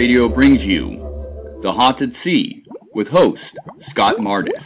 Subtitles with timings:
[0.00, 0.96] Radio brings you
[1.62, 2.64] The Haunted Sea
[2.94, 3.42] with host
[3.90, 4.64] Scott Mardis.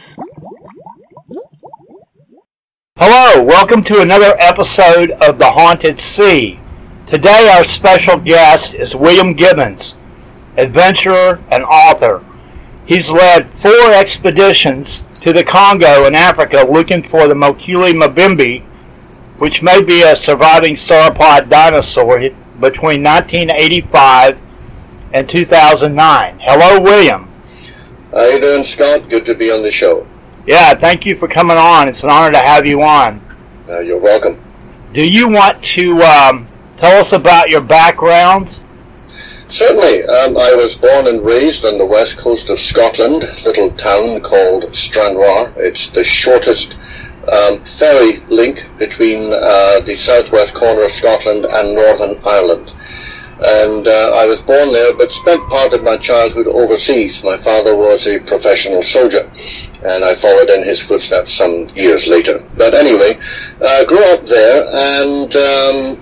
[2.95, 6.57] Hello, welcome to another episode of The Haunted Sea.
[7.05, 9.95] Today our special guest is William Gibbons,
[10.55, 12.23] adventurer and author.
[12.85, 18.63] He's led four expeditions to the Congo and Africa looking for the Mokele Mbembe,
[19.37, 22.19] which may be a surviving sauropod dinosaur
[22.57, 24.44] between 1985
[25.13, 26.39] and 2009.
[26.41, 27.31] Hello, William.
[28.11, 29.09] How you doing, Scott?
[29.09, 30.07] Good to be on the show.
[30.45, 31.87] Yeah, thank you for coming on.
[31.87, 33.21] It's an honor to have you on.
[33.67, 34.41] Uh, you're welcome.
[34.93, 38.59] Do you want to um, tell us about your background?
[39.49, 40.05] Certainly.
[40.05, 44.21] Um, I was born and raised on the west coast of Scotland, a little town
[44.21, 45.53] called Stranraer.
[45.57, 46.75] It's the shortest
[47.31, 52.74] um, ferry link between uh, the southwest corner of Scotland and Northern Ireland
[53.43, 57.23] and uh, I was born there but spent part of my childhood overseas.
[57.23, 59.29] My father was a professional soldier
[59.83, 62.43] and I followed in his footsteps some years later.
[62.57, 63.19] But anyway,
[63.61, 66.01] I uh, grew up there and um,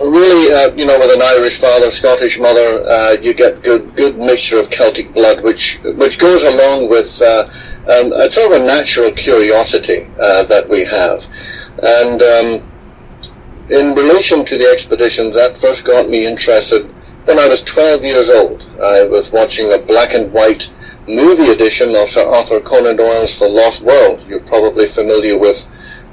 [0.00, 4.18] really, uh, you know, with an Irish father, Scottish mother, uh, you get good good
[4.18, 7.48] mixture of Celtic blood, which which goes along with uh,
[7.92, 11.24] um, a sort of a natural curiosity uh, that we have.
[11.82, 12.70] And um,
[13.70, 16.86] in relation to the expeditions, that first got me interested
[17.24, 18.62] when I was 12 years old.
[18.82, 20.68] I was watching a black and white
[21.08, 24.22] movie edition of Sir Arthur Conan Doyle's The Lost World.
[24.26, 25.64] You're probably familiar with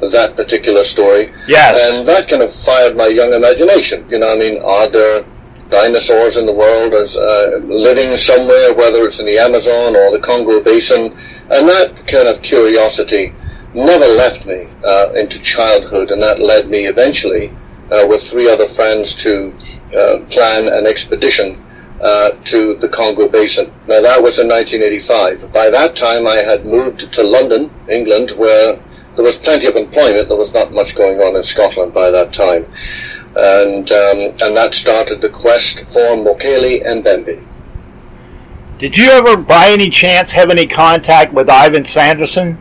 [0.02, 1.34] that particular story.
[1.48, 1.80] Yes.
[1.80, 4.08] And that kind of fired my young imagination.
[4.10, 5.26] You know, I mean, are there
[5.70, 10.20] dinosaurs in the world as, uh, living somewhere, whether it's in the Amazon or the
[10.20, 11.18] Congo Basin?
[11.52, 13.34] And that kind of curiosity
[13.74, 17.52] never left me uh, into childhood, and that led me eventually,
[17.92, 19.54] uh, with three other friends, to
[19.96, 21.62] uh, plan an expedition
[22.02, 23.72] uh, to the Congo Basin.
[23.88, 25.54] Now that was in 1985.
[25.54, 28.80] By that time, I had moved to London, England, where
[29.16, 30.28] there was plenty of employment.
[30.28, 32.66] There was not much going on in Scotland by that time,
[33.36, 37.46] and um, and that started the quest for Mokele Mbembe.
[38.80, 42.58] Did you ever, by any chance, have any contact with Ivan Sanderson?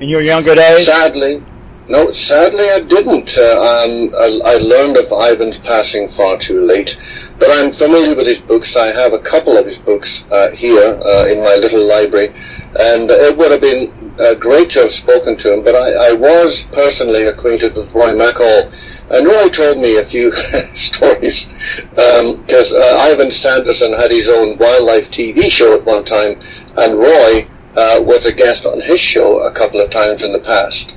[0.00, 0.86] In your younger days?
[0.86, 1.42] Sadly,
[1.88, 2.10] no.
[2.10, 3.36] Sadly, I didn't.
[3.36, 6.98] Uh, um, I, I, learned of Ivan's passing far too late,
[7.38, 8.76] but I'm familiar with his books.
[8.76, 12.32] I have a couple of his books uh, here uh, in my little library,
[12.78, 15.62] and it would have been uh, great to have spoken to him.
[15.62, 18.72] But I, I was personally acquainted with Roy Mackal.
[19.10, 20.32] And Roy told me a few
[20.76, 21.48] stories
[21.90, 26.38] because um, uh, Ivan Sanderson had his own wildlife TV show at one time,
[26.76, 30.38] and Roy uh, was a guest on his show a couple of times in the
[30.38, 30.92] past.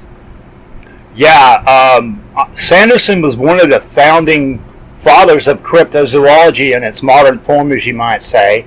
[1.15, 2.23] Yeah, um,
[2.57, 4.63] Sanderson was one of the founding
[4.97, 8.65] fathers of cryptozoology in its modern form, as you might say.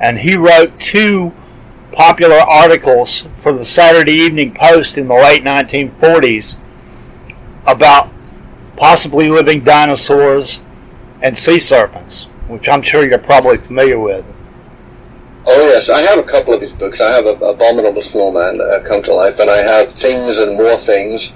[0.00, 1.32] And he wrote two
[1.92, 6.56] popular articles for the Saturday Evening Post in the late 1940s
[7.66, 8.10] about
[8.76, 10.60] possibly living dinosaurs
[11.22, 14.24] and sea serpents, which I'm sure you're probably familiar with.
[15.48, 17.00] Oh yes, I have a couple of his books.
[17.00, 21.32] I have Abominable Snowman, uh, Come to Life, and I have Things and More Things.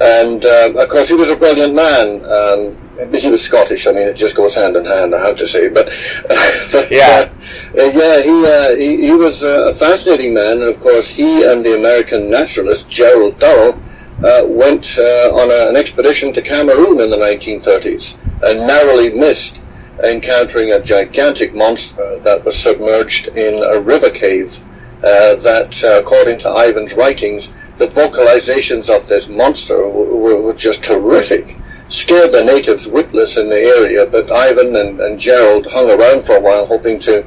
[0.00, 2.24] And uh, of course, he was a brilliant man.
[2.24, 3.86] Um, he was Scottish.
[3.86, 5.14] I mean, it just goes hand in hand.
[5.14, 5.86] I have to say, but,
[6.72, 7.30] but yeah,
[7.78, 10.62] uh, yeah, he, uh, he, he was a fascinating man.
[10.62, 13.78] And of course, he and the American naturalist Gerald Russell
[14.24, 19.60] uh, went uh, on a, an expedition to Cameroon in the 1930s and narrowly missed
[20.02, 24.58] encountering a gigantic monster that was submerged in a river cave
[25.04, 31.56] uh, that, uh, according to Ivan's writings, the vocalizations of this monster were, just terrific.
[31.88, 36.36] Scared the natives witless in the area, but Ivan and, and Gerald hung around for
[36.36, 37.24] a while hoping to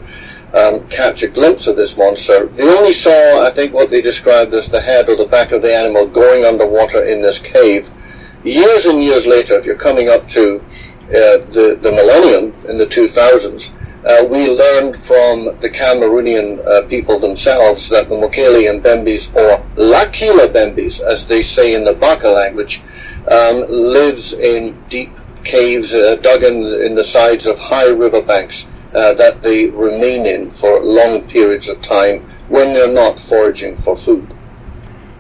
[0.54, 2.46] um, catch a glimpse of this monster.
[2.46, 5.62] They only saw, I think, what they described as the head or the back of
[5.62, 7.90] the animal going underwater in this cave.
[8.44, 10.64] Years and years later, if you're coming up to
[11.10, 13.72] uh, the, the millennium in the 2000s,
[14.06, 19.63] uh, we learned from the Cameroonian uh, people themselves that the Mokele and Bembis, or
[19.75, 22.81] Lakila Bembis, as they say in the Baka language,
[23.31, 25.12] um, lives in deep
[25.44, 30.52] caves uh, dug in, in the sides of high riverbanks uh, that they remain in
[30.52, 34.35] for long periods of time when they're not foraging for food.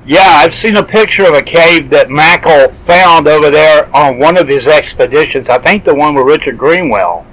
[0.07, 4.37] Yeah, I've seen a picture of a cave that Mackal found over there on one
[4.37, 5.49] of his expeditions.
[5.49, 7.25] I think the one with Richard Greenwell.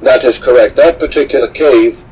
[0.00, 0.76] That is correct.
[0.76, 2.02] That particular cave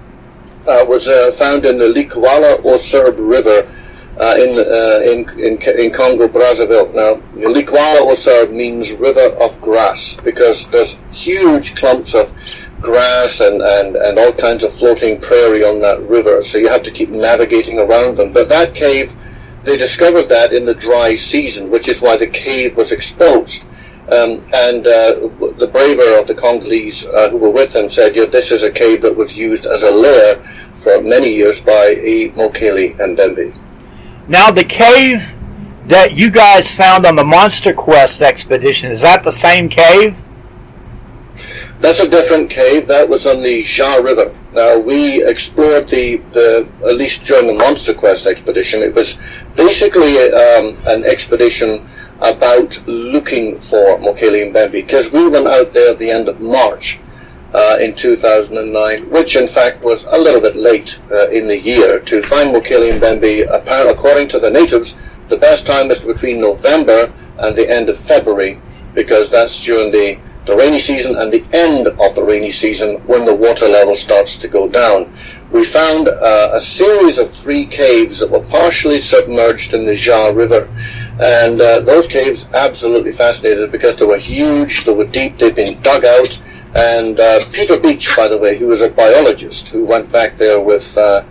[0.68, 3.74] uh, was uh, found in the Likouala-aux-Herbes River
[4.20, 6.94] uh, in, uh, in, in, in Congo Brazzaville.
[6.94, 12.30] Now, Likouala-aux-Herbes means river of grass because there's huge clumps of
[12.82, 16.82] grass and, and, and all kinds of floating prairie on that river, so you have
[16.82, 18.32] to keep navigating around them.
[18.34, 19.14] But that cave,
[19.64, 23.62] they discovered that in the dry season, which is why the cave was exposed.
[24.10, 25.28] Um, and uh,
[25.58, 28.70] the braver of the Congolese uh, who were with them said, yeah, this is a
[28.70, 30.42] cave that was used as a lair
[30.78, 32.30] for many years by E.
[32.30, 33.54] Mokele Mbembe.
[34.26, 35.22] Now, the cave
[35.86, 40.16] that you guys found on the Monster Quest expedition, is that the same cave?
[41.80, 42.86] That's a different cave.
[42.86, 44.34] That was on the Ja River.
[44.52, 49.18] Now, we explored the, the, at least during the Monster Quest expedition, it was
[49.66, 51.86] basically um, an expedition
[52.22, 56.98] about looking for Mokele Mbembe because we went out there at the end of March
[57.52, 62.00] uh, in 2009, which in fact was a little bit late uh, in the year
[62.00, 63.46] to find Mokele Mbembe.
[63.52, 64.94] Apparently, according to the natives,
[65.28, 68.58] the best time is between November and the end of February
[68.94, 73.24] because that's during the, the rainy season and the end of the rainy season when
[73.24, 75.16] the water level starts to go down.
[75.50, 80.28] We found uh, a series of three caves that were partially submerged in the Ja
[80.28, 80.68] River
[81.20, 85.80] and uh, those caves absolutely fascinated because they were huge, they were deep, they'd been
[85.82, 86.42] dug out.
[86.74, 90.60] And uh, Peter Beach, by the way, who was a biologist who went back there
[90.60, 91.24] with uh,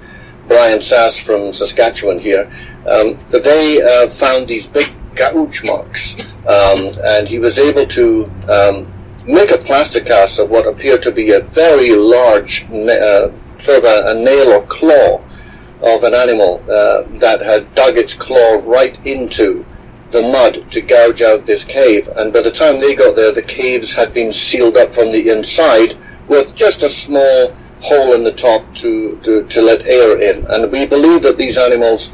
[0.48, 2.52] Brian Sass from Saskatchewan here,
[2.88, 6.32] um, they uh, found these big gouge marks.
[6.42, 8.94] Um, and he was able to um,
[9.30, 13.30] make a plaster cast of what appeared to be a very large, uh,
[13.60, 15.22] sort of a, a nail or claw
[15.82, 19.64] of an animal uh, that had dug its claw right into
[20.12, 22.08] the mud to gouge out this cave.
[22.16, 25.30] And by the time they got there, the caves had been sealed up from the
[25.30, 25.96] inside
[26.28, 30.46] with just a small hole in the top to, to, to let air in.
[30.48, 32.12] And we believe that these animals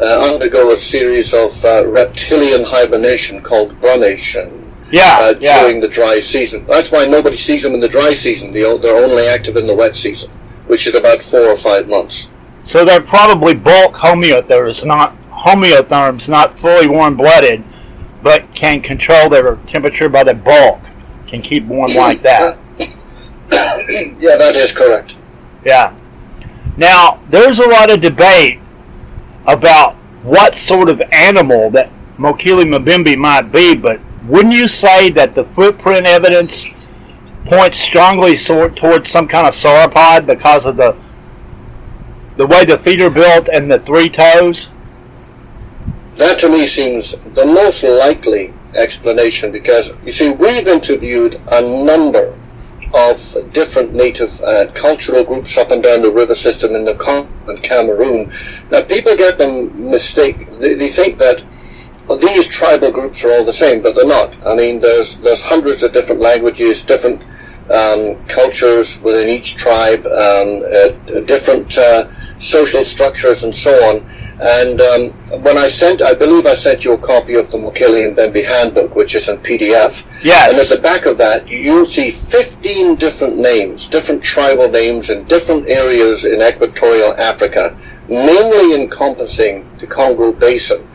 [0.00, 4.67] uh, undergo a series of uh, reptilian hibernation called brumation.
[4.90, 5.62] Yeah, uh, yeah.
[5.62, 6.64] during the dry season.
[6.66, 8.52] That's why nobody sees them in the dry season.
[8.52, 10.30] They're only active in the wet season,
[10.66, 12.28] which is about four or five months.
[12.64, 17.62] So they're probably bulk homeotherms, not homeotherms, not fully warm-blooded,
[18.22, 20.80] but can control their temperature by the bulk,
[21.26, 22.58] can keep warm like that.
[22.78, 25.14] yeah, that is correct.
[25.64, 25.94] Yeah.
[26.76, 28.60] Now, there's a lot of debate
[29.46, 35.34] about what sort of animal that Mokele Mbembe might be, but wouldn't you say that
[35.34, 36.66] the footprint evidence
[37.46, 40.94] points strongly sort towards some kind of sauropod because of the
[42.36, 44.68] the way the feet are built and the three toes?
[46.18, 52.38] That to me seems the most likely explanation because you see we've interviewed a number
[52.94, 57.28] of different native uh, cultural groups up and down the river system in the Congo
[57.48, 58.32] and Cameroon.
[58.70, 60.48] Now people get them mistake.
[60.58, 61.42] They, they think that
[62.16, 64.34] these tribal groups are all the same, but they're not.
[64.46, 67.22] I mean, there's there's hundreds of different languages, different
[67.70, 72.08] um, cultures within each tribe, um, uh, different uh,
[72.40, 74.08] social structures, and so on.
[74.40, 75.10] And um,
[75.42, 78.94] when I sent, I believe I sent you a copy of the Mokele Mbembe handbook,
[78.94, 80.04] which is in PDF.
[80.22, 80.50] Yes.
[80.50, 85.24] And at the back of that, you'll see 15 different names, different tribal names in
[85.24, 87.76] different areas in equatorial Africa,
[88.08, 90.86] mainly encompassing the Congo Basin,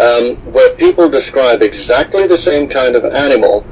[0.00, 3.66] um, where people describe exactly the same kind of animal,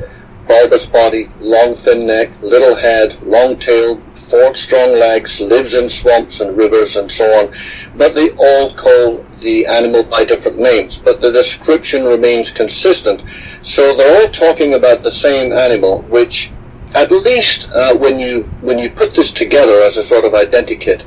[0.48, 6.40] bulbous body, long thin neck, little head, long tail, four strong legs, lives in swamps
[6.40, 7.54] and rivers and so on,
[7.96, 13.22] but they all call the animal by different names, but the description remains consistent.
[13.62, 16.50] So they're all talking about the same animal, which
[16.94, 21.04] at least uh, when you when you put this together as a sort of identikit,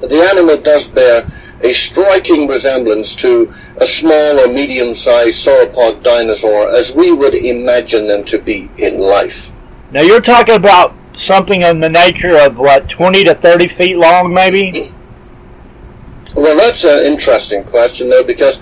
[0.00, 1.30] the animal does bear
[1.62, 8.24] a striking resemblance to a small or medium-sized sauropod dinosaur as we would imagine them
[8.24, 9.50] to be in life.
[9.90, 14.32] Now you're talking about something in the nature of what, 20 to 30 feet long,
[14.32, 14.92] maybe?
[16.34, 18.58] Well, that's an interesting question, though, because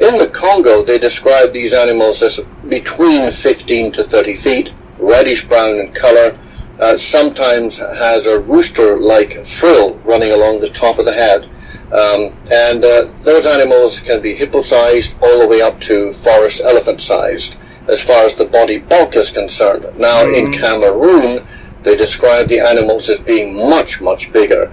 [0.00, 5.76] in the Congo they describe these animals as between 15 to 30 feet, reddish brown
[5.76, 6.36] in color,
[6.80, 11.48] uh, sometimes has a rooster-like frill running along the top of the head.
[11.92, 17.54] Um, and uh, those animals can be hippo-sized all the way up to forest elephant-sized
[17.88, 19.84] as far as the body bulk is concerned.
[19.98, 20.36] Now, mm.
[20.36, 21.46] in Cameroon,
[21.82, 24.70] they describe the animals as being much, much bigger.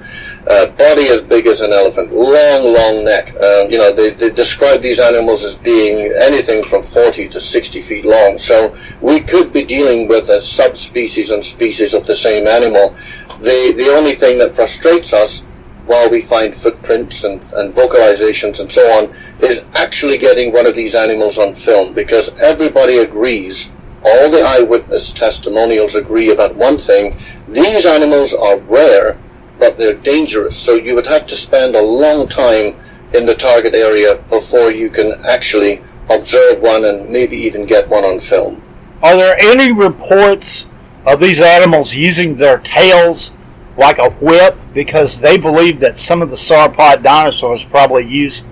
[0.48, 3.36] Uh, body as big as an elephant, long, long neck.
[3.36, 7.82] Uh, you know, they, they describe these animals as being anything from 40 to 60
[7.82, 8.40] feet long.
[8.40, 12.96] So we could be dealing with a subspecies and species of the same animal.
[13.42, 15.44] The, the only thing that frustrates us
[15.89, 20.75] while we find footprints and, and vocalizations and so on is actually getting one of
[20.75, 23.72] these animals on film because everybody agrees
[24.05, 27.19] all the eyewitness testimonials agree about one thing.
[27.48, 29.17] These animals are rare,
[29.58, 30.60] but they're dangerous.
[30.60, 32.79] So you would have to spend a long time
[33.15, 35.81] in the target area before you can actually
[36.12, 38.62] observe one and maybe even get one on film.
[39.01, 40.67] Are there any reports
[41.08, 43.31] of these animals using their tails
[43.79, 44.57] like a whip?
[44.74, 48.45] Because they believe that some of the sauropod dinosaurs probably used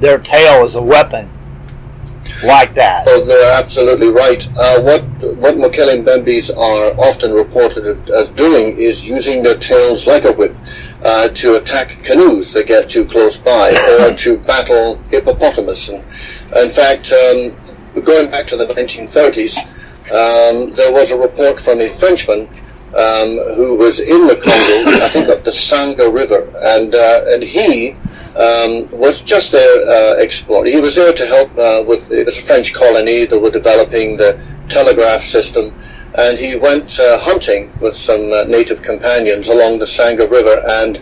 [0.00, 1.30] their tail as a weapon
[2.42, 3.06] like that.
[3.06, 4.46] So they're absolutely right.
[4.56, 5.02] Uh, what
[5.36, 10.54] what Mokele Mbembes are often reported as doing is using their tails like a whip
[11.02, 15.88] uh, to attack canoes that get too close by, or to battle hippopotamus.
[15.88, 16.04] And
[16.56, 19.56] in fact, um, going back to the 1930s,
[20.10, 22.48] um, there was a report from a Frenchman
[22.94, 27.42] um, who was in the Congo, I think up the Sanga River, and uh, and
[27.42, 27.92] he
[28.36, 30.72] um, was just there uh, exploring.
[30.72, 34.16] He was there to help uh, with it was a French colony that were developing
[34.16, 35.74] the telegraph system,
[36.16, 41.00] and he went uh, hunting with some uh, native companions along the Sanga River, and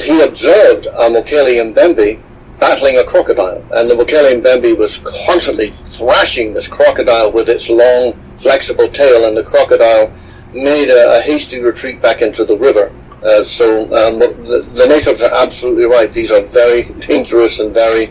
[0.00, 2.20] he observed a Mokele Mbembe
[2.60, 8.14] battling a crocodile, and the Mokele Mbembe was constantly thrashing this crocodile with its long,
[8.38, 10.12] flexible tail, and the crocodile
[10.54, 12.92] made a, a hasty retreat back into the river.
[13.22, 16.12] Uh, so um, the, the, natives are absolutely right.
[16.12, 18.08] These are very dangerous and very,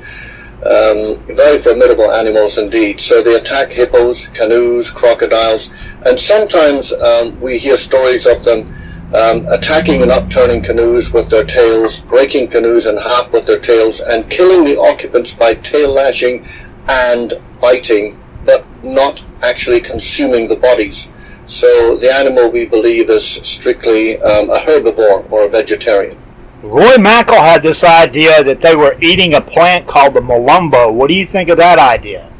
[0.65, 2.99] um, very formidable animals indeed.
[2.99, 5.69] So they attack hippos, canoes, crocodiles,
[6.05, 8.73] and sometimes um, we hear stories of them
[9.13, 13.99] um, attacking and upturning canoes with their tails, breaking canoes in half with their tails,
[13.99, 16.47] and killing the occupants by tail lashing
[16.87, 21.09] and biting, but not actually consuming the bodies.
[21.47, 26.17] So the animal we believe is strictly um, a herbivore or a vegetarian.
[26.63, 30.93] Roy Mackal had this idea that they were eating a plant called the molumbo.
[30.93, 32.31] What do you think of that idea?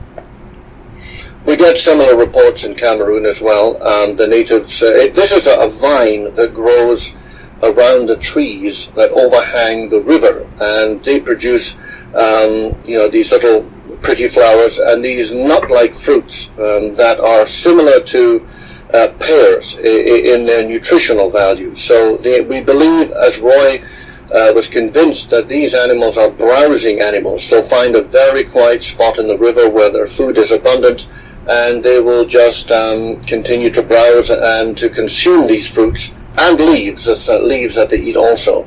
[1.46, 3.84] We get similar reports in Cameroon as well.
[3.84, 7.14] Um, the natives, uh, it, this is a, a, vine that grows
[7.62, 11.76] around the trees that overhang the river, and they produce,
[12.16, 13.70] um, you know, these little
[14.02, 18.48] pretty flowers and these nut-like fruits um, that are similar to
[18.94, 19.12] uh,
[19.84, 21.76] in their nutritional value.
[21.76, 23.84] So they, we believe, as Roy
[24.32, 27.50] uh, was convinced, that these animals are browsing animals.
[27.50, 31.08] They'll find a very quiet spot in the river where their food is abundant,
[31.50, 37.08] and they will just um, continue to browse and to consume these fruits and leaves,
[37.08, 38.64] uh, leaves that they eat also.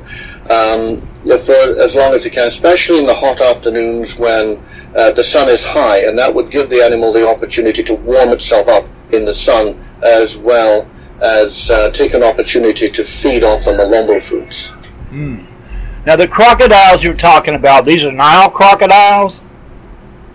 [0.49, 4.63] Um, for as long as they can, especially in the hot afternoons when
[4.95, 8.29] uh, the sun is high, and that would give the animal the opportunity to warm
[8.29, 10.87] itself up in the sun as well
[11.21, 14.69] as uh, take an opportunity to feed off the molumbo fruits.
[15.09, 15.45] Mm.
[16.05, 19.39] Now, the crocodiles you're talking about, these are Nile crocodiles?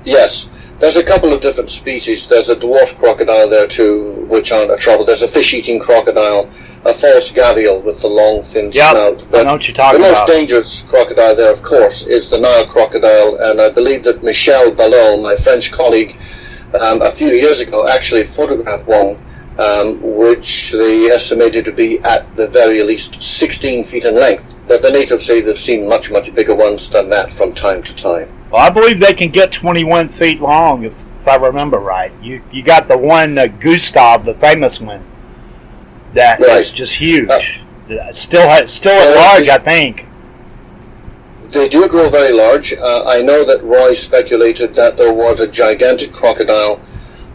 [0.05, 0.49] Yes.
[0.81, 2.27] There's a couple of different species.
[2.27, 5.05] There's a dwarf crocodile there too, which aren't a trouble.
[5.05, 6.51] There's a fish-eating crocodile,
[6.85, 9.31] a false gavial with the long, thin yep, snout.
[9.31, 12.39] But I know what you're talking the most dangerous crocodile there, of course, is the
[12.39, 16.17] Nile crocodile, and I believe that Michel Ballot, my French colleague,
[16.81, 19.17] um, a few years ago, actually photographed one
[19.59, 24.55] um, which they estimated to be at the very least 16 feet in length.
[24.67, 27.95] But the natives say they've seen much, much bigger ones than that from time to
[27.95, 28.31] time.
[28.51, 32.13] Well, I believe they can get 21 feet long, if, if I remember right.
[32.23, 35.05] You you got the one, uh, Gustav, the famous one,
[36.15, 36.61] that right.
[36.61, 37.29] is just huge.
[37.31, 40.07] Uh, still, still at large, I think.
[41.51, 42.73] They do grow very large.
[42.73, 46.81] Uh, I know that Roy speculated that there was a gigantic crocodile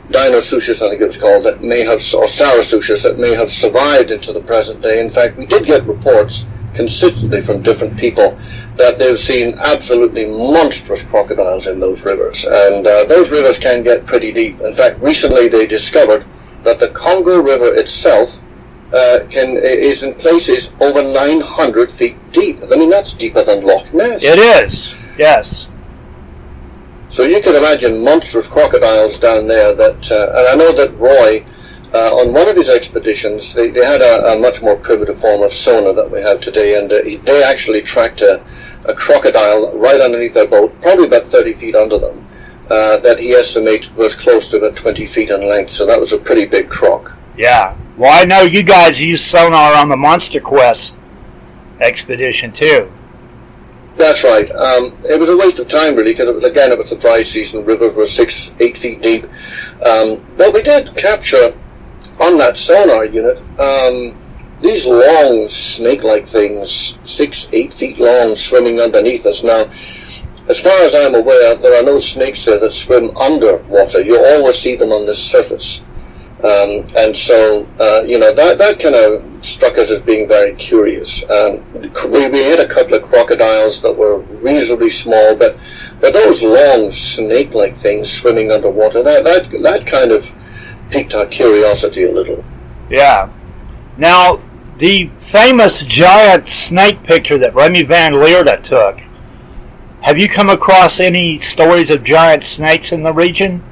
[0.10, 4.12] Deinosuchus, I think it was called, that may have, or Sarcosuchus, that may have survived
[4.12, 5.02] into the present day.
[5.02, 8.40] In fact, we did get reports consistently from different people
[8.78, 12.46] that they've seen absolutely monstrous crocodiles in those rivers.
[12.46, 14.62] And uh, those rivers can get pretty deep.
[14.62, 16.26] In fact, recently they discovered
[16.64, 18.40] that the Congo River itself
[18.94, 22.60] uh, can is in places over 900 feet deep.
[22.72, 24.24] I mean, that's deeper than Loch Ness.
[24.24, 25.68] It is, yes.
[27.18, 31.44] So you can imagine monstrous crocodiles down there that, uh, and I know that Roy
[31.92, 35.42] uh, on one of his expeditions, they, they had a, a, much more primitive form
[35.42, 38.46] of sonar that we have today, and uh, they actually tracked a,
[38.86, 42.24] a, crocodile right underneath their boat, probably about 30 feet under them,
[42.70, 45.72] uh, that he estimated was close to about 20 feet in length.
[45.72, 47.14] So that was a pretty big croc.
[47.36, 47.76] Yeah.
[47.98, 50.94] Well, I know you guys used sonar on the Monster Quest
[51.80, 52.92] expedition too.
[53.98, 54.50] That's right.
[54.52, 57.66] Um, it was a waste of time, really, because again, it was the dry season.
[57.66, 59.26] Rivers were six, eight feet deep.
[59.84, 61.58] Um, but we did capture
[62.20, 64.16] on that sonar unit um,
[64.62, 69.44] these long snake-like things, six, eight feet long, swimming underneath us.
[69.44, 69.72] Now,
[70.48, 74.02] as far as I'm aware, there are no snakes there that swim underwater.
[74.02, 75.82] You always see them on the surface.
[76.44, 80.54] Um, and so, uh, you know, that, that kind of struck us as being very
[80.56, 81.24] curious.
[81.32, 81.64] Um,
[82.12, 85.58] we, we hit a couple of crocodiles that were reasonably small, but,
[86.00, 90.30] but those long snake-like things swimming underwater, that, that, that kind of
[90.92, 92.44] piqued our curiosity a little.
[92.88, 93.32] Yeah.
[93.98, 94.40] Now,
[94.78, 99.00] the famous giant snake picture that Remy Van Lierde took,
[100.02, 103.64] have you come across any stories of giant snakes in the region?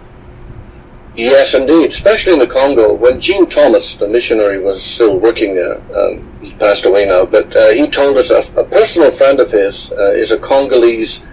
[1.16, 2.94] Yes, indeed, especially in the Congo.
[2.94, 7.56] When Gene Thomas, the missionary, was still working there, um, he passed away now, but
[7.56, 11.24] uh, he told us a, a, personal friend of his uh, is a Congolese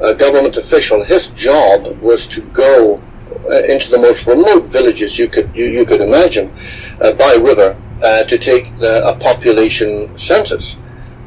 [0.00, 1.04] uh, government official.
[1.04, 3.02] His job was to go
[3.44, 6.50] uh, into the most remote villages you could you, you could imagine
[7.02, 10.78] uh, by river uh, to take the, a population census.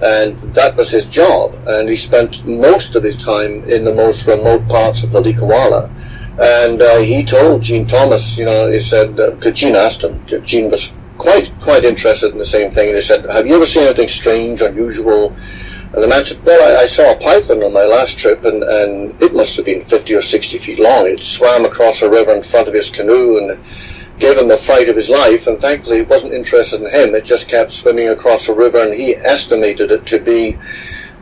[0.01, 1.53] And that was his job.
[1.67, 5.91] And he spent most of his time in the most remote parts of the Likuala
[6.39, 10.71] and uh, he told Gene Thomas, you know, he said, uh, Gene asked him, Gene
[10.71, 13.83] was quite quite interested in the same thing, and he said, "Have you ever seen
[13.83, 15.35] anything strange, unusual?"
[15.93, 18.63] And the man said, "Well, I, I saw a python on my last trip, and,
[18.63, 21.05] and it must have been 50 or 60 feet long.
[21.05, 23.63] It swam across a river in front of his canoe and
[24.17, 25.47] gave him the fright of his life.
[25.47, 27.15] And thankfully, it wasn't interested in him.
[27.15, 30.57] It just kept swimming across a river, and he estimated it to be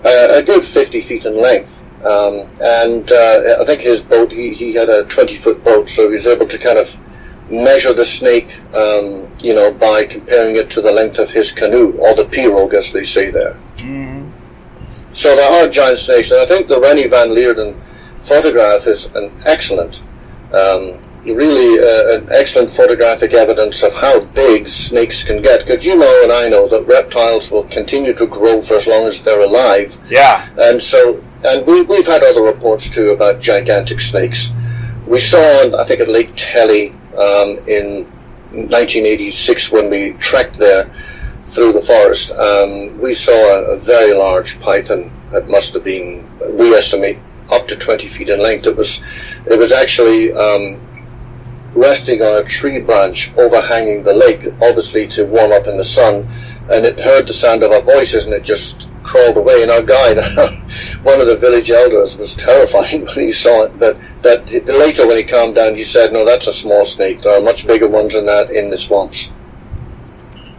[0.06, 1.77] uh, a good 50 feet in length."
[2.08, 6.08] Um, and uh, I think his boat, he, he had a 20 foot boat, so
[6.08, 6.96] he was able to kind of
[7.50, 11.92] measure the snake, um, you know, by comparing it to the length of his canoe,
[11.98, 13.58] or the pirogue, as they say there.
[13.78, 14.30] Mm-hmm.
[15.14, 17.76] So there are giant snakes, and I think the Remy Van Lierde
[18.24, 20.00] photograph is an excellent,
[20.54, 21.00] um,
[21.32, 25.66] really uh, an excellent photographic evidence of how big snakes can get.
[25.66, 29.08] Because you know and I know that reptiles will continue to grow for as long
[29.08, 29.96] as they're alive.
[30.10, 30.50] Yeah.
[30.58, 34.50] And so and we, we've had other reports too about gigantic snakes.
[35.06, 38.06] We saw, I think, at Lake Tele um, in
[38.52, 40.92] 1986 when we trekked there
[41.46, 42.32] through the forest.
[42.32, 47.20] Um, we saw a, a, very large python that must have been, we estimate,
[47.52, 48.66] up to 20 feet in length.
[48.66, 49.02] It was,
[49.46, 50.82] it was actually um,
[51.74, 56.28] resting on a tree branch overhanging the lake, obviously to warm up in the sun.
[56.70, 59.62] And it heard the sound of our voices, and it just crawled away.
[59.62, 60.18] And our guide,
[61.04, 63.80] one of the village elders, was terrified when he saw it.
[63.80, 67.22] That that later, when he calmed down, he said, "No, that's a small snake.
[67.22, 69.30] There are much bigger ones than that in the swamps."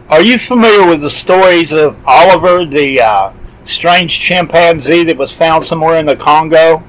[0.09, 3.31] Are you familiar with the stories of Oliver, the uh,
[3.65, 6.83] strange chimpanzee that was found somewhere in the Congo?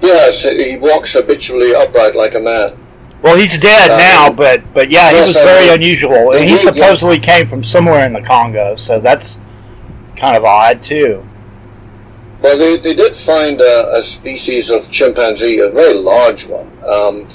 [0.00, 2.76] Yes, he walks habitually upright like a man.
[3.22, 7.16] Well, he's dead uh, now, but but yeah, he was very unusual, and he supposedly
[7.16, 7.38] yeah.
[7.38, 8.74] came from somewhere in the Congo.
[8.76, 9.36] So that's
[10.16, 11.24] kind of odd too.
[12.42, 17.28] Well, they, they did find a, a species of chimpanzee, a very large one, um,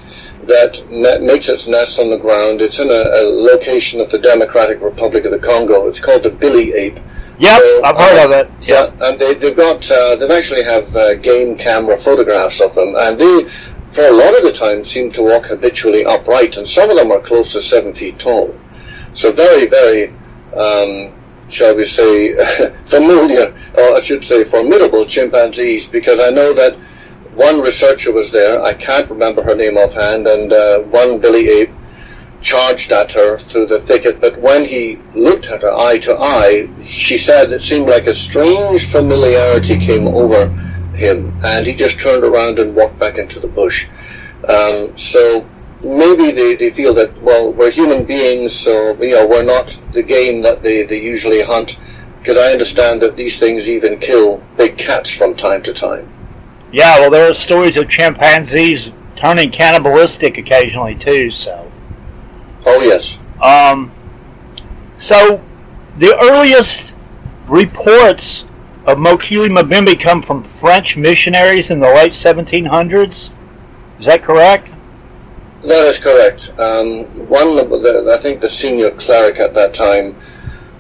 [0.44, 2.62] that ne- makes its nest on the ground.
[2.62, 5.88] It's in a, a, location of the Democratic Republic of the Congo.
[5.88, 7.00] It's called the Bili ape.
[7.40, 8.52] Yep, so, I've heard uh, of it.
[8.68, 8.68] Yep.
[9.00, 12.94] Yeah, and they, they've got uh, they actually have uh, game camera photographs of them,
[12.98, 13.50] and they,
[13.98, 17.12] for a lot of the time, seem to walk habitually upright, and some of them
[17.12, 18.56] are close to seven feet tall.
[19.16, 20.10] So very, very
[20.56, 21.12] um,
[21.50, 22.36] shall we say,
[22.86, 26.76] familiar, or I should say formidable chimpanzees, because I know that
[27.34, 31.72] one researcher was there, I can't remember her name offhand, and uh, one Bili ape
[32.40, 36.70] charged at her through the thicket, but when he looked at her eye to eye,
[36.86, 40.54] she said it seemed like a strange familiarity came over
[40.98, 43.88] him, and he just turned around and walked back into the bush.
[44.48, 45.46] Um, so
[45.82, 50.02] maybe they, they feel that well we're human beings so you know we're not the
[50.02, 51.78] game that they, they usually hunt
[52.20, 56.12] because I understand that these things even kill big cats from time to time.
[56.72, 61.72] Yeah, well there are stories of chimpanzees turning cannibalistic occasionally too, so
[62.66, 63.18] Oh yes.
[63.42, 63.92] Um
[65.00, 65.44] so
[66.00, 66.94] the earliest
[67.48, 68.46] reports
[68.88, 73.30] of Mokele Mbembe come from French missionaries in the late 1700s.
[74.00, 74.70] Is that correct?
[75.64, 76.50] That is correct.
[76.58, 80.16] Um, one of the, I think the senior cleric at that time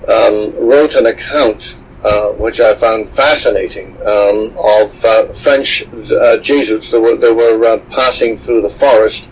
[0.07, 6.89] um, wrote an account uh, which I found fascinating, um, of uh, French uh, Jesuits
[6.91, 9.27] that were, that were uh, passing through the forest.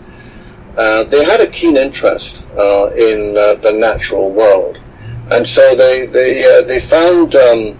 [0.76, 4.78] Uh, they had a keen interest uh, in the natural world,
[5.30, 7.78] and so they they they found um,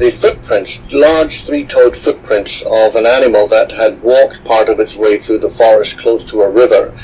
[0.00, 5.18] the footprints, large three-toed footprints of an animal that had walked part of its way
[5.20, 6.98] through the forest close to a river,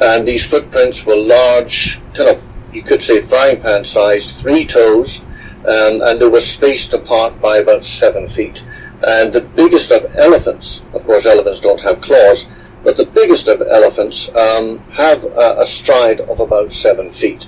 [0.00, 2.40] and these footprints were large, kind of
[2.72, 5.22] you could say frying pan sized, three toes
[5.66, 8.62] um, and they were spaced apart by about seven feet.
[9.06, 12.46] And the biggest of elephants, of course, elephants don't have claws,
[12.84, 17.46] but the biggest of elephants um, have a, a, stride of about seven feet.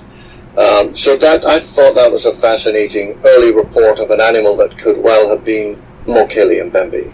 [0.57, 4.77] Um, so that I thought that was a fascinating early report of an animal that
[4.77, 7.13] could well have been Mokele Mbembe.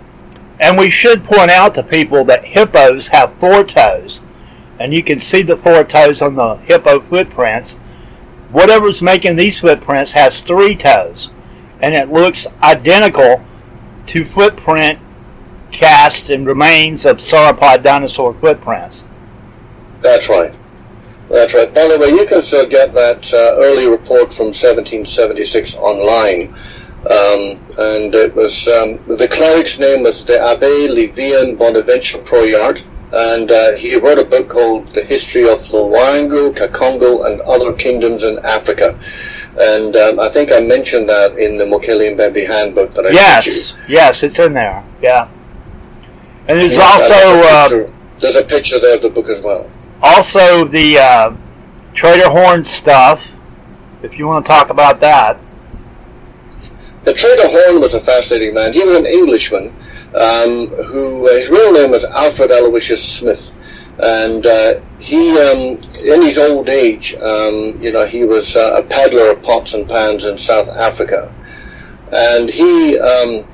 [0.60, 4.22] And we should point out to people that hippos have four toes,
[4.80, 7.76] and you can see the four toes on the hippo footprints
[8.56, 11.30] whatever's making these footprints has three toes,
[11.82, 13.44] and it looks identical
[14.08, 14.98] to footprint
[15.74, 19.04] cast and remains of sauropod dinosaur footprints.
[20.00, 20.54] That's right.
[21.30, 21.74] That's right.
[21.74, 26.54] By the way, you can still get that uh, early report from 1776 online.
[27.10, 33.52] Um, and it was um, the cleric's name was the Abbe Liévin Bonaventure Proyart, and
[33.52, 38.40] uh, he wrote a book called The History of Loango, Kakongo, and Other Kingdoms in
[38.40, 39.00] Africa.
[39.58, 43.76] And um, I think I mentioned that in the Mokele Mbembe handbook that I Yes,
[43.88, 44.84] yes, it's in there.
[45.02, 45.30] Yeah.
[46.48, 49.70] And there's also uh, there's a picture there of the book as well.
[50.02, 51.36] Also, the uh,
[51.94, 53.24] Trader Horn stuff.
[54.04, 55.40] If you want to talk about that.
[57.06, 58.74] The Trader Horn was a fascinating man.
[58.74, 59.74] He was an Englishman
[60.16, 63.52] um, who uh, his real name was Alfred Aloysius Smith,
[64.00, 68.84] and uh, he, um, in his old age, um, you know, he was uh, a
[68.84, 71.34] peddler of pots and pans in South Africa,
[72.12, 73.46] and he um,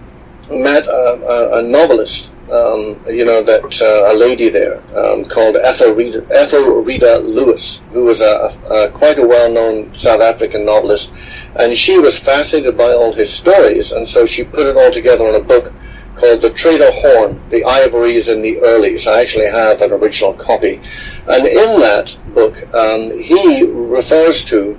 [0.50, 2.30] met a, a, a novelist.
[2.52, 8.20] Um, you know that uh, a lady there um, called Ethelreda, Ethelreda Lewis, who was
[8.20, 11.14] a, a, quite a well-known South African novelist,
[11.56, 15.30] and she was fascinated by all his stories, and so she put it all together
[15.30, 15.72] in a book
[16.22, 19.08] called The Trader Horn, The Ivories and the Earlies.
[19.08, 20.80] I actually have an original copy.
[21.28, 24.78] And in that book, um, he refers to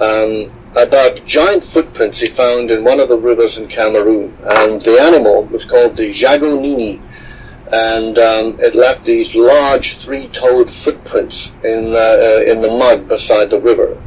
[0.00, 4.36] um, about giant footprints he found in one of the rivers in Cameroon.
[4.44, 7.00] And the animal was called the Jagonini.
[7.74, 13.50] And um, it left these large three-toed footprints in, uh, uh, in the mud beside
[13.50, 14.00] the river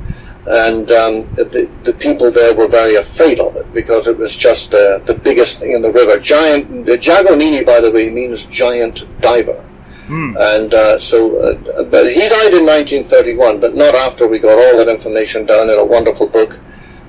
[0.47, 4.73] and um, the, the people there were very afraid of it because it was just
[4.73, 6.17] uh, the biggest thing in the river.
[6.19, 9.61] Giant, the Jagonini, by the way, means giant diver.
[10.07, 10.37] Hmm.
[10.39, 14.77] And uh, so, uh, but he died in 1931, but not after we got all
[14.77, 16.57] that information down in a wonderful book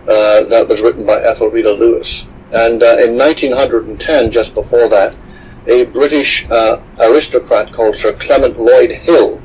[0.09, 2.27] uh, that was written by Ethelreda Lewis.
[2.51, 5.15] And uh, in 1910, just before that,
[5.67, 9.41] a British uh, aristocrat called Sir Clement Lloyd Hill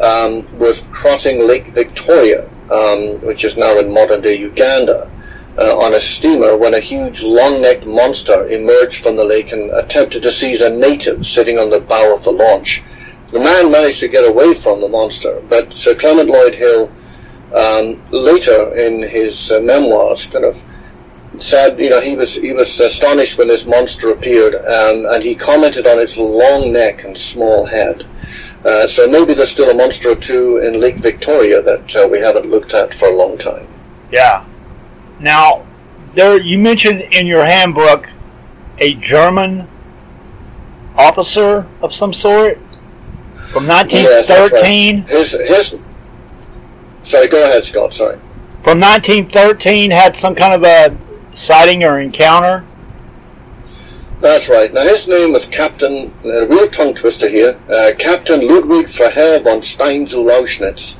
[0.00, 5.10] um, was crossing Lake Victoria um, which is now in modern day Uganda,
[5.58, 10.22] uh, on a steamer when a huge long-necked monster emerged from the lake and attempted
[10.22, 12.82] to seize a native sitting on the bow of the launch.
[13.30, 16.90] The man managed to get away from the monster, but Sir Clement Lloyd Hill
[17.54, 20.62] um, later in his uh, memoirs kind of
[21.42, 25.34] said, you know, he was he was astonished when this monster appeared, um, and he
[25.34, 28.06] commented on its long neck and small head.
[28.64, 32.20] Uh, so maybe there's still a monster or two in Lake Victoria that uh, we
[32.20, 33.66] haven't looked at for a long time.
[34.12, 34.44] Yeah.
[35.18, 35.66] Now,
[36.14, 38.08] there you mentioned in your handbook
[38.78, 39.68] a German
[40.96, 42.58] officer of some sort
[43.52, 45.06] from 1913.
[45.08, 45.48] Yes, right.
[45.48, 45.80] His his.
[47.02, 47.94] Sorry, go ahead, Scott.
[47.94, 48.16] Sorry.
[48.62, 50.96] From 1913, had some kind of a
[51.42, 52.64] sighting or encounter.
[54.20, 54.72] That's right.
[54.72, 59.62] Now his name was Captain, a real tongue twister here, uh, Captain Ludwig Freiherr von
[59.64, 60.94] Stein zu Lausnitz,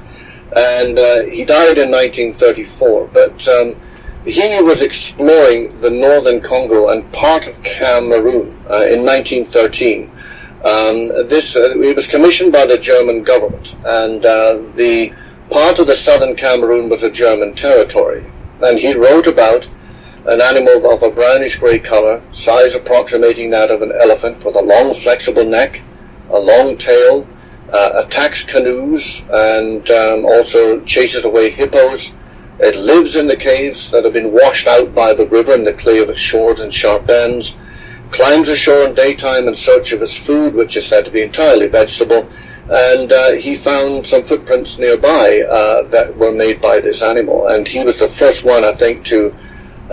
[0.56, 3.10] and uh, he died in 1934.
[3.12, 3.76] But um,
[4.24, 10.10] he was exploring the northern Congo and part of Cameroon uh, in 1913.
[10.64, 15.12] Um, this uh, it was commissioned by the German government, and uh, the
[15.50, 18.24] part of the southern Cameroon was a German territory.
[18.60, 19.68] And he wrote about
[20.26, 24.62] an animal of a brownish grey colour, size approximating that of an elephant, with a
[24.62, 25.80] long flexible neck,
[26.30, 27.26] a long tail,
[27.72, 32.12] uh, attacks canoes, and um, also chases away hippos.
[32.60, 35.72] It lives in the caves that have been washed out by the river and the
[35.72, 37.56] clay of its shores and sharp ends,
[38.12, 41.66] climbs ashore in daytime in search of its food, which is said to be entirely
[41.66, 42.30] vegetable,
[42.70, 47.48] and uh, he found some footprints nearby uh, that were made by this animal.
[47.48, 49.34] And he was the first one, I think, to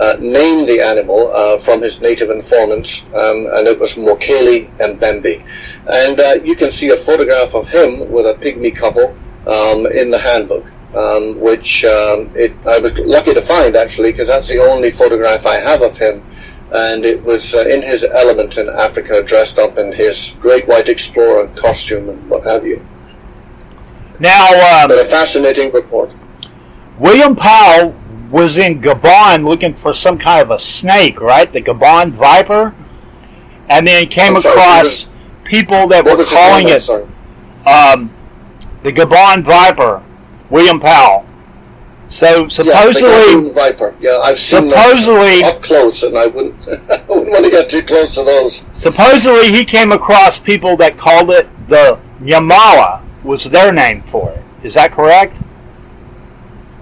[0.00, 5.44] uh, name the animal uh, from his native informants, um, and it was Mokele Mbembe.
[5.86, 9.14] And uh, you can see a photograph of him with a pygmy couple
[9.46, 10.66] um, in the handbook.
[10.92, 15.46] Um, which um, it, I was lucky to find actually, because that's the only photograph
[15.46, 16.20] I have of him
[16.72, 20.88] and it was uh, in his element in Africa, dressed up in his great white
[20.88, 22.84] explorer costume and what have you.
[24.20, 26.10] Now, um, but a fascinating report.
[26.98, 27.94] William Powell
[28.30, 31.52] was in Gabon looking for some kind of a snake, right?
[31.52, 32.74] The Gabon viper,
[33.68, 35.06] and then came I'm sorry, across
[35.44, 36.88] people that were calling it
[37.66, 38.10] um,
[38.82, 40.02] the Gabon viper.
[40.48, 41.26] William Powell.
[42.08, 43.94] So Yeah, the supposedly, Gaboon viper.
[44.00, 47.82] Yeah, I've seen supposedly, up close, and I wouldn't, I wouldn't want to get too
[47.82, 48.62] close to those.
[48.78, 54.42] supposedly he came across people that called it the Nyamala was their name for it.
[54.64, 55.36] Is that correct?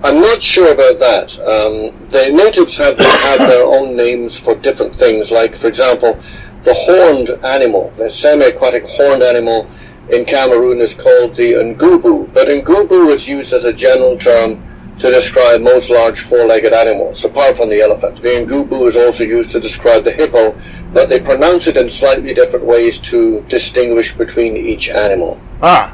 [0.04, 1.32] I'm not sure about that.
[1.40, 5.32] Um, the natives have had their own names for different things.
[5.32, 6.20] Like, for example,
[6.62, 9.68] the horned animal, the semi-aquatic horned animal
[10.10, 12.32] in Cameroon is called the ngubu.
[12.32, 14.62] But ngubu is used as a general term
[15.00, 18.22] to describe most large four-legged animals, apart from the elephant.
[18.22, 20.56] The ngubu is also used to describe the hippo,
[20.92, 25.40] but they pronounce it in slightly different ways to distinguish between each animal.
[25.60, 25.92] Ah,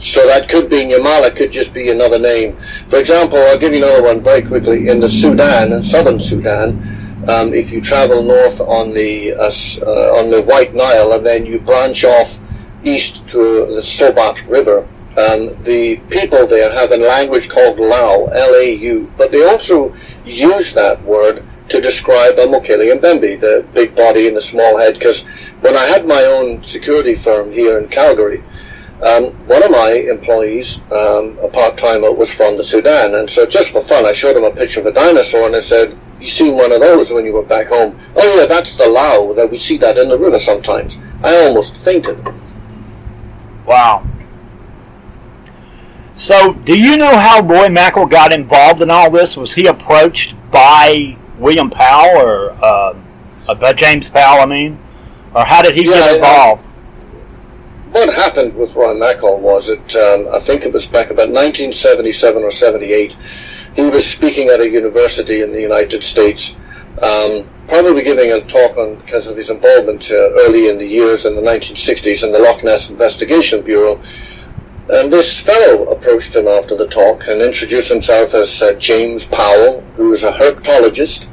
[0.00, 2.56] So that could be Nyamala, could just be another name.
[2.88, 4.88] For example, I'll give you another one very quickly.
[4.88, 10.30] In the Sudan, southern Sudan, um, if you travel north on the uh, uh, on
[10.30, 12.38] the White Nile and then you branch off
[12.82, 19.12] east to the Sobat River, um, the people there have a language called Lao, L-A-U,
[19.18, 24.36] but they also use that word to describe a Mokele Mbembe, the big body and
[24.36, 25.22] the small head, because
[25.60, 28.42] when I had my own security firm here in Calgary,
[29.02, 33.70] um, one of my employees, um, a part-timer, was from the Sudan, and so just
[33.72, 36.54] for fun, I showed him a picture of a dinosaur, and I said, "You seen
[36.54, 39.32] one of those when you were back home?" Oh yeah, that's the Lao.
[39.32, 40.98] That we see that in the river sometimes.
[41.22, 42.18] I almost fainted.
[43.66, 44.04] wow.
[46.16, 49.36] So, do you know how Roy Mackal got involved in all this?
[49.38, 52.94] Was he approached by William Powell or uh,
[53.48, 54.42] uh, by James Powell?
[54.42, 54.78] I mean,
[55.34, 56.66] or how did he Yeah, get I- involved?
[57.92, 62.44] What happened with Roy Mackal was that um, I think it was back about 1977
[62.44, 63.16] or 78,
[63.74, 66.54] he was speaking at a university in the United States,
[67.02, 71.26] um, probably giving a talk on because of his involvement uh, early in the years
[71.26, 74.00] in the 1960s in the Loch Ness Investigation Bureau.
[74.88, 79.80] And this fellow approached him after the talk and introduced himself as uh, James Powell,
[79.96, 81.26] who was a herpetologist,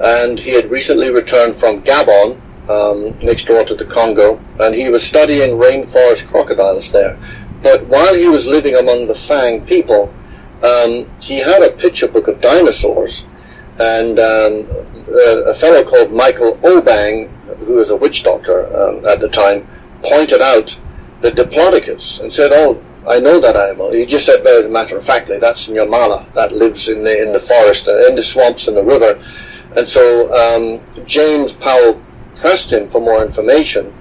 [0.00, 4.88] and he had recently returned from Gabon, um, next door to the Congo, and he
[4.88, 7.18] was studying rainforest crocodiles there.
[7.62, 10.12] But while he was living among the Fang people,
[10.62, 13.24] um, he had a picture book of dinosaurs,
[13.78, 14.66] and um,
[15.08, 19.66] a, a fellow called Michael Obang, who was a witch doctor um, at the time,
[20.02, 20.76] pointed out
[21.20, 25.04] the Diplodocus and said, "Oh, I know that animal." He just said, very matter of
[25.04, 28.74] factly, that's Nyamala that lives in the in the forest, uh, in the swamps, in
[28.74, 29.22] the river.
[29.76, 32.00] And so um, James Powell
[32.36, 33.92] pressed him for more information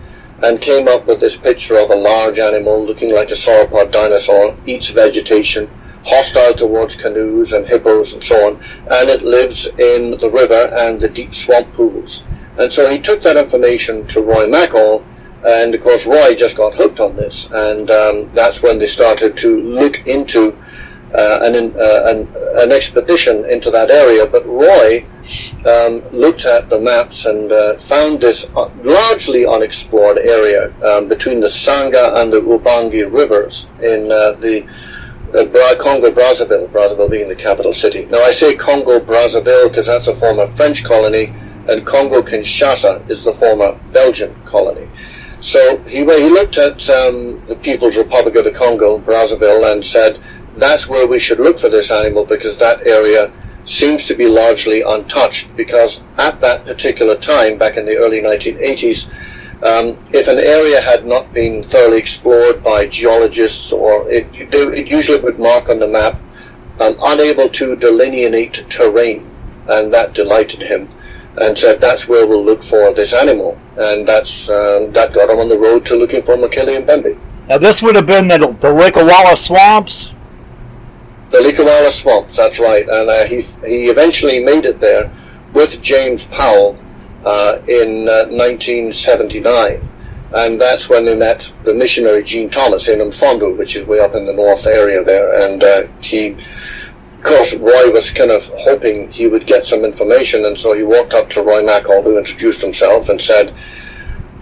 [0.43, 4.55] and came up with this picture of a large animal looking like a sauropod dinosaur,
[4.65, 5.69] eats vegetation,
[6.05, 10.99] hostile towards canoes and hippos and so on, and it lives in the river and
[10.99, 12.23] the deep swamp pools.
[12.57, 15.03] And so he took that information to Roy Mackal,
[15.45, 19.37] and of course Roy just got hooked on this, and um, that's when they started
[19.37, 20.57] to look into
[21.15, 22.27] uh, an, uh, an,
[22.61, 24.25] an expedition into that area.
[24.25, 25.05] But Roy
[25.65, 31.39] um, looked at the maps and uh, found this uh, largely unexplored area um, between
[31.39, 34.65] the Sangha and the Ubangi rivers in uh, the
[35.33, 38.05] uh, Congo Brazzaville, Brazzaville being the capital city.
[38.05, 41.33] Now I say Congo Brazzaville because that's a former French colony,
[41.67, 44.87] and Congo Kinshasa is the former Belgian colony.
[45.41, 50.21] So he, he looked at um, the People's Republic of the Congo, Brazzaville, and said
[50.55, 53.31] that's where we should look for this animal because that area
[53.65, 59.09] seems to be largely untouched because at that particular time, back in the early 1980s,
[59.63, 65.19] um, if an area had not been thoroughly explored by geologists or it, it usually
[65.19, 66.19] would mark on the map
[66.81, 69.29] um, unable to delineate terrain
[69.69, 70.89] and that delighted him
[71.37, 75.39] and said that's where we'll look for this animal and that's um, that got him
[75.39, 77.17] on the road to looking for Mokele Mbembe.
[77.47, 80.11] Now, this would have been the, the Likuala swamps.
[81.33, 85.11] The Likuala swamps, that's right, and uh, he he eventually made it there
[85.51, 86.77] with James Powell
[87.25, 89.81] uh, in uh, 1979,
[90.35, 94.13] and that's when they met the missionary Gene Thomas in Impfondo, which is way up
[94.13, 96.37] in the north area there, and uh, he,
[97.17, 100.83] of course, Roy was kind of hoping he would get some information, and so he
[100.83, 103.55] walked up to Roy Mackal, who introduced himself and said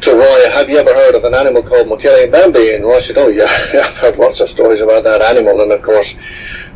[0.02, 2.76] to Roy, have you ever heard of an animal called Mokele Mbembe?
[2.76, 5.84] And Roy said, oh yeah, I've heard lots of stories about that animal, and of
[5.84, 6.16] course,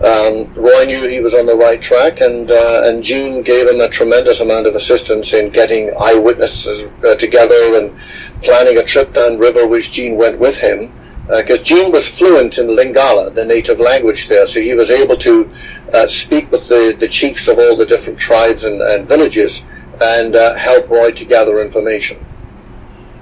[0.06, 3.82] um, Roy knew he was on the right track, and uh, and Gene gave him
[3.82, 8.00] a tremendous amount of assistance in getting eyewitnesses uh, together and
[8.44, 10.92] planning a trip down river, which Gene went with him,
[11.28, 15.50] because uh, was fluent in Lingala, the native language there, so he was able to
[15.94, 19.64] uh, speak with the, the chiefs of all the different tribes and, and villages
[20.02, 22.24] and uh, help Roy to gather information.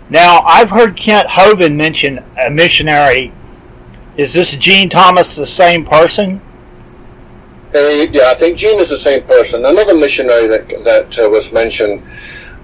[0.09, 3.31] Now, I've heard Kent Hovind mention a missionary.
[4.17, 6.41] Is this Gene Thomas the same person?
[7.73, 7.79] Uh,
[8.11, 9.65] yeah, I think Gene is the same person.
[9.65, 12.03] Another missionary that, that uh, was mentioned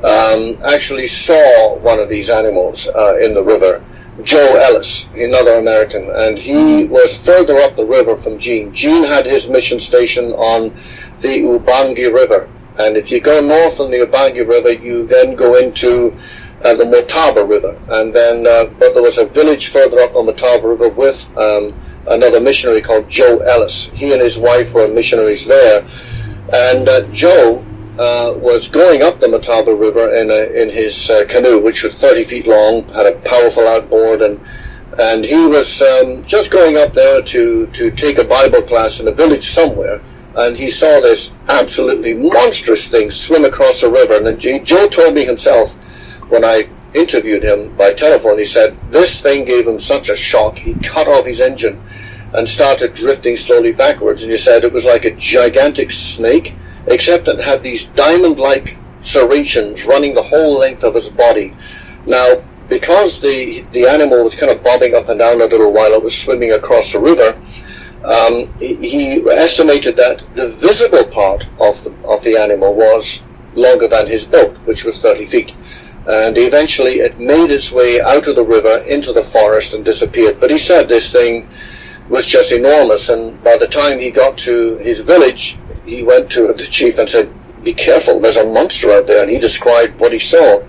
[0.03, 3.83] um, actually saw one of these animals uh, in the river.
[4.23, 8.73] Joe Ellis, another American, and he was further up the river from Gene.
[8.73, 10.77] Gene had his mission station on
[11.21, 15.55] the Ubangi River, and if you go north on the Ubangi River, you then go
[15.55, 16.19] into
[16.63, 20.25] uh, the Motaba River, and then uh, but there was a village further up on
[20.25, 21.73] the Motaba River with um,
[22.07, 23.85] another missionary called Joe Ellis.
[23.93, 25.81] He and his wife were missionaries there,
[26.53, 27.63] and uh, Joe
[27.97, 31.93] uh, was going up the Motaba River in, a, in his uh, canoe, which was
[31.95, 34.39] 30 feet long, had a powerful outboard, and
[34.97, 39.07] and he was um, just going up there to, to take a Bible class in
[39.07, 40.01] a village somewhere,
[40.35, 44.15] and he saw this absolutely monstrous thing swim across the river.
[44.15, 45.73] And then Joe told me himself
[46.29, 50.57] when I interviewed him by telephone, he said this thing gave him such a shock,
[50.57, 51.81] he cut off his engine
[52.33, 54.21] and started drifting slowly backwards.
[54.21, 56.53] And he said it was like a gigantic snake
[56.87, 61.55] except it had these diamond-like serrations running the whole length of its body.
[62.05, 65.93] Now, because the the animal was kind of bobbing up and down a little while
[65.93, 67.39] it was swimming across the river,
[68.03, 73.21] um, he, he, estimated that the visible part of the, of the animal was
[73.55, 75.51] longer than his boat, which was 30 feet.
[76.07, 80.39] And eventually it made its way out of the river into the forest and disappeared.
[80.39, 81.47] But he said this thing
[82.09, 86.53] was just enormous, and by the time he got to his village, he went to
[86.53, 87.29] the chief and said,
[87.63, 88.19] "Be careful!
[88.19, 90.63] There's a monster out there." And he described what he saw.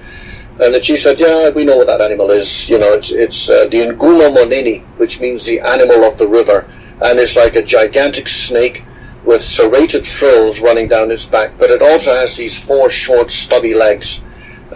[0.61, 2.69] And the chief said, "Yeah, we know what that animal is.
[2.69, 6.67] You know, it's it's uh, the Ngulo Moneni, which means the animal of the river,
[7.03, 8.83] and it's like a gigantic snake
[9.25, 11.53] with serrated frills running down its back.
[11.59, 14.21] But it also has these four short, stubby legs,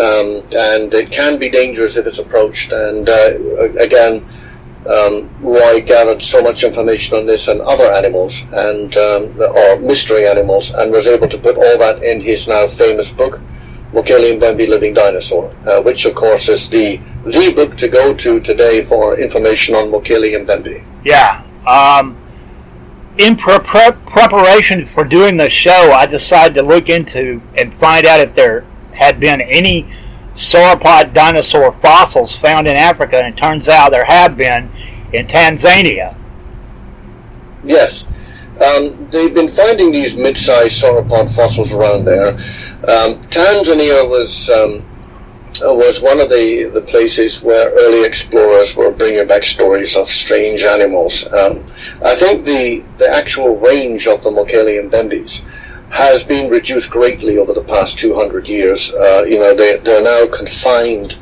[0.01, 2.73] um, and it can be dangerous if it's approached.
[2.73, 3.39] And uh,
[3.79, 4.27] again."
[4.87, 10.27] um, Roy gathered so much information on this and other animals and um, or mystery
[10.27, 13.41] animals, and was able to put all that in his now famous book,
[13.93, 18.41] Mokele Mbembe Living Dinosaur, uh, which of course is the the book to go to
[18.41, 20.85] today for information on Mokele Mbembe.
[21.05, 21.43] Yeah.
[21.67, 22.19] Um,
[23.17, 28.21] in pre- preparation for doing the show, I decided to look into and find out
[28.21, 29.87] if there had been any
[30.35, 34.71] sauropod dinosaur fossils found in Africa, and it turns out there have been
[35.13, 36.17] in Tanzania.
[37.65, 38.05] Yes.
[38.61, 42.29] Um, they've been finding these mid-sized sauropod fossils around there.
[42.89, 44.85] Um, Tanzania was um,
[45.61, 50.63] was one of the, the places where early explorers were bringing back stories of strange
[50.63, 51.27] animals.
[51.33, 51.65] Um,
[52.05, 55.43] I think the, the actual range of the Mokele Mbembes
[55.95, 58.93] has been reduced greatly over the past 200 years.
[58.93, 61.17] Uh, you know, they, they're now confined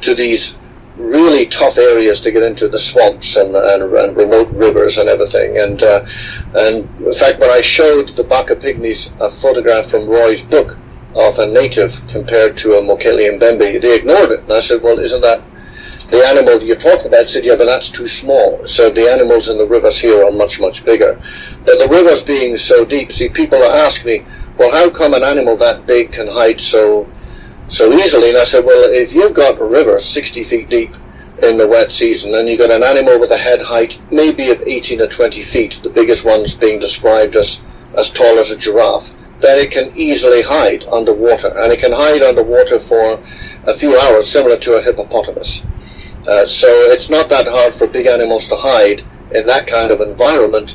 [0.00, 0.54] to these
[0.96, 5.58] really tough areas to get into the swamps and, and, and remote rivers and everything.
[5.58, 6.06] And uh,
[6.54, 10.78] and in fact, when I showed the Baka pygmies a photograph from Roy's book
[11.14, 14.40] of a native compared to a Mokele Mbembe, they ignored it.
[14.40, 15.42] And I said, well, isn't that
[16.10, 17.28] the animal you're talking about?
[17.28, 18.66] said, yeah, but that's too small.
[18.66, 21.20] So the animals in the rivers here are much, much bigger.
[21.64, 24.24] But the rivers being so deep, see, people ask me,
[24.58, 27.08] well, how come an animal that big can hide so
[27.68, 28.28] so easily?
[28.28, 30.94] And I said, well, if you've got a river 60 feet deep
[31.42, 34.62] in the wet season, and you've got an animal with a head height maybe of
[34.62, 37.60] 18 or 20 feet, the biggest ones being described as
[37.96, 42.22] as tall as a giraffe, then it can easily hide underwater, and it can hide
[42.22, 43.22] underwater for
[43.64, 45.62] a few hours, similar to a hippopotamus.
[46.26, 50.00] Uh, so it's not that hard for big animals to hide in that kind of
[50.00, 50.74] environment.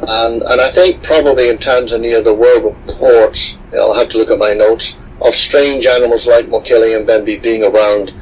[0.00, 4.38] And, and I think probably in Tanzania there were reports, I'll have to look at
[4.38, 8.12] my notes, of strange animals like Mokele Mbembe being around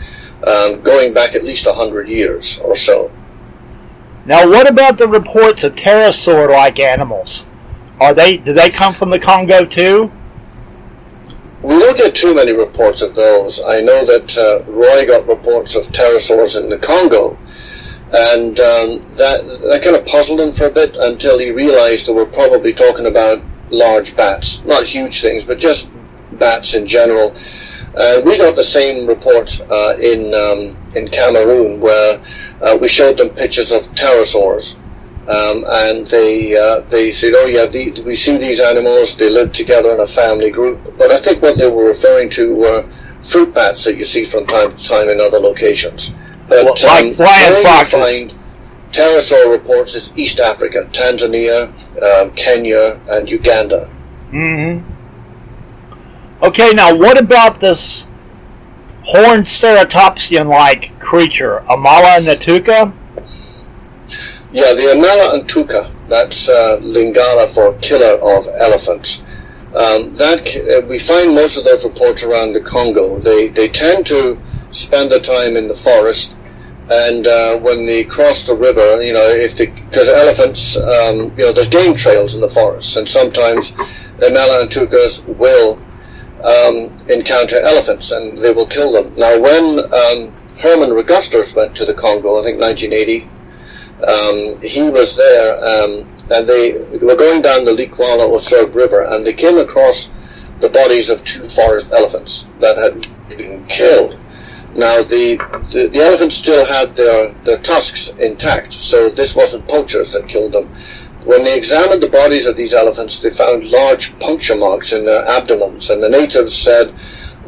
[0.46, 3.10] um, going back at least 100 years or so.
[4.24, 7.44] Now, what about the reports of pterosaur-like animals?
[8.00, 10.10] Are they do they come from the Congo too?
[11.66, 13.58] We don't get too many reports of those.
[13.58, 17.36] I know that uh, Roy got reports of pterosaurs in the Congo,
[18.14, 22.12] and um, that that kind of puzzled him for a bit until he realized that
[22.12, 25.88] we're probably talking about large bats, not huge things, but just
[26.34, 27.34] bats in general.
[27.96, 32.22] Uh, we got the same report uh, in um, in Cameroon where
[32.62, 34.76] uh, we showed them pictures of pterosaurs
[35.28, 39.16] um, and they uh, they said, "Oh yeah, the, we see these animals.
[39.16, 42.54] They live together in a family group." But I think what they were referring to
[42.54, 42.88] were
[43.28, 46.12] fruit bats that you see from time to time in other locations.
[46.48, 48.00] But well, like um, flying foxes.
[48.00, 48.32] Find
[48.92, 51.72] pterosaur reports is East Africa, Tanzania,
[52.02, 53.86] um, Kenya, and Uganda.
[54.30, 54.78] hmm
[56.42, 58.04] Okay, now what about this
[59.04, 62.92] horned ceratopsian-like creature, Amala Ntuka?
[64.57, 69.20] Yeah, the Amala Ntuka, that's uh, Lingala for killer of elephants.
[69.74, 73.18] Um, that uh, we find most of those reports around the Congo.
[73.18, 74.40] They they tend to
[74.72, 76.34] spend their time in the forest,
[76.90, 81.52] and uh, when they cross the river, you know, if because elephants, um, you know,
[81.52, 85.76] there's game trails in the forest, and sometimes the Amala Ntukas will
[86.42, 89.14] um, encounter elephants, and they will kill them.
[89.18, 93.36] Now, when um, Herman Regusters went to the Congo, I think 1980
[94.05, 99.32] um, he was there, um, and they were going down the Likouala-aux-Herbes River, and they
[99.32, 100.09] came across
[100.61, 104.18] the bodies of two forest elephants that had been killed.
[104.74, 105.36] Now, the,
[105.72, 110.53] the, the elephants still had their, their tusks intact, so this wasn't poachers that killed
[110.53, 110.68] them.
[111.24, 115.26] When they examined the bodies of these elephants, they found large puncture marks in their
[115.26, 116.94] abdomens, and the natives said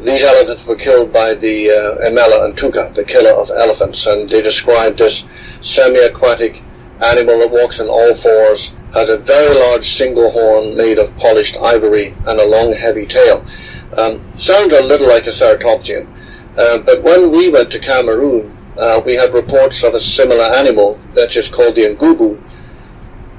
[0.03, 4.41] these elephants were killed by the uh, and Ntuka, the killer of elephants, and they
[4.41, 5.27] described this
[5.61, 6.61] semi-aquatic
[7.01, 11.57] animal that walks on all fours, has a very large single horn made of polished
[11.57, 13.45] ivory and a long heavy tail.
[13.97, 16.07] Um, sounds a little like a ceratopsian,
[16.57, 20.99] uh, but when we went to Cameroon, uh, we had reports of a similar animal
[21.13, 22.41] that's just called the ngubu,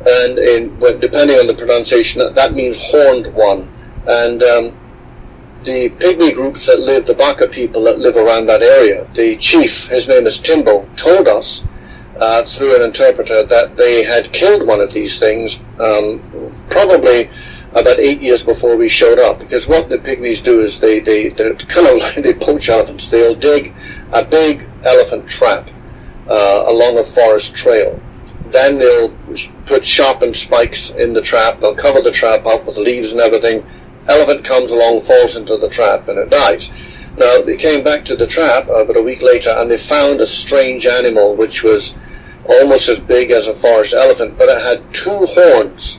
[0.07, 3.69] and in, depending on the pronunciation, that means horned one.
[4.07, 4.77] And um,
[5.65, 9.87] the pygmy groups that live, the Baka people that live around that area, the chief,
[9.87, 11.63] his name is Timbo, told us
[12.19, 16.23] uh, through an interpreter that they had killed one of these things um,
[16.69, 17.31] probably
[17.73, 19.39] about eight years before we showed up.
[19.39, 23.09] Because what the pygmies do is they, they, they're kind of like they poach elephants.
[23.09, 23.73] They'll dig
[24.13, 25.69] a big elephant trap
[26.29, 28.01] uh, along a forest trail.
[28.47, 29.15] Then they'll
[29.67, 31.61] put sharpened spikes in the trap.
[31.61, 33.65] They'll cover the trap up with leaves and everything.
[34.11, 36.69] Elephant comes along, falls into the trap, and it dies.
[37.17, 40.27] Now, they came back to the trap about a week later and they found a
[40.27, 41.95] strange animal which was
[42.49, 45.99] almost as big as a forest elephant, but it had two horns,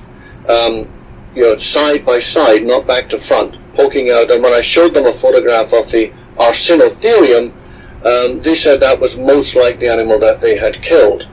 [0.50, 0.90] um,
[1.36, 4.32] you know, side by side, not back to front, poking out.
[4.32, 7.54] And when I showed them a photograph of the Arsinoitherium,
[8.04, 11.28] um, they said that was most like the animal that they had killed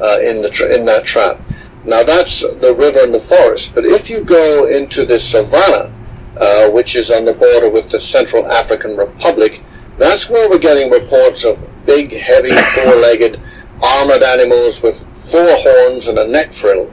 [0.00, 1.40] uh, in the tra- in that trap.
[1.84, 5.90] Now that's the river and the forest, but if you go into the savannah,
[6.36, 9.60] uh, which is on the border with the Central African Republic,
[9.98, 13.40] that's where we're getting reports of big, heavy, four-legged
[13.82, 14.98] armored animals with
[15.30, 16.92] four horns and a neck frill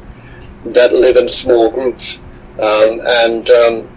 [0.65, 2.17] that live in small groups.
[2.59, 3.89] Um, and um,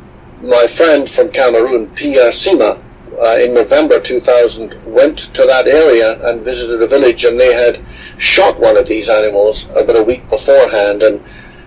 [0.42, 2.80] my friend from Cameroon, Pierre Sima,
[3.20, 7.84] uh, in November 2000, went to that area and visited a village, and they had
[8.18, 11.02] shot one of these animals about a week beforehand.
[11.02, 11.22] And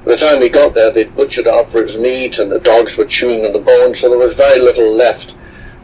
[0.05, 2.97] by the time he got there, they'd butchered up for its meat, and the dogs
[2.97, 5.33] were chewing on the bone, so there was very little left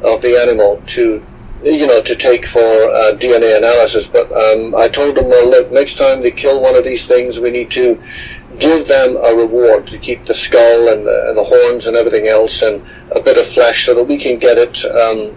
[0.01, 1.24] of the animal to
[1.63, 4.07] you know, to take for uh, DNA analysis.
[4.07, 7.39] But um, I told them, well, look, next time they kill one of these things,
[7.39, 8.01] we need to
[8.59, 12.28] give them a reward to keep the skull and the, and the horns and everything
[12.28, 15.36] else and a bit of flesh so that we can get it um,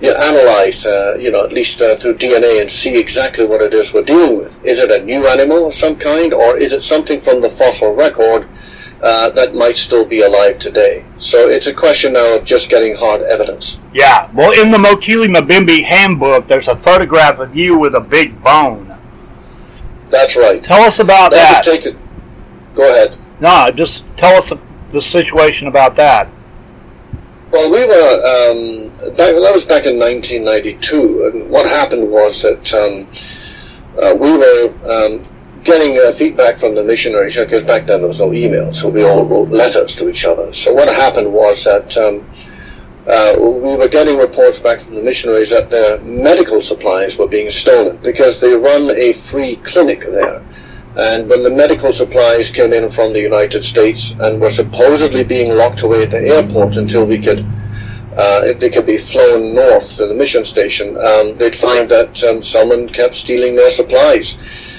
[0.00, 3.74] you analyze, uh, you know, at least uh, through DNA and see exactly what it
[3.74, 4.64] is we're dealing with.
[4.64, 7.94] Is it a new animal of some kind or is it something from the fossil
[7.94, 8.48] record
[9.02, 11.04] uh, that might still be alive today.
[11.18, 13.78] So it's a question now of just getting hard evidence.
[13.92, 18.42] Yeah, well, in the Mokele Mbembe handbook, there's a photograph of you with a big
[18.42, 18.96] bone.
[20.10, 20.62] That's right.
[20.62, 21.64] Tell us about that.
[21.64, 21.86] that.
[21.86, 21.96] It,
[22.74, 23.16] go ahead.
[23.40, 24.52] No, just tell us
[24.92, 26.28] the situation about that.
[27.50, 32.72] Well, we were um, back, that was back in 1992, and what happened was that
[32.72, 33.08] um,
[34.00, 35.26] uh, we were um,
[35.64, 39.02] getting uh, feedback from the missionaries, because back then there was no email, so we
[39.02, 40.52] all wrote letters to each other.
[40.52, 42.24] So what happened was that um,
[43.08, 47.50] uh, we were getting reports back from the missionaries that their medical supplies were being
[47.50, 50.40] stolen because they run a free clinic there.
[50.96, 55.56] And when the medical supplies came in from the United States and were supposedly being
[55.56, 57.46] locked away at the airport until we could
[58.16, 62.42] uh, they could be flown north to the mission station, um, they'd find that um,
[62.42, 64.36] someone kept stealing their supplies.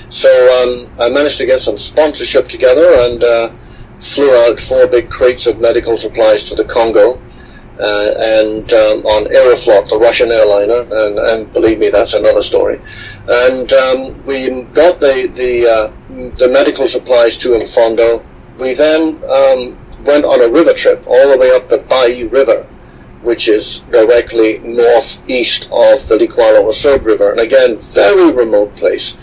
[0.10, 0.30] So
[0.62, 3.52] um, I managed to get some sponsorship together and uh,
[4.02, 7.22] flew out four big crates of medical supplies to the Congo.
[7.80, 12.80] Uh, and um, on Aeroflot, the Russian airliner, and, and, believe me, that's another story.
[13.28, 15.92] And um, we got the the, uh,
[16.38, 18.24] the medical supplies to Impfondo.
[18.60, 22.68] We then um, went on a river trip all the way up the Bai River,
[23.22, 29.16] which is directly northeast of the Likuala River, and again, very remote place.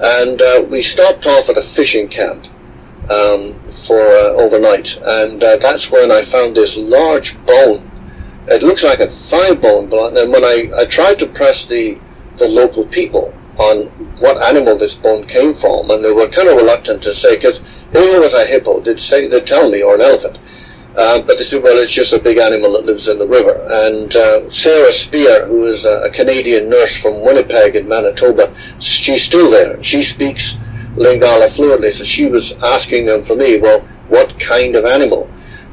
[0.00, 2.46] And uh, we stopped off at a fishing camp
[3.08, 3.54] um,
[3.86, 7.88] for uh, overnight, and uh, that's when I found this large bone.
[8.48, 9.84] It looks like a thigh bone,
[10.16, 11.98] and when I, I tried to press the
[12.36, 13.86] the local people on
[14.18, 17.58] what animal this bone came from, and they were kind of reluctant to say because
[17.92, 20.38] if it was a hippo, they'd say they'd tell me, or an elephant.
[20.96, 23.66] Uh, but they said, well, it's just a big animal that lives in the river.
[23.70, 29.22] And uh, Sarah Spear, who is a, a, Canadian nurse from Winnipeg in Manitoba, she's
[29.22, 29.82] still there.
[29.82, 30.54] She speaks
[30.96, 35.30] Lingala fluently, so she was asking them for me, well, what kind of animal?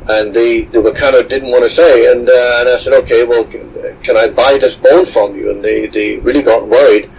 [0.10, 2.94] And they, they were kind of didn't want to say, and, uh, and I said,
[3.04, 5.52] okay, well, can I buy this bone from you?
[5.52, 7.12] And they, they really got worried.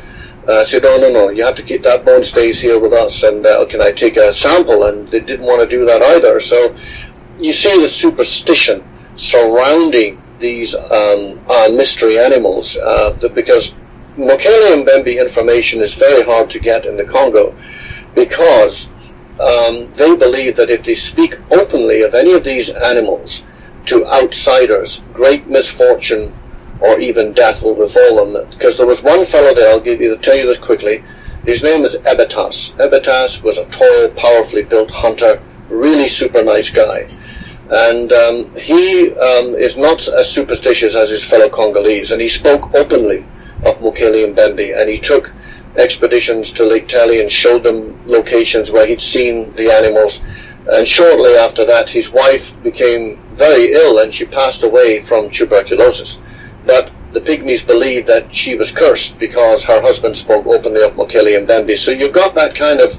[0.49, 2.93] Uh, I said, no, no, no, you have to keep that bone stays here with
[2.93, 4.85] us, and uh, can I take a sample?
[4.85, 6.41] And they didn't want to do that either.
[6.41, 6.77] So
[7.39, 8.83] you see the superstition
[9.17, 13.75] surrounding these um, uh, mystery animals, uh, because
[14.17, 17.55] Mokele Mbembe information is very hard to get in the Congo
[18.15, 18.89] because
[19.41, 23.45] um, they believe that if they speak openly of any of these animals
[23.87, 26.35] to outsiders, great misfortune
[26.81, 28.49] or even death will befall them.
[28.51, 31.03] Because there was one fellow there, I'll give you, tell you this quickly.
[31.45, 32.73] His name is Ebitas.
[32.77, 37.09] Ebitas was a tall, powerfully built hunter, really super nice guy.
[37.71, 42.75] And um, he um, is not as superstitious as his fellow Congolese, and he spoke
[42.75, 43.25] openly
[43.65, 45.31] of Mokele Mbembe, and he took
[45.77, 50.21] expeditions to Lake Tele and showed them locations where he'd seen the animals.
[50.71, 56.19] And shortly after that, his wife became very ill, and she passed away from tuberculosis.
[56.67, 61.45] But the Pygmies believed that she was cursed because her husband spoke openly of Mokele
[61.45, 61.79] Mbembe.
[61.79, 62.97] So you've got that kind of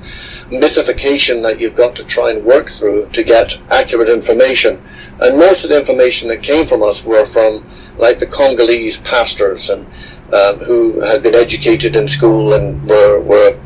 [0.52, 4.82] mythification that you've got to try and work through to get accurate information.
[5.22, 9.70] And most of the information that came from us were from like the Congolese pastors
[9.70, 9.86] and
[10.34, 13.60] um, who had been educated in school and were, were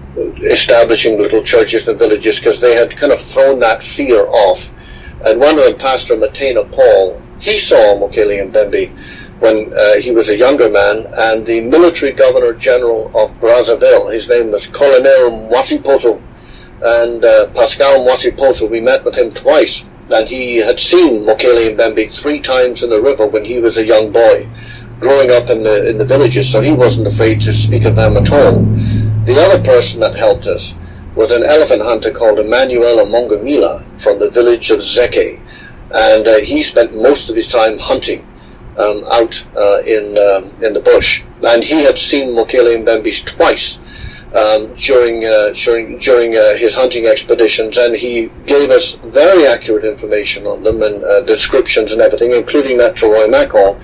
[0.43, 4.69] establishing little churches and villages because they had kind of thrown that fear off.
[5.25, 8.91] And one of them, Pastor Matena Paul, he saw Mokele Mbembe
[9.39, 14.29] when uh, he was a younger man, and the military governor general of Brazzaville, his
[14.29, 16.21] name was Colonel Mwasiposo,
[16.81, 22.13] and uh, Pascal Mwasiposo, we met with him twice, and he had seen Mokele Mbembe
[22.13, 24.47] three times in the river when he was a young boy,
[24.99, 28.17] growing up in the in the villages, so he wasn't afraid to speak of them
[28.17, 28.61] at all.
[29.25, 30.75] The other person that helped us
[31.15, 35.39] was an elephant hunter called Emmanuel Mongomila from the village of Zeke,
[35.91, 38.25] and uh, he spent most of his time hunting
[38.77, 43.77] um, out uh, in um, in the bush, and he had seen Mokele Mbembes twice
[44.35, 49.85] um, during uh, during during uh, his hunting expeditions, and he gave us very accurate
[49.85, 53.79] information on them and uh, descriptions and everything, including that to Roy Mackal.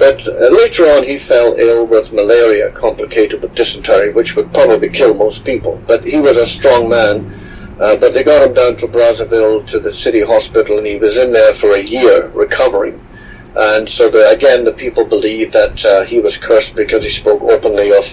[0.00, 4.88] But uh, later on, he fell ill with malaria, complicated with dysentery, which would probably
[4.88, 5.78] kill most people.
[5.86, 7.36] But he was a strong man.
[7.78, 11.18] Uh, but they got him down to Brazzaville to the city hospital, and he was
[11.18, 12.98] in there for a year recovering.
[13.54, 17.42] And so the, again, the people believe that uh, he was cursed because he spoke
[17.42, 18.04] openly of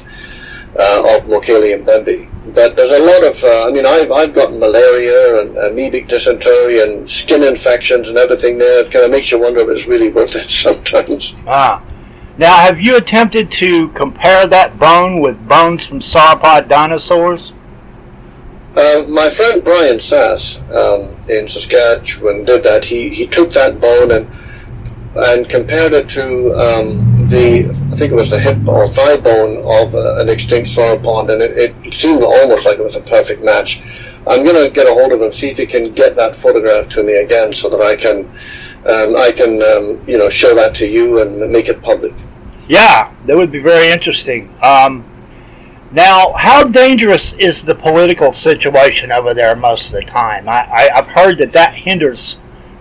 [0.78, 2.28] uh, of Mokele Mbembe.
[2.54, 6.82] But there's a lot of, uh, I mean, I've, I've gotten malaria and amoebic dysentery
[6.82, 8.86] and skin infections and everything there.
[8.86, 11.34] It kind of makes you wonder if it's really worth it sometimes.
[11.46, 11.84] Ah.
[12.38, 17.52] Now, have you attempted to compare that bone with bones from sauropod dinosaurs?
[18.76, 22.86] Uh, my friend Brian Sass um, in Saskatchewan did that.
[22.86, 24.32] He, he took that bone and
[25.18, 29.58] and compared it to um, the, I think it was the hip or thigh bone
[29.58, 33.44] of uh, an extinct sauropod, and it, it, seemed almost like it was a perfect
[33.44, 33.82] match.
[34.28, 36.90] I'm going to get a hold of him, see if he can get that photograph
[36.90, 38.26] to me again, so that I can,
[38.86, 42.14] um, I can, um, you know, show that to you and make it public.
[42.68, 44.54] Yeah, that would be very interesting.
[44.62, 45.06] Um,
[45.92, 50.50] now, how dangerous is the political situation over there most of the time?
[50.50, 52.38] I, I, I've heard that that hinders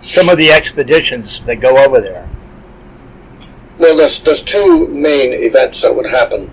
[0.07, 2.26] some of the expeditions that go over there?
[3.77, 6.51] Well, there's, there's two main events that would happen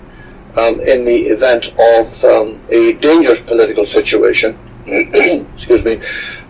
[0.57, 4.59] um, in the event of um, a dangerous political situation.
[4.87, 6.01] Excuse me.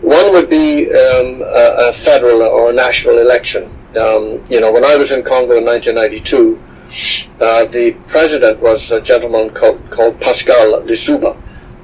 [0.01, 4.85] One would be um, a, a, federal or a national election, Um, you know, when
[4.85, 6.61] I was in Congo in 1992,
[7.41, 11.37] uh, the president was a gentleman called, called Pascal Lissouba,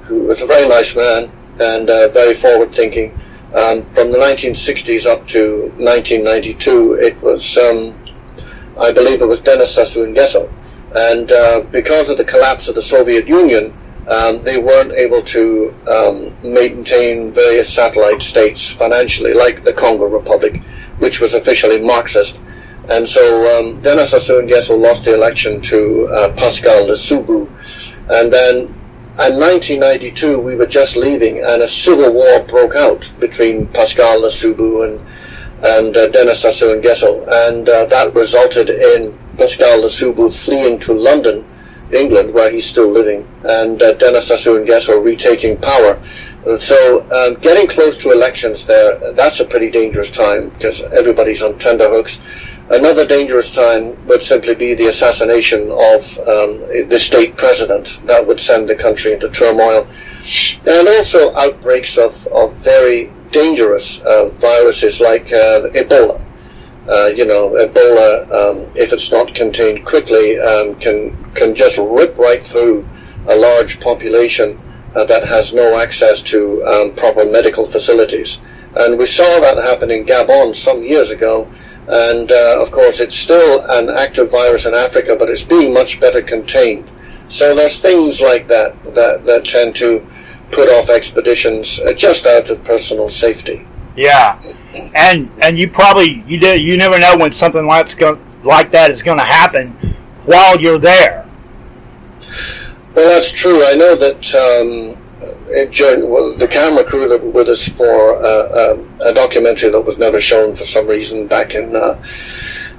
[0.03, 1.31] who was a very nice man
[1.61, 3.17] and uh, very forward-thinking.
[3.55, 7.95] Um, from the 1960s up to 1992, it was, um,
[8.81, 10.51] I believe, it was Denis Sassou Nguesso,
[10.97, 13.77] and uh, because of the collapse of the Soviet Union,
[14.09, 20.63] um, they weren't able to um, maintain various satellite states financially, like the Congo Republic,
[20.99, 22.39] which was officially Marxist.
[22.89, 23.25] And so
[23.59, 27.49] um, Denis Sassou Nguesso lost the election to uh, Pascal Lissouba.
[28.09, 28.57] And then
[29.21, 34.89] in 1992, we were just leaving, and a civil war broke out between Pascal Lissouba
[34.89, 35.07] and,
[35.63, 37.27] and uh, Denis Sassou Nguesso.
[37.49, 41.45] And uh, that resulted in Pascal Lissouba fleeing to London
[41.93, 46.01] England, where he's still living, and uh, Denis Sassou Nguesso retaking power.
[46.59, 51.59] So um, getting close to elections there, that's a pretty dangerous time because everybody's on
[51.59, 52.19] tenterhooks.
[52.71, 57.99] Another dangerous time would simply be the assassination of um, the state president.
[58.07, 59.87] That would send the country into turmoil.
[60.67, 66.21] And also outbreaks of, of very dangerous uh, viruses like uh, Ebola
[66.91, 72.17] uh, you know, Ebola, um, if it's not contained quickly, um, can can just rip
[72.19, 72.87] right through
[73.29, 74.59] a large population
[74.95, 78.41] that has no access to um, proper medical facilities.
[78.75, 81.49] And we saw that happen in Gabon some years ago.
[81.87, 86.01] And uh, of course, it's still an active virus in Africa, but it's being much
[86.01, 86.89] better contained.
[87.29, 90.05] So there's things like that that, that tend to
[90.51, 93.67] put off expeditions uh, just out of personal safety.
[93.97, 94.41] Yeah,
[94.95, 98.01] and and you probably you did you never know when something like
[98.45, 99.71] like that is going to happen
[100.25, 101.27] while you're there.
[102.95, 103.65] Well, that's true.
[103.65, 104.97] I know that um,
[105.49, 109.99] it, the camera crew that were with us for uh, um, a documentary that was
[109.99, 112.03] never shown for some reason back in uh,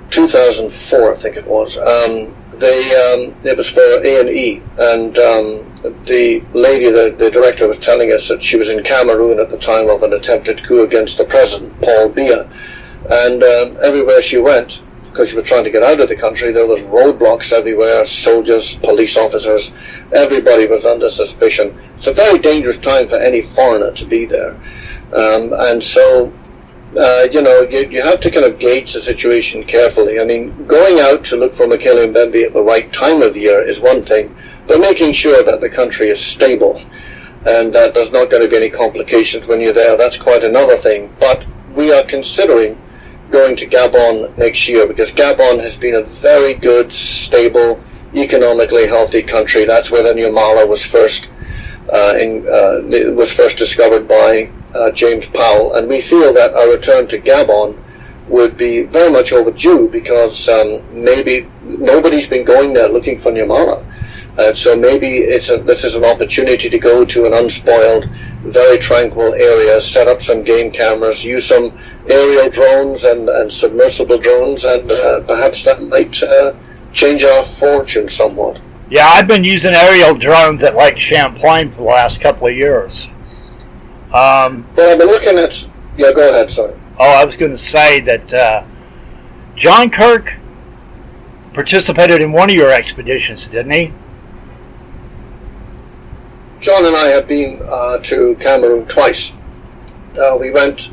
[0.10, 1.78] 2004, I think it was.
[1.78, 5.74] Um, they um, it was for A and E, and um,
[6.06, 9.58] the lady, the, the director, was telling us that she was in Cameroon at the
[9.58, 12.48] time of an attempted coup against the president, Paul Biya,
[13.10, 16.52] and um, everywhere she went, because she was trying to get out of the country,
[16.52, 19.72] there was roadblocks everywhere, soldiers, police officers,
[20.14, 21.78] everybody was under suspicion.
[21.98, 24.54] It's a very dangerous time for any foreigner to be there,
[25.14, 26.32] um, and so
[26.98, 30.20] uh, you know, you, you have to kind of gauge the situation carefully.
[30.20, 33.42] I mean, going out to look for Mokele Mbembe at the right time of the
[33.42, 34.36] year is one thing,
[34.68, 36.82] but making sure that the country is stable
[37.46, 40.78] and that there's not going to be any complications when you're there, that's quite another
[40.78, 41.14] thing.
[41.20, 42.80] But we are considering
[43.32, 47.82] going to Gabon next year because Gabon has been a very good, stable,
[48.14, 49.66] economically healthy country.
[49.66, 51.30] That's where the Nyamal was first
[51.92, 56.70] uh, in, uh, was first discovered by uh, James Powell, and we feel that our
[56.70, 57.78] return to Gabon
[58.28, 63.86] would be very much overdue because um, maybe nobody's been going there looking for Nyamala.
[64.38, 68.06] Uh, so maybe it's a, this is an opportunity to go to an unspoiled,
[68.44, 71.78] very tranquil area, set up some game cameras, use some
[72.10, 76.54] aerial drones and, and submersible drones, and uh, perhaps that might uh,
[76.94, 78.58] change our fortune somewhat.
[78.92, 83.08] Yeah, I've been using aerial drones at Lake Champlain for the last couple of years.
[84.14, 85.66] Um, well, I've been looking at.
[85.98, 86.52] Yeah, go ahead.
[86.52, 86.74] Sorry.
[87.00, 88.66] Oh, I was going to say that uh,
[89.56, 90.38] John Kirk
[91.54, 93.94] participated in one of your expeditions, didn't he?
[96.60, 99.32] John and I have been uh, to Cameroon twice.
[100.20, 100.90] Uh, we went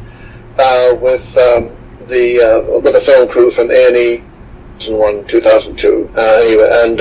[0.57, 1.77] uh, with um,
[2.07, 4.17] the uh, with a film crew from A and E,
[4.79, 6.11] 2001, 2002.
[6.17, 7.01] Uh, anyway, and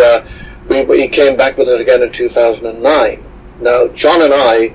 [0.70, 3.24] we, we came back with it again in 2009.
[3.59, 4.74] Now, John and I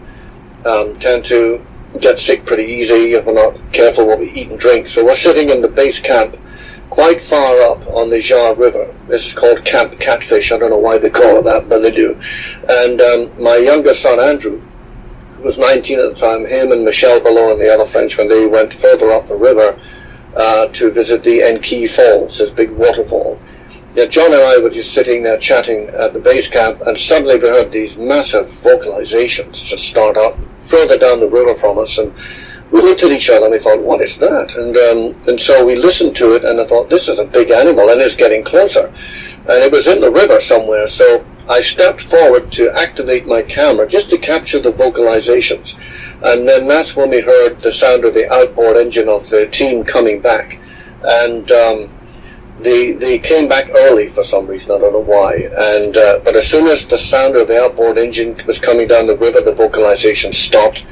[0.64, 1.64] um, tend to
[2.00, 4.88] get sick pretty easy if we're not careful what we eat and drink.
[4.88, 6.36] So we're sitting in the base camp
[6.90, 8.94] quite far up on the Dja River.
[9.08, 10.52] This is called Camp Catfish.
[10.52, 12.20] I don't know why they call it that, but they do.
[12.68, 14.60] And um, my younger son, Andrew,
[15.36, 18.46] who was 19 at the time, him and Michel Ballot and the other Frenchman, they
[18.46, 19.80] went further up the river
[20.36, 23.38] uh, to visit the Enki Falls, this big waterfall.
[23.94, 27.36] Yeah, John and I were just sitting there chatting at the base camp, and suddenly
[27.36, 30.38] we heard these massive vocalizations just start up
[30.68, 32.14] further down the river from us, and
[32.70, 34.54] we looked at each other and we thought, what is that?
[34.56, 37.50] And um, and so we listened to it, and I thought, this is a big
[37.50, 38.86] animal, and it's getting closer.
[38.86, 43.86] And it was in the river somewhere, so I stepped forward to activate my camera
[43.86, 45.76] just to capture the vocalizations.
[46.22, 49.84] And then that's when we heard the sound of the outboard engine of the team
[49.84, 50.58] coming back.
[51.02, 51.90] And um,
[52.62, 54.72] they they came back early for some reason.
[54.72, 55.34] I don't know why.
[55.56, 59.06] And uh, but as soon as the sound of the outboard engine was coming down
[59.06, 60.82] the river, the vocalization stopped.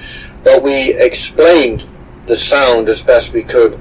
[0.45, 1.87] But we explained
[2.27, 3.79] the sound as best we could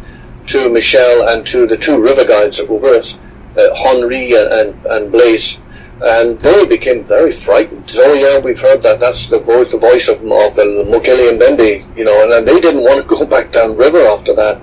[0.48, 3.18] to Michelle and to the two river guides that were with us,
[3.58, 5.60] uh, Henri and, and Blaise,
[6.02, 7.90] and they became very frightened.
[7.96, 9.00] Oh yeah, we've heard that.
[9.00, 12.60] That's the voice, the voice of, of the and Mbembe, you know, and, and they
[12.60, 14.62] didn't want to go back down river after that.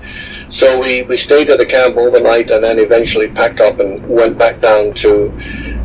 [0.49, 4.39] So we, we stayed at the camp overnight and then eventually packed up and went
[4.39, 5.31] back down to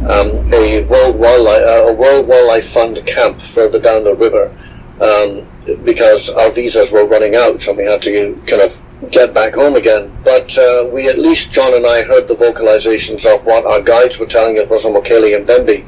[0.09, 4.55] um, a World Wildlife uh, a World Wildlife Fund camp further down the river
[4.99, 5.47] um,
[5.83, 8.77] because our visas were running out and we had to kind of
[9.09, 10.15] get back home again.
[10.23, 14.19] But uh, we at least, John and I, heard the vocalizations of what our guides
[14.19, 15.87] were telling us was Mokele Mbembe.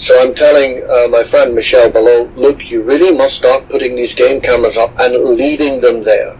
[0.00, 4.14] So I'm telling uh, my friend Michelle below, look, you really must start putting these
[4.14, 6.36] game cameras up and leaving them there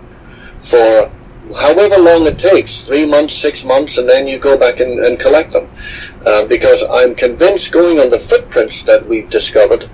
[0.64, 1.10] for
[1.52, 5.18] however long it takes, three months, six months, and then you go back and, and
[5.18, 5.68] collect them.
[6.24, 9.90] Uh, because I'm convinced going on the footprints that we've discovered,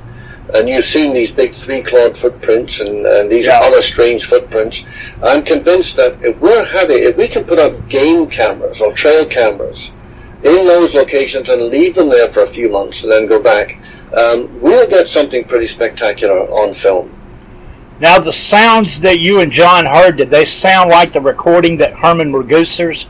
[0.55, 3.61] and you've seen these big three-clawed footprints and, and these yeah.
[3.61, 4.85] other strange footprints,
[5.23, 9.27] I'm convinced that if we're having, if we can put up game cameras or trail
[9.27, 9.91] cameras
[10.43, 13.77] in those locations and leave them there for a few months and then go back,
[14.17, 17.15] um, we'll get something pretty spectacular on film.
[18.01, 21.93] Now, the sounds that you and John heard, did they sound like the recording that
[21.93, 23.05] Herman Regusters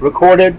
[0.00, 0.56] recorded?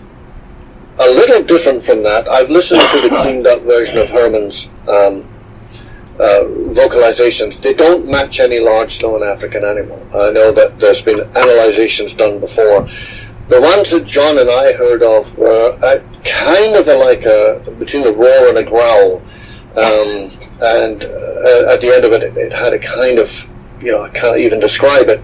[0.99, 2.27] A little different from that.
[2.27, 5.27] I've listened to the cleaned up version of Herman's um,
[6.19, 7.59] uh, vocalizations.
[7.59, 9.99] They don't match any large known African animal.
[10.13, 12.87] I know that there's been analyzations done before.
[13.49, 15.75] The ones that John and I heard of were
[16.23, 19.15] kind of a, like a between a roar and a growl,
[19.75, 23.29] um, and uh, at the end of it, it, it had a kind of
[23.83, 25.19] you know, I can't even describe it.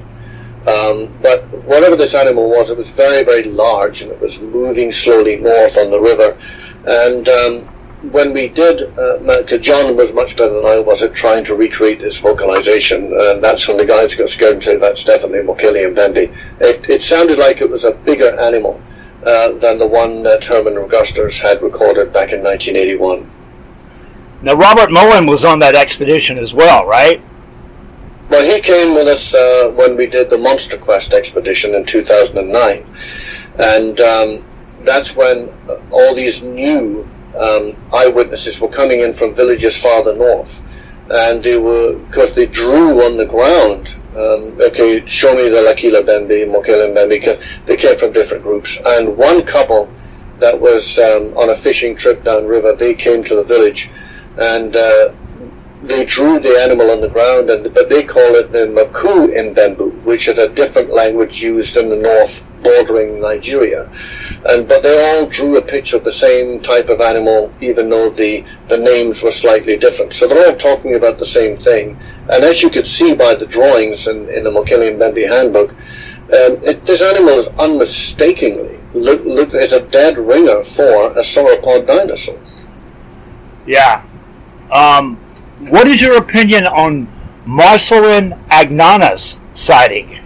[0.67, 4.91] Um, but whatever this animal was, it was very, very large and it was moving
[4.91, 6.37] slowly north on the river.
[6.85, 7.61] And um,
[8.11, 11.99] when we did, uh, John was much better than I was at trying to recreate
[11.99, 16.35] this vocalization, and that's when the guides got scared and said, that's definitely Mokele Mbembe.
[16.61, 18.81] It, it sounded like it was a bigger animal
[19.25, 23.29] uh, than the one that Herman Regusters had recorded back in 1981.
[24.41, 27.21] Now, Robert Mullen was on that expedition as well, right?
[28.29, 32.85] Well, he came with us uh, when we did the Monster Quest expedition in 2009,
[33.57, 34.45] and um,
[34.81, 35.49] that's when
[35.89, 40.61] all these new um, eyewitnesses were coming in from villages farther north,
[41.09, 43.87] and they were because they drew on the ground.
[44.11, 48.77] Um, okay, show me the Lakila Mbembe, Mokele Mbembe, because they came from different groups,
[48.85, 49.89] and one couple
[50.37, 53.89] that was um, on a fishing trip downriver, they came to the village,
[54.37, 55.11] and uh,
[55.83, 60.03] they drew the animal on the ground, and but they call it the Maku Mbembe,
[60.03, 63.89] which is a different language used in the north bordering Nigeria.
[64.49, 68.09] And but they all drew a picture of the same type of animal, even though
[68.09, 70.13] the the names were slightly different.
[70.13, 71.97] So they're all talking about the same thing.
[72.29, 76.63] And as you could see by the drawings in, in the Mokele Mbembe handbook, um,
[76.63, 82.39] it, this animal is unmistakably look, look as a dead ringer for a sauropod dinosaur.
[83.65, 84.03] Yeah.
[84.71, 85.19] Um,
[85.59, 87.07] what is your opinion on
[87.45, 90.19] Marcelin Agnagna's sighting?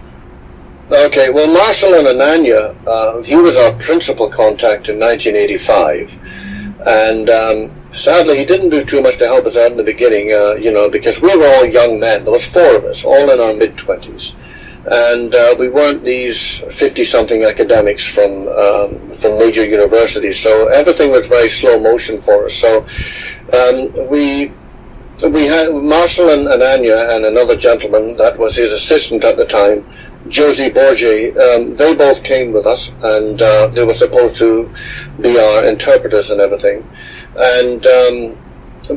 [0.90, 8.38] Okay, well, Marcelin Agnagna, uh, he was our principal contact in 1985, and um, sadly,
[8.38, 10.88] he didn't do too much to help us out in the beginning, uh, you know,
[10.88, 12.22] because we were all young men.
[12.22, 14.34] There was four of us, all in our mid-twenties,
[14.86, 21.26] and uh, we weren't these 50-something academics from um, from major universities, so everything was
[21.26, 22.54] very slow motion for us.
[22.54, 22.86] So
[23.52, 24.52] um, we
[25.22, 29.44] we had Marshall and, and Anya and another gentleman that was his assistant at the
[29.44, 29.86] time,
[30.28, 31.30] Josie Borgia.
[31.38, 34.74] Um, they both came with us, and uh, they were supposed to
[35.20, 36.88] be our interpreters and everything.
[37.36, 38.36] And um,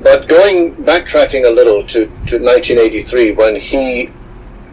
[0.01, 4.09] but going backtracking a little to, to 1983 when he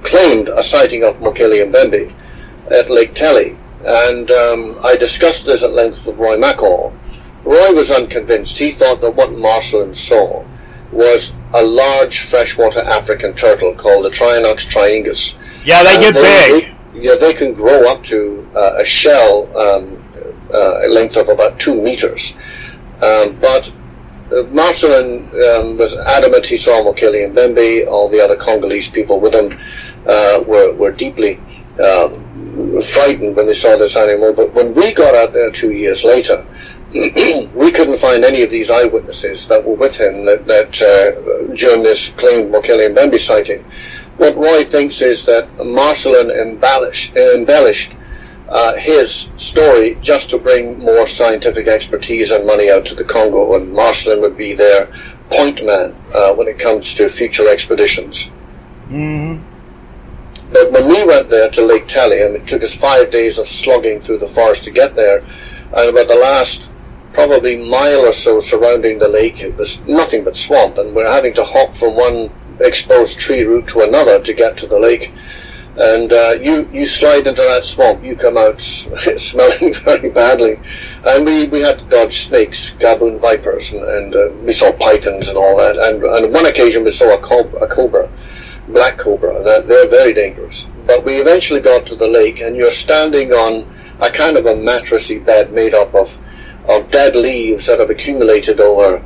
[0.03, 2.12] claimed a sighting of Mokele Mbembe
[2.70, 6.92] at Lake Tele, and um, I discussed this at length with Roy Mackal.
[7.45, 8.57] Roy was unconvinced.
[8.57, 10.42] He thought that what Marshall saw
[10.95, 15.34] was a large freshwater African turtle called the Trionyx triunguis.
[15.64, 16.74] Yeah, they get they, big.
[16.95, 20.01] They, yeah, they can grow up to uh, a shell um,
[20.53, 22.32] uh, a length of about two meters.
[23.03, 23.70] Um, but
[24.32, 29.34] uh, Marcelin um, was adamant he saw Mokele Mbembe, All the other Congolese people with
[29.34, 29.59] him
[30.07, 31.40] uh, were, were deeply
[31.82, 34.32] um, frightened when they saw this animal.
[34.32, 36.47] But when we got out there two years later,
[37.55, 41.82] we couldn't find any of these eyewitnesses that were with him that, that uh, during
[41.82, 43.64] this claimed Mokele Mbembe sighting.
[44.16, 47.92] What Roy thinks is that Marcelin embellished, embellished
[48.49, 53.57] uh, his story just to bring more scientific expertise and money out to the Congo,
[53.57, 54.86] and Marcelin would be their
[55.30, 58.30] point man uh, when it comes to future expeditions.
[58.88, 59.42] Mm-hmm.
[60.53, 63.49] But when we went there to Lake Tele, and it took us five days of
[63.49, 65.24] slogging through the forest to get there,
[65.76, 66.68] and about the last
[67.15, 71.33] probably mile or so surrounding the lake, it was nothing but swamp, and we're having
[71.35, 75.12] to hop from one exposed tree root to another to get to the lake.
[75.77, 80.59] And uh, you you slide into that swamp, you come out smelling very badly.
[81.05, 85.29] And we, we had to dodge snakes, gaboon vipers, and, and uh, we saw pythons
[85.29, 85.77] and all that.
[85.79, 88.09] And, on one occasion we saw a, cobra, a cobra,
[88.69, 89.43] black cobra.
[89.43, 90.67] That they're very dangerous.
[90.87, 93.69] But we eventually got to the lake, and you're standing on
[94.01, 96.17] a kind of a mattressy bed made up of
[96.69, 98.99] of dead leaves that have accumulated over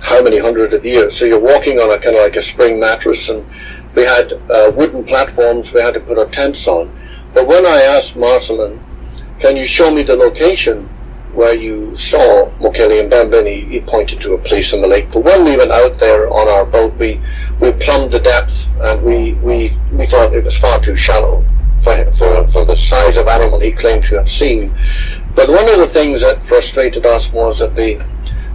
[0.00, 1.18] how many hundreds of years.
[1.18, 3.44] So you're walking on a kind of like a spring mattress, and
[3.94, 6.90] we had uh, wooden platforms we had to put our tents on.
[7.34, 8.80] But when I asked Marcelin,
[9.40, 10.88] can you show me the location
[11.32, 15.06] where you saw Mbembe, and Bambini, he, pointed to a place in the lake.
[15.12, 17.20] But when we went out there on our boat, we,
[17.60, 21.44] we plumbed the depth, and we, we, we thought it was far too shallow
[21.84, 24.74] for, for, for the size of animal he claimed to have seen.
[25.38, 28.04] But one of the things that frustrated us was that the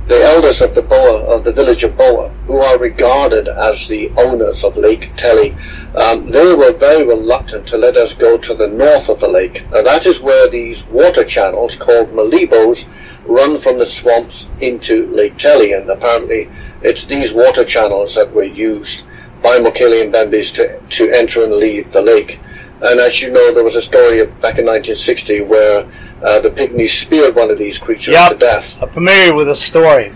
[0.10, 4.12] the elders of the Boa, of the village of Boa, who are regarded as the
[4.18, 5.56] owners of Lake Tele,
[5.96, 9.64] um, they were very reluctant to let us go to the north of the lake.
[9.72, 12.84] Now that is where these water channels called Malibos
[13.26, 16.50] run from the swamps into Lake Tele, and apparently
[16.82, 19.04] it's these water channels that were used
[19.42, 22.42] by Mokele Mbembes to, to enter and leave the lake.
[22.84, 25.90] And as you know, there was a story back in 1960 where
[26.22, 28.34] uh, the pygmies speared one of these creatures yep.
[28.34, 28.82] to death.
[28.82, 30.12] I'm familiar with the story.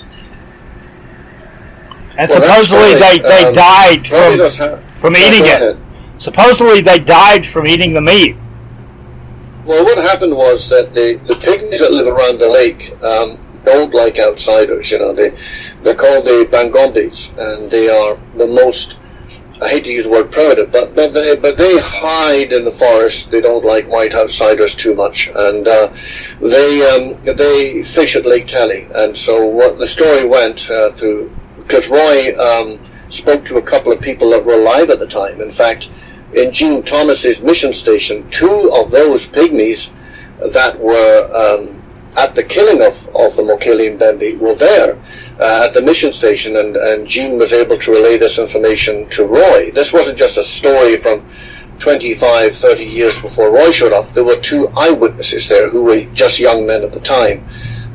[2.17, 5.77] And well, supposedly they, they um, died from, from eating it.
[6.19, 8.35] Supposedly they died from eating the meat.
[9.65, 13.93] Well, what happened was that the, the pygmies that live around the lake um, don't
[13.93, 14.91] like outsiders.
[14.91, 15.37] You know, they
[15.83, 18.97] they're called the Bangombis, and they are the most
[19.59, 22.71] I hate to use the word primitive, but but they but they hide in the
[22.71, 23.31] forest.
[23.31, 25.91] They don't like white outsiders too much, and uh,
[26.39, 28.87] they um, they fish at Lake Tele.
[28.93, 32.79] And so what the story went uh, through because Roy um,
[33.09, 35.41] spoke to a couple of people that were alive at the time.
[35.41, 35.89] In fact,
[36.33, 39.89] in Gene Thomas's mission station, two of those pygmies
[40.53, 41.81] that were um,
[42.15, 44.97] at the killing of, of the Mokele Mbembe were there
[45.39, 49.25] uh, at the mission station, and, and Gene was able to relay this information to
[49.25, 49.71] Roy.
[49.71, 51.23] This wasn't just a story from
[51.79, 54.11] 25, 30 years before Roy showed up.
[54.13, 57.47] There were two eyewitnesses there who were just young men at the time.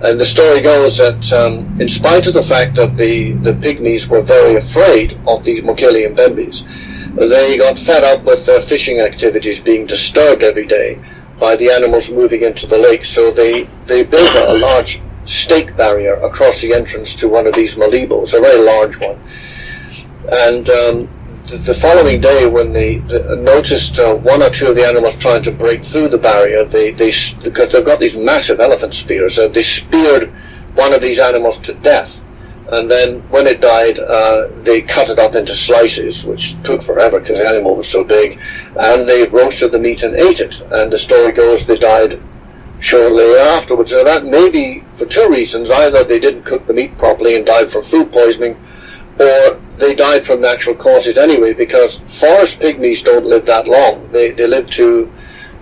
[0.03, 4.07] And the story goes that um, in spite of the fact that the, the pygmies
[4.07, 6.67] were very afraid of the Mokele Mbembes,
[7.29, 10.99] they got fed up with their fishing activities being disturbed every day
[11.39, 13.05] by the animals moving into the lake.
[13.05, 17.75] So they, they built a large stake barrier across the entrance to one of these
[17.75, 19.19] malibos, a very large one.
[20.31, 21.09] And um,
[21.49, 25.15] the, the, following day, when they, they noticed uh, one or two of the animals
[25.15, 27.13] trying to break through the barrier, they, they
[27.43, 30.33] because they've got these massive elephant spears, uh, they speared
[30.75, 32.23] one of these animals to death.
[32.73, 37.21] And then when it died, uh, they cut it up into slices, which took forever
[37.21, 38.41] because the animal was so big.
[38.77, 40.59] And they roasted the meat and ate it.
[40.73, 42.23] And the story goes they died
[42.83, 43.93] shortly afterwards.
[43.93, 45.71] Now that may be for two reasons.
[45.71, 48.57] Either they didn't cook the meat properly and died from food poisoning,
[49.19, 54.11] or they died from natural causes anyway, because forest pygmies don't live that long.
[54.11, 55.11] They, they live to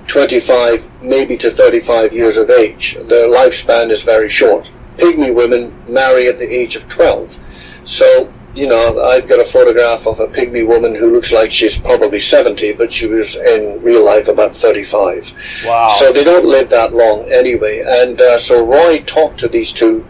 [0.06, 2.96] 25, maybe to 35 years of age.
[3.02, 4.70] Their lifespan is very short.
[4.96, 7.38] Pygmy women marry at the age of 12.
[7.84, 11.78] So you know, I've got a photograph of a pygmy woman who looks like she's
[11.78, 15.30] probably 70, but she was in real life about 35.
[15.64, 15.88] Wow.
[15.98, 17.84] So they don't live that long anyway.
[17.86, 20.04] And uh, so Roy talked to these two,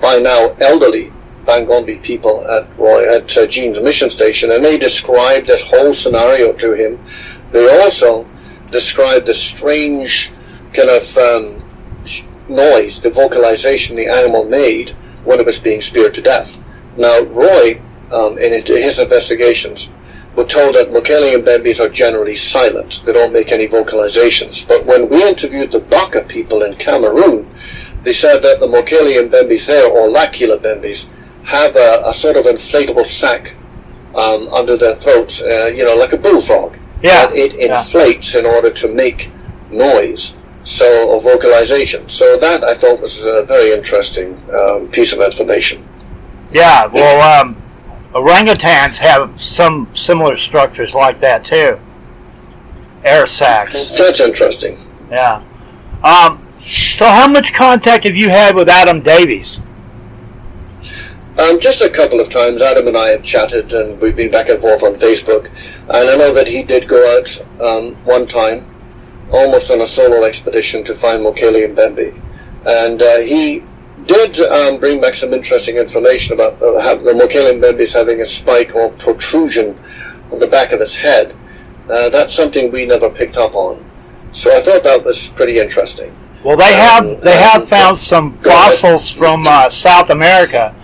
[0.00, 1.12] by now elderly
[1.44, 6.52] Bangombe people at Roy at uh, Gene's mission station, and they described this whole scenario
[6.52, 6.98] to him.
[7.52, 8.26] They also
[8.70, 10.30] described the strange
[10.74, 11.64] kind of um,
[12.48, 14.90] noise, the vocalization the animal made
[15.24, 16.62] when it was being speared to death.
[16.98, 17.80] Now, Roy,
[18.10, 19.88] um, in his investigations,
[20.34, 23.02] were told that Mokele Mbembes are generally silent.
[23.04, 24.66] They don't make any vocalizations.
[24.66, 27.48] But when we interviewed the Baka people in Cameroon,
[28.02, 31.08] they said that the Mokele Mbembes there, or Lakila Mbembes,
[31.44, 33.54] have a, a, sort of inflatable sac
[34.16, 36.76] um, under their throats, uh, you know, like a bullfrog.
[37.00, 37.30] Yeah.
[37.32, 38.40] it inflates yeah.
[38.40, 39.30] in order to make
[39.70, 40.34] noise,
[40.64, 42.10] so or vocalization.
[42.10, 45.86] So that I thought was a very interesting um, piece of information.
[46.50, 47.56] Yeah, well, um,
[48.12, 51.78] orangutans have some similar structures like that too.
[53.04, 53.96] Air sacs.
[53.96, 54.78] That's interesting.
[55.10, 55.42] Yeah.
[56.02, 59.58] Um, so, how much contact have you had with Adam Davies?
[61.38, 62.60] Um, just a couple of times.
[62.60, 65.50] Adam and I have chatted, and we've been back and forth on Facebook.
[65.88, 68.66] And I know that he did go out um, one time,
[69.30, 72.20] almost on a solo expedition to find Mokele Mbembe.
[72.66, 73.62] And uh, he
[74.08, 76.72] did um, bring back some interesting information about the,
[77.04, 79.78] the Mbembe having a spike or protrusion
[80.32, 81.36] on the back of its head.
[81.88, 83.84] Uh, that's something we never picked up on.
[84.32, 86.14] So I thought that was pretty interesting.
[86.44, 90.74] Well, they have they have found some fossils from uh, South America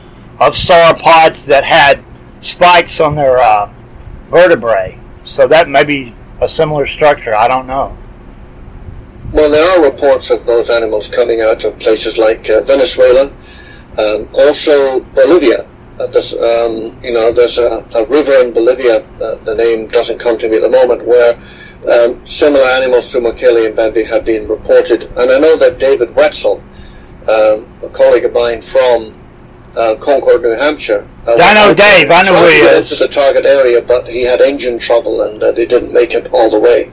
[0.40, 2.04] of sauropods that had
[2.40, 3.72] spikes on their uh,
[4.30, 4.98] vertebrae.
[5.24, 7.34] So that may be a similar structure.
[7.34, 7.96] I don't know.
[9.34, 13.32] Well, there are reports of those animals coming out of places like uh, Venezuela,
[13.98, 15.66] um, also Bolivia.
[15.98, 19.04] Uh, there's, um, you know, there's a, a river in Bolivia.
[19.20, 21.34] Uh, the name doesn't come to me at the moment, where
[21.90, 25.02] um, similar animals to and Mbembe have been reported.
[25.16, 26.62] And I know that David Woetzel,
[27.28, 29.20] um, a colleague of mine from
[29.74, 31.08] uh, Concord, New Hampshire.
[31.26, 32.08] Uh, I know Dave.
[32.08, 32.90] I know who he is.
[32.90, 36.32] To the target area, but he had engine trouble and uh, they didn't make it
[36.32, 36.92] all the way.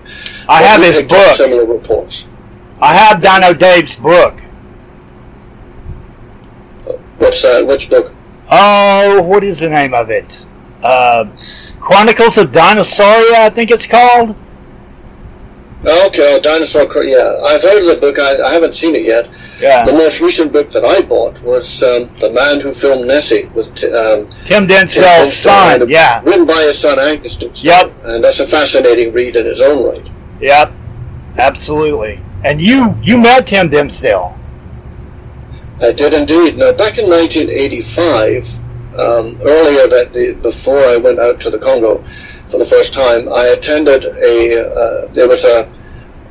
[0.50, 1.38] I but have his book.
[1.38, 2.26] Similar reports.
[2.82, 4.40] I have Dino Dave's book.
[7.18, 7.66] What's that?
[7.66, 8.12] Which book?
[8.50, 10.38] Oh, what is the name of it?
[10.82, 11.26] Uh,
[11.80, 14.36] Chronicles of Dinosauria, I think it's called.
[15.86, 17.04] Okay, oh, Dinosaur.
[17.04, 18.20] Yeah, I've heard of the book.
[18.20, 19.30] I, I haven't seen it yet.
[19.60, 19.86] Yeah.
[19.86, 23.68] The most recent book that I bought was um, The Man Who Filmed Nessie with
[23.94, 25.88] um, Tim Dinsdale's son.
[25.88, 26.22] Yeah.
[26.24, 27.72] Written by his son Angus Dinsdale.
[27.72, 27.94] Yep.
[28.06, 30.08] And that's a fascinating read in its own right.
[30.40, 30.72] Yep.
[31.38, 32.20] Absolutely.
[32.44, 34.38] And you you met Tim Dinsdale.
[35.80, 36.58] I did indeed.
[36.58, 38.48] Now, back in 1985,
[39.00, 42.04] um, earlier that the, before I went out to the Congo
[42.50, 45.72] for the first time, I attended a uh, there was a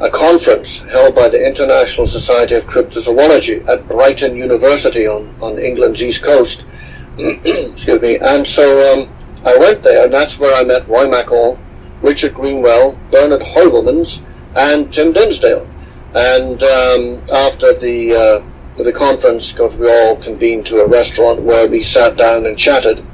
[0.00, 6.02] a conference held by the International Society of Cryptozoology at Brighton University on, on England's
[6.02, 6.64] east coast.
[7.18, 8.16] Excuse me.
[8.16, 9.10] And so um,
[9.44, 11.58] I went there, and that's where I met Roy Mackal,
[12.00, 14.22] Richard Greenwell, Bernard Heuvelmans,
[14.56, 15.68] and Tim Dinsdale.
[16.14, 21.68] And um, after the uh, the conference, because we all convened to a restaurant where
[21.68, 23.04] we sat down and chatted,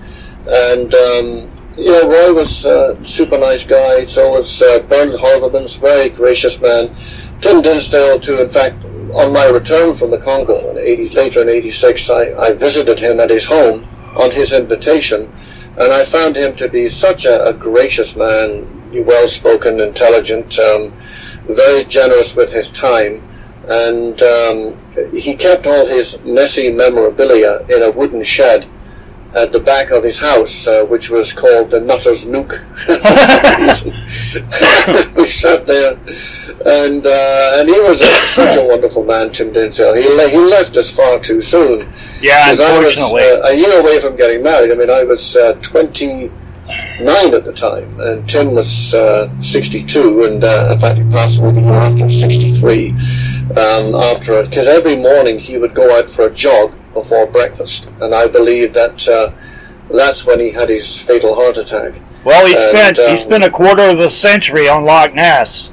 [0.47, 4.07] and um, you know, Roy was a super nice guy.
[4.07, 6.94] So was uh, Bernard Heuvelmans, very gracious man.
[7.42, 8.40] Tim Dinsdale, too.
[8.40, 8.82] In fact,
[9.12, 13.20] on my return from the Congo in 80, later in '86, I, I visited him
[13.20, 13.86] at his home
[14.16, 15.30] on his invitation,
[15.78, 20.92] and I found him to be such a, a gracious man, well-spoken, intelligent, um,
[21.49, 23.22] very generous with his time,
[23.68, 24.76] and um,
[25.12, 28.68] he kept all his Nessie memorabilia in a wooden shed
[29.34, 32.61] at the back of his house, uh, which was called the Nutter's Nook.
[35.16, 35.99] we sat there,
[36.64, 39.94] and uh, and he was a, such a wonderful man, Tim Dinsdale.
[39.94, 41.92] He le- he left us far too soon.
[42.22, 43.22] Yeah, unfortunately.
[43.22, 44.72] I was uh, a year away from getting married.
[44.72, 45.55] I mean, I was uh,
[46.67, 51.39] 29 at the time, and Tim was uh, 62, and uh, in fact, he passed
[51.39, 52.91] away the year after 63.
[53.57, 58.14] Um, after because every morning he would go out for a jog before breakfast, and
[58.14, 59.33] I believe that uh,
[59.91, 61.95] that's when he had his fatal heart attack.
[62.25, 65.71] Well, he And, spent he um, spent a quarter of a century on Loch Ness.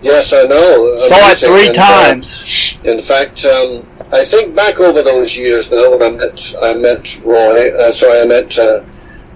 [0.00, 0.96] Yes, I know.
[0.96, 2.42] Saw it three And, uh, times.
[2.84, 7.20] In fact, um, I think back over those years now when I met I met
[7.22, 7.76] Roy.
[7.76, 8.80] Uh, sorry, I met uh,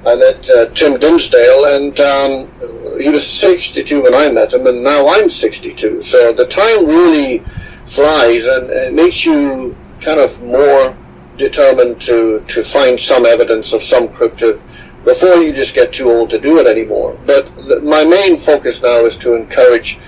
[0.06, 4.82] I met uh, Tim Dinsdale, and um, he was 62 when I met him, and
[4.82, 6.02] now I'm 62.
[6.02, 7.42] So the time really
[7.86, 10.96] flies, and it makes you kind of more
[11.36, 14.60] determined to to find some evidence of some cryptid
[15.04, 17.18] before you just get too old to do it anymore.
[17.26, 19.98] But my main focus now is to encourage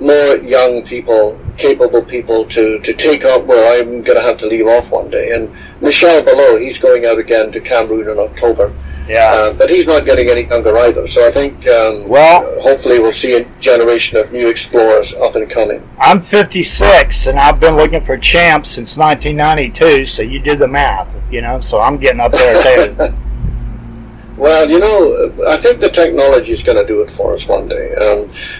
[0.00, 4.46] more young people, capable people to, to take up where I'm going to have to
[4.46, 5.32] leave off one day.
[5.32, 8.72] And Michel Ballot, he's going out again to Cameroon in October.
[9.08, 9.32] Yeah.
[9.32, 11.06] Uh, but he's not getting any younger either.
[11.06, 15.48] So I think um, Well- hopefully we'll see a generation of new explorers up and
[15.50, 15.88] coming.
[15.98, 20.06] I'm 56, and I've been looking for champs since 1992.
[20.06, 21.60] So you did the math, you know.
[21.60, 23.14] So I'm getting up there too.
[24.38, 27.66] Well, you know, I think the technology is going to do it for us one
[27.66, 27.88] day.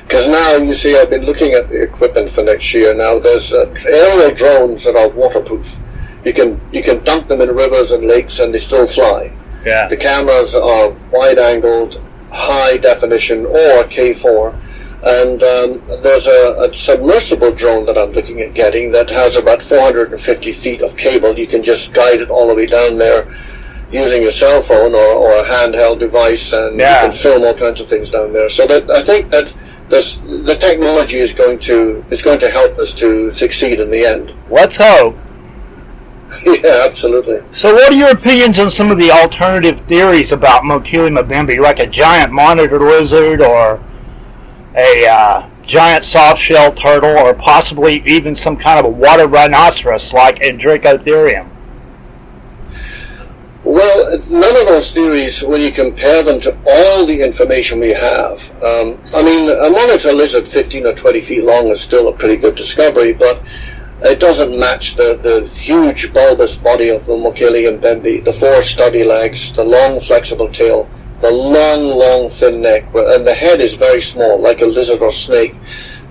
[0.03, 2.93] Because now, you see, I've been looking at the equipment for next year.
[2.95, 5.73] Now, there's uh, aerial drones that are waterproof.
[6.25, 9.31] You can you can dunk them in rivers and lakes, and they still fly.
[9.65, 9.89] Yeah.
[9.89, 12.01] The cameras are wide-angled,
[12.31, 14.59] high definition, or K4.
[15.01, 19.63] And um, there's a, a submersible drone that I'm looking at getting that has about
[19.63, 21.39] 450 feet of cable.
[21.39, 23.33] You can just guide it all the way down there
[23.93, 27.05] using a cell phone or, or a handheld device, and Yeah.
[27.05, 28.49] you can film all kinds of things down there.
[28.49, 29.53] So that I think that
[29.89, 34.05] this, the technology is going to is going to help us to succeed in the
[34.05, 34.35] end.
[34.51, 35.17] Let's hope.
[36.45, 37.43] yeah, absolutely.
[37.53, 41.79] So, what are your opinions on some of the alternative theories about Mokele mbembe, like
[41.79, 43.83] a giant monitor lizard or
[44.77, 50.41] a uh, giant soft-shell turtle, or possibly even some kind of a water rhinoceros like
[50.41, 51.49] Indricotherium?
[53.65, 58.41] Well, none of those theories, when you compare them to all the information we have,
[58.63, 62.37] um, I mean, a monitor lizard 15 or 20 feet long is still a pretty
[62.37, 63.43] good discovery, but
[64.03, 69.05] it doesn't match the, the huge bulbous body of the Mokele mbembe, the four stubby
[69.05, 70.89] legs, the long flexible tail,
[71.21, 75.11] the long, long thin neck, and the head is very small, like a lizard or
[75.11, 75.55] snake.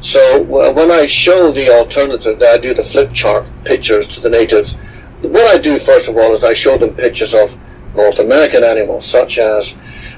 [0.01, 4.75] So when I show the alternative, I do the flip chart pictures to the natives,
[5.21, 7.57] what I do first of all is I show them pictures of
[7.95, 9.75] North American animals, such as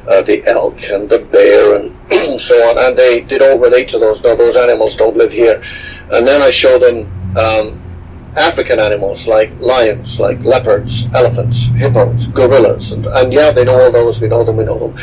[0.07, 1.95] uh, the elk and the bear and
[2.41, 4.21] so on, and they, they don't relate to those.
[4.21, 5.63] No, those animals don't live here.
[6.11, 7.81] And then I show them um,
[8.35, 13.91] African animals like lions, like leopards, elephants, hippos, gorillas, and, and yeah, they know all
[13.91, 14.97] those, we know them, we know them.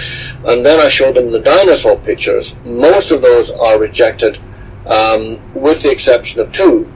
[0.47, 2.55] And then I show them the dinosaur pictures.
[2.65, 4.39] Most of those are rejected,
[4.87, 6.91] um, with the exception of two,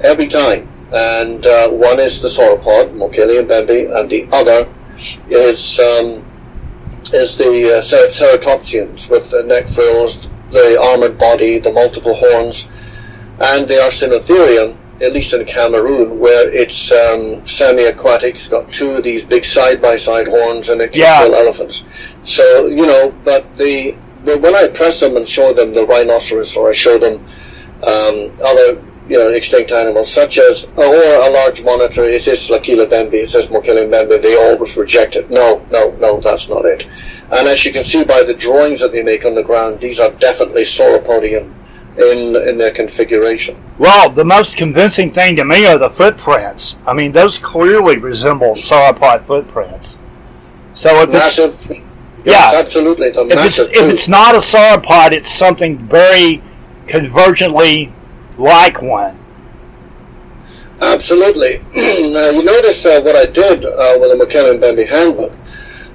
[0.00, 0.68] every time.
[0.92, 4.68] And uh, one is the sauropod, Mokele mbembe, and the other
[5.28, 6.24] is um,
[7.12, 12.68] is the uh, ceratopsians with the neck frills, the armored body, the multiple horns,
[13.40, 18.36] and the Arsinoitherium, at least in Cameroon, where it's um, semi-aquatic.
[18.36, 21.22] It's got two of these big side-by-side horns, and it can Yeah.
[21.24, 21.82] kill elephants.
[22.24, 26.56] So you know, but the but when I press them and show them the rhinoceros,
[26.56, 27.24] or I show them
[27.82, 28.78] um, other
[29.08, 33.30] you know extinct animals, such as or a large monitor, it is Lakila Mbembe, it
[33.30, 35.30] says Mokele Mbembe, they always reject it.
[35.30, 36.86] No, no, no, that's not it.
[37.32, 39.98] And as you can see by the drawings that they make on the ground, these
[39.98, 41.52] are definitely sauropodium
[41.98, 43.56] in in their configuration.
[43.78, 46.76] Well, the most convincing thing to me are the footprints.
[46.86, 49.96] I mean, those clearly resemble sauropod footprints.
[50.74, 51.82] So if it's, Massive.
[52.24, 52.52] Yeah.
[52.54, 53.08] Absolutely.
[53.08, 56.42] If it's, if it's not a sauropod, it's something very
[56.86, 57.92] convergently
[58.38, 59.18] like one.
[60.80, 61.58] Absolutely.
[62.12, 65.32] now, you notice uh, what I did uh, with the Mokele Mbembe handbook.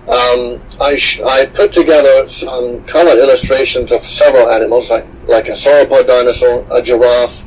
[0.10, 5.52] Um, I, sh- I put together some color illustrations of several animals, like, like a
[5.52, 7.44] sauropod dinosaur, a giraffe,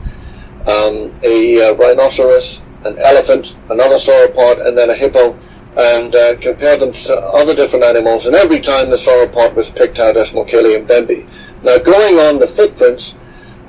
[0.68, 5.36] um, a uh, rhinoceros, an elephant, another sauropod, and then a hippo,
[5.76, 8.26] and uh, compared them to other different animals.
[8.26, 11.28] And every time the sauropod was picked out as Mokele Mbembe.
[11.64, 13.16] Now, going on the footprints,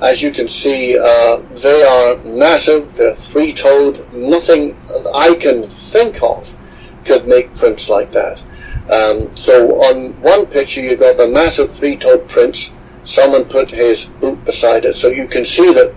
[0.02, 2.94] as you can see, uh, they are massive.
[2.94, 4.12] They're three-toed.
[4.12, 4.76] Nothing
[5.12, 6.48] I can think of
[7.04, 8.40] could make prints like that.
[8.90, 12.70] Um, so on one picture, you've got the massive three-toed prints.
[13.04, 15.94] Someone put his boot beside it, so you can see that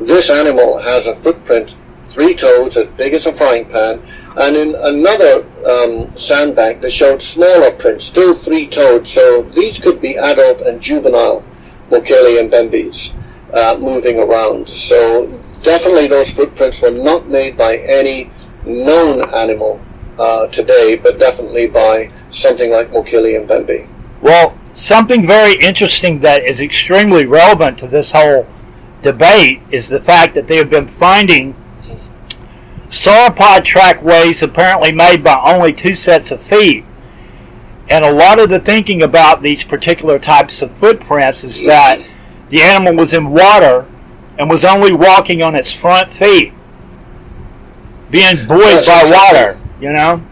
[0.00, 1.74] this animal has a footprint,
[2.10, 4.00] three toes, as big as a frying pan.
[4.36, 9.08] And in another um, sandbank, they showed smaller prints, still three-toed.
[9.08, 11.42] So these could be adult and juvenile
[11.90, 13.14] Mokele Mbembes
[13.52, 14.68] uh, moving around.
[14.68, 15.26] So
[15.62, 18.30] definitely those footprints were not made by any
[18.64, 19.80] known animal
[20.18, 23.88] uh, today, but definitely by something like Mokele Mbembe.
[24.20, 28.46] Well, something very interesting that is extremely relevant to this whole
[29.02, 31.54] debate is the fact that they have been finding
[32.90, 36.84] sauropod trackways apparently made by only two sets of feet.
[37.90, 42.06] And a lot of the thinking about these particular types of footprints is that
[42.50, 43.86] the animal was in water
[44.38, 46.52] and was only walking on its front feet,
[48.10, 50.22] being buoyed That's by water, you know?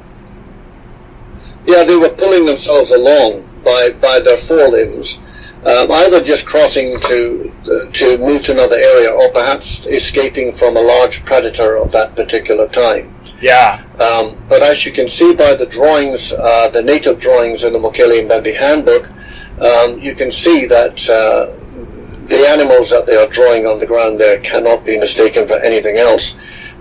[1.66, 5.18] Yeah, they were pulling themselves along by, by their forelimbs,
[5.64, 10.76] um, either just crossing to uh, to move to another area, or perhaps escaping from
[10.76, 13.12] a large predator of that particular time.
[13.40, 13.84] Yeah.
[13.98, 17.78] Um, but as you can see by the drawings, uh, the native drawings in the
[17.78, 19.08] Mokele Mbembe handbook,
[19.60, 21.52] um, you can see that uh,
[22.28, 25.96] the animals that they are drawing on the ground there cannot be mistaken for anything
[25.96, 26.34] else.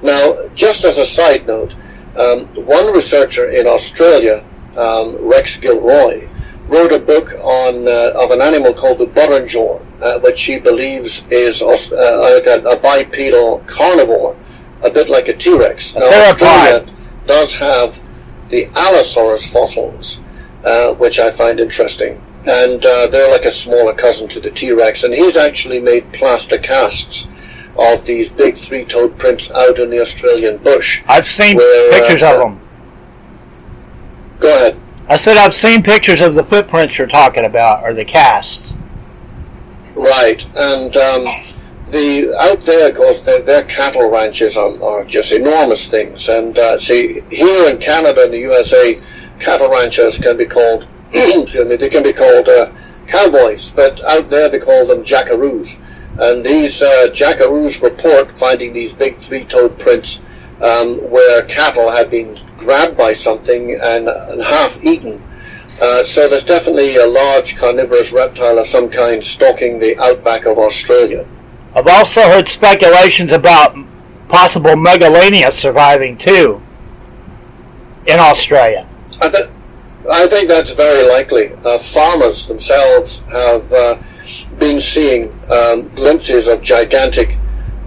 [0.03, 1.73] Now, just as a side note,
[2.17, 4.43] um, one researcher in Australia,
[4.77, 6.27] um, Rex Gilroy,
[6.67, 11.23] wrote a book on uh, of an animal called the Burrunjor, uh, which he believes
[11.29, 14.35] is uh, like a, a bipedal carnivore,
[14.81, 15.95] a bit like a T-Rex.
[15.95, 16.31] A Now.
[16.31, 17.99] Australia does have
[18.49, 20.19] the Allosaurus fossils,
[20.63, 22.21] uh, which I find interesting.
[22.47, 25.03] And uh, they're like a smaller cousin to the T-Rex.
[25.03, 27.27] And he's actually made plaster casts
[27.77, 31.03] of these big three-toed prints out in the Australian bush.
[31.07, 32.59] I've seen Well, uh, pictures of them.
[34.39, 34.77] Go ahead.
[35.07, 38.71] I said I've seen pictures of the footprints you're talking about, or the casts.
[39.93, 41.25] Right, and um,
[41.91, 46.27] the out there, of course, their, their cattle ranches are, are, just enormous things.
[46.27, 48.99] And uh, see, here in Canada and the USA,
[49.39, 52.71] cattle ranchers can be called, excuse me, they can be called uh,
[53.07, 55.77] cowboys, but out there they call them jackaroos.
[56.19, 60.21] And these uh, jackaroos report finding these big three-toed prints
[60.61, 65.21] um, where cattle had been grabbed by something and, and half eaten.
[65.81, 70.57] Uh, so there's definitely a large carnivorous reptile of some kind stalking the outback of
[70.57, 71.27] Australia.
[71.75, 73.75] I've also heard speculations about
[74.29, 76.61] possible megalania surviving too
[78.07, 78.87] in Australia.
[79.21, 79.49] I, th-
[80.09, 81.51] I think that's very likely.
[81.65, 83.97] Uh, farmers themselves have uh,
[84.59, 87.37] been seeing um, glimpses of gigantic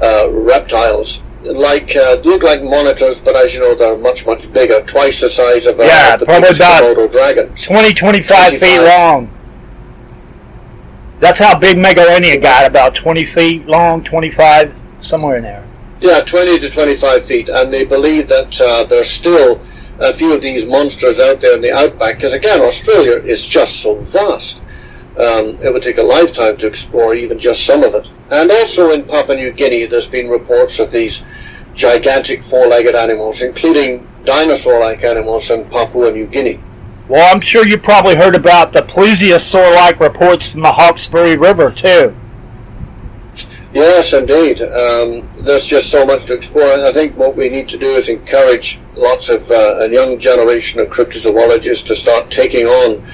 [0.02, 4.82] uh, reptiles like uh, look like monitors, but as you know, they're much much bigger,
[4.82, 7.54] twice the size of, uh, yeah, the probably about dragon.
[7.54, 9.30] 20, 25 feet long.
[11.20, 15.66] That's how big Megalania got, about 20 feet long, 25, somewhere in there.
[16.00, 19.60] Yeah, 20 to 25 feet, and they believe that uh, there's still
[19.98, 23.80] a few of these monsters out there in the outback, because again, Australia is just
[23.80, 24.60] so vast.
[25.18, 28.06] Um, it would take a lifetime to explore even just some of it.
[28.30, 31.24] And also in Papua New Guinea, there's been reports of these
[31.74, 36.60] gigantic four-legged animals, including dinosaur-like animals in Papua New Guinea.
[37.08, 42.14] Well, I'm sure you probably heard about the plesiosaur-like reports from the Hawkesbury River, too.
[43.78, 44.60] Yes, indeed.
[44.60, 46.64] Um, there's just so much to explore.
[46.64, 50.80] I think what we need to do is encourage lots of uh, a young generation
[50.80, 53.06] of cryptozoologists to start taking on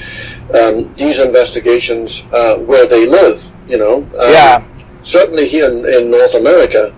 [0.54, 3.44] um, these investigations uh, where they live.
[3.68, 4.64] You know, um, yeah.
[5.02, 6.94] Certainly here in, in, North America,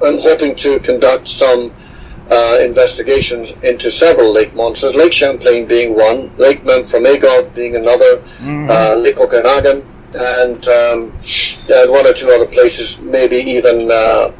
[0.00, 1.72] I'm hoping to conduct some
[2.30, 4.94] uh, investigations into several lake monsters.
[4.94, 8.70] Lake Champlain being one, Lake Memphremagog being another, mm-hmm.
[8.70, 9.84] uh, Lake Okanagan,
[10.14, 11.12] and, um,
[11.72, 14.32] and one or two other places, maybe even uh,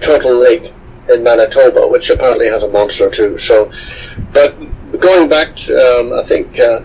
[0.00, 0.72] Turtle Lake
[1.08, 3.36] in Manitoba, which apparently has a monster too.
[3.38, 3.70] So,
[4.32, 4.54] but
[4.98, 6.80] going back, to, um, I think uh,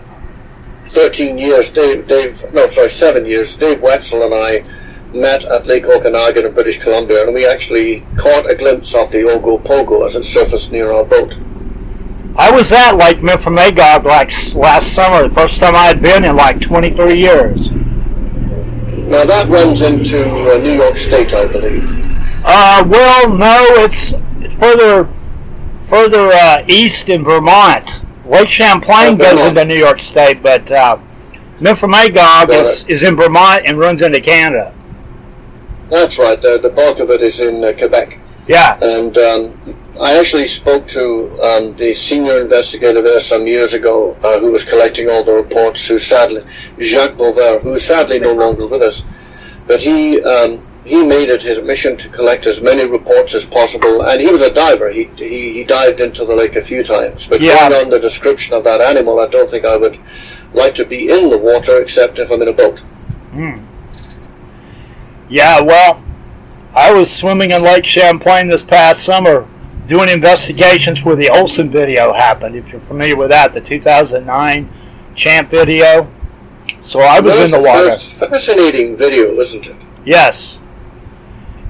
[0.90, 4.64] 13 years, Dave, Dave, no, sorry, seven years, Dave Woetzel and I
[5.14, 9.18] met at Lake Okanagan in British Columbia, and we actually caught a glimpse of the
[9.18, 11.36] Ogopogo as it surfaced near our boat.
[12.38, 16.36] I was at Lake Memphremagog like last summer, the first time I had been in
[16.36, 17.68] like 23 years.
[19.06, 21.84] Now that runs into uh, New York State, I believe.
[22.44, 24.14] Uh, well, no, it's
[24.58, 25.08] further
[25.86, 28.00] further uh, east in Vermont.
[28.26, 30.98] Lake Champlain goes into New York State, but uh,
[31.60, 34.74] Memphremagog is, is in Vermont and runs into Canada.
[35.88, 36.40] That's right.
[36.42, 38.18] The, the bulk of it is in uh, Quebec.
[38.48, 38.76] Yeah.
[38.82, 44.38] And um, I actually spoke to um, the senior investigator there some years ago uh,
[44.40, 46.44] who was collecting all the reports, who sadly,
[46.78, 49.04] Jacques Boisvert, who is sadly no longer with us.
[49.66, 54.02] But he um, he made it his mission to collect as many reports as possible,
[54.02, 54.90] and he was a diver.
[54.90, 57.26] He he, he dived into the lake a few times.
[57.26, 57.68] But yeah.
[57.68, 59.98] going on the description of that animal, I don't think I would
[60.52, 62.80] like to be in the water except if I'm in a boat.
[63.32, 63.64] Hmm.
[65.28, 66.04] Yeah, well,
[66.74, 69.48] I was swimming in Lake Champlain this past summer
[69.86, 72.56] doing investigations where the Olsen video happened.
[72.56, 74.68] If you're familiar with that, the 2009
[75.14, 76.10] Champ video.
[76.84, 77.90] So I was in the water.
[78.28, 79.76] fascinating video, isn't it?
[80.04, 80.56] Yes.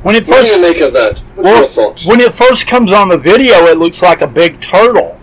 [0.02, 1.18] When it what first, do you make of that?
[1.34, 2.06] What's well, your thoughts?
[2.06, 5.18] When it first comes on the video, it looks like a big turtle.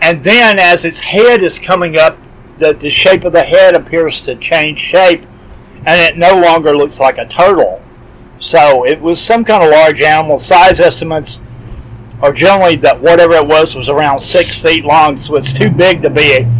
[0.00, 2.18] And then as its head is coming up,
[2.58, 5.22] the, the shape of the head appears to change shape,
[5.86, 7.82] and it no longer looks like a turtle.
[8.40, 10.38] So it was some kind of large animal.
[10.38, 11.38] Size estimates
[12.24, 16.00] are generally that whatever it was was around six feet long, so it's too big
[16.00, 16.50] to be a,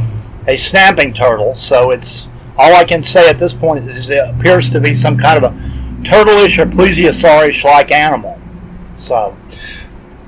[0.46, 1.56] a snapping turtle.
[1.56, 2.26] So it's
[2.58, 5.50] all I can say at this point is it appears to be some kind of
[5.50, 5.56] a
[6.02, 8.38] turtleish or plesiosaurish like animal.
[8.98, 9.34] So.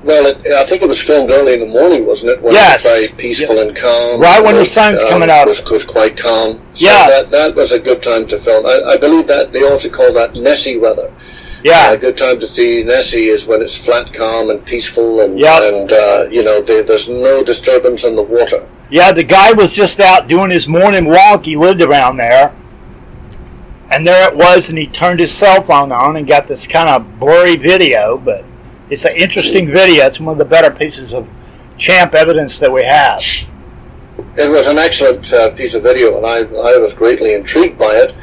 [0.03, 2.41] Well, it, I think it was filmed early in the morning, wasn't it?
[2.41, 2.83] When yes.
[2.83, 3.61] It was very peaceful yeah.
[3.61, 4.19] and calm.
[4.19, 5.47] Right when the sun's um, coming up.
[5.47, 6.53] Was, was quite calm.
[6.73, 7.07] So yeah.
[7.09, 8.65] That, that was a good time to film.
[8.65, 11.13] I, I believe that they also call that Nessie weather.
[11.63, 11.91] Yeah.
[11.91, 15.61] A good time to see Nessie is when it's flat, calm, and peaceful, and yep.
[15.61, 18.67] and uh, you know they, there's no disturbance in the water.
[18.89, 21.45] Yeah, the guy was just out doing his morning walk.
[21.45, 22.55] He lived around there,
[23.91, 26.89] and there it was, and he turned his cell phone on and got this kind
[26.89, 28.17] of blurry video.
[28.17, 28.45] But
[28.89, 30.05] it's an interesting video.
[30.05, 31.27] It's one of the better pieces of
[31.77, 33.23] champ evidence that we have.
[34.35, 37.95] It was an excellent uh, piece of video, and I I was greatly intrigued by
[37.95, 38.15] it.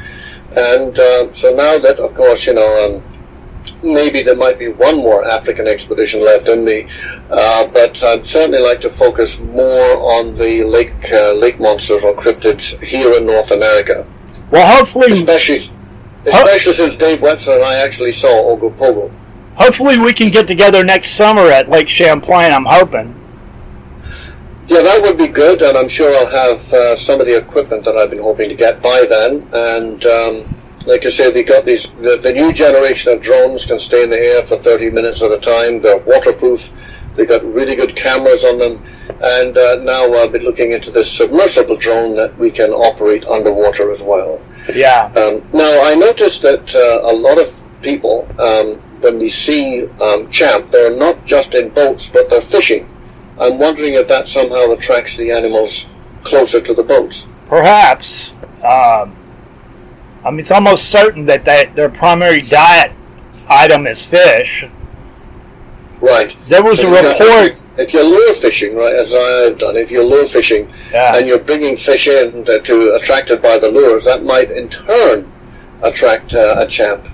[0.57, 2.95] And uh, so now that, of course, you know.
[2.95, 3.14] Um,
[3.85, 6.87] maybe there might be one more African expedition left in me,
[7.29, 12.13] uh, but I'd certainly like to focus more on the lake uh, lake monsters or
[12.13, 14.05] cryptids here in North America.
[14.51, 15.71] Well, hopefully, especially
[16.25, 19.11] especially since Dave Woetzel and I actually saw Ogopogo.
[19.55, 22.51] Hopefully, we can get together next summer at Lake Champlain.
[22.51, 23.15] I'm hoping.
[24.67, 27.85] Yeah, that would be good, and I'm sure I'll have uh, some of the equipment
[27.85, 29.47] that I've been hoping to get by then.
[29.53, 30.55] And um,
[30.85, 31.89] like I said, they got these.
[32.01, 35.31] The, the, new generation of drones can stay in the air for 30 minutes at
[35.31, 35.81] a time.
[35.81, 36.69] They're waterproof.
[37.15, 38.83] They've got really good cameras on them,
[39.21, 43.89] and uh, now I'll be looking into this submersible drone that we can operate underwater
[43.91, 44.41] as well.
[44.73, 45.11] Yeah.
[45.15, 50.29] Um, now I noticed that uh, a lot of people, um, when we see um,
[50.29, 52.89] champ, they're not just in boats, but they're fishing.
[53.39, 55.87] I'm wondering if that somehow attracts the animals
[56.23, 57.27] closer to the boats.
[57.47, 58.33] Perhaps.
[58.63, 59.15] Um,
[60.25, 62.91] I mean, it's almost certain that they, their primary diet
[63.47, 64.65] item is fish.
[66.01, 66.35] Right.
[66.49, 67.57] There was a report.
[67.77, 71.17] If you're lure fishing, right, as I've done, if you're lure fishing Yeah.
[71.17, 75.29] and you're bringing fish in to, to attracted by the lures, that might in turn
[75.83, 77.05] attract uh, a champ.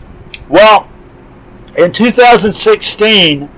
[0.49, 0.87] Well,
[1.77, 3.49] in 2016,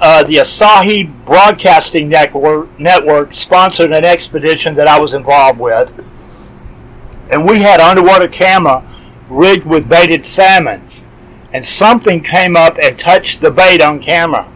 [0.00, 5.90] uh, the Asahi Broadcasting Network, Network sponsored an expedition that I was involved with,
[7.32, 8.86] and we had underwater camera
[9.28, 10.88] rigged with baited salmon,
[11.52, 14.46] and something came up and touched the bait on camera.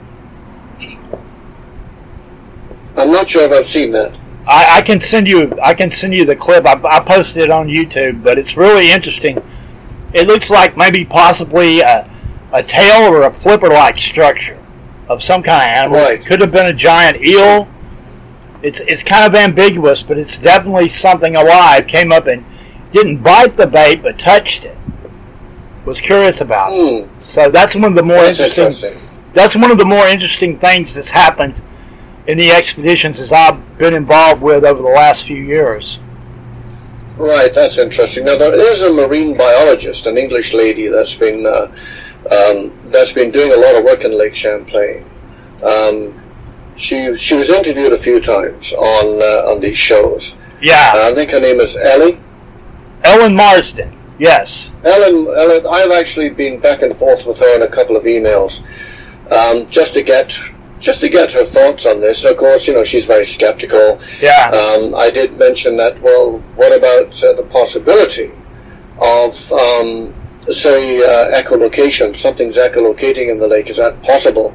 [2.97, 4.15] I'm not sure if I've seen that.
[4.47, 6.66] I, I can send you I can send you the clip.
[6.66, 9.43] I, I posted it on YouTube, but it's really interesting.
[10.12, 12.09] It looks like maybe possibly a,
[12.53, 14.59] a tail or a flipper-like structure
[15.09, 15.98] of some kind of animal.
[15.98, 16.20] Right.
[16.20, 17.69] It could have been a giant eel.
[18.62, 21.86] It's it's kind of ambiguous, but it's definitely something alive.
[21.86, 22.44] Came up and
[22.97, 24.77] didn't bite the bait, but touched it.
[25.85, 26.73] Was curious about.
[26.73, 27.05] it.
[27.06, 29.23] Hmm, So that's one of the more that's interesting interesting.
[29.35, 31.60] that's one of the more interesting things that's happened
[32.27, 35.98] in the expeditions as I've been involved with over the last few years.
[37.18, 38.24] Right, that's interesting.
[38.24, 41.70] Now there is a marine biologist, an English lady that's been uh,
[42.32, 45.05] um, that's been doing a lot of work in Lake Champlain.
[45.62, 46.20] Um,
[46.77, 50.35] she she was interviewed a few times on uh, on these shows.
[50.60, 52.18] Yeah, I think her name is Ellie.
[53.07, 53.97] Ellen Marsden.
[54.19, 54.70] Yes.
[54.83, 58.65] Ellen, Ellen, I've actually been back and forth with her in a couple of emails,
[59.31, 60.37] um, just to get
[60.81, 62.24] just to get her thoughts on this.
[62.24, 64.01] Of course, you know she's very skeptical.
[64.20, 64.51] Yeah.
[64.51, 66.01] Um, I did mention that.
[66.03, 68.33] Well, what about uh, the possibility
[69.01, 70.15] of, um,
[70.51, 72.16] say, uh, echolocation?
[72.16, 73.70] Something's echolocating in the lake.
[73.70, 74.53] Is that possible?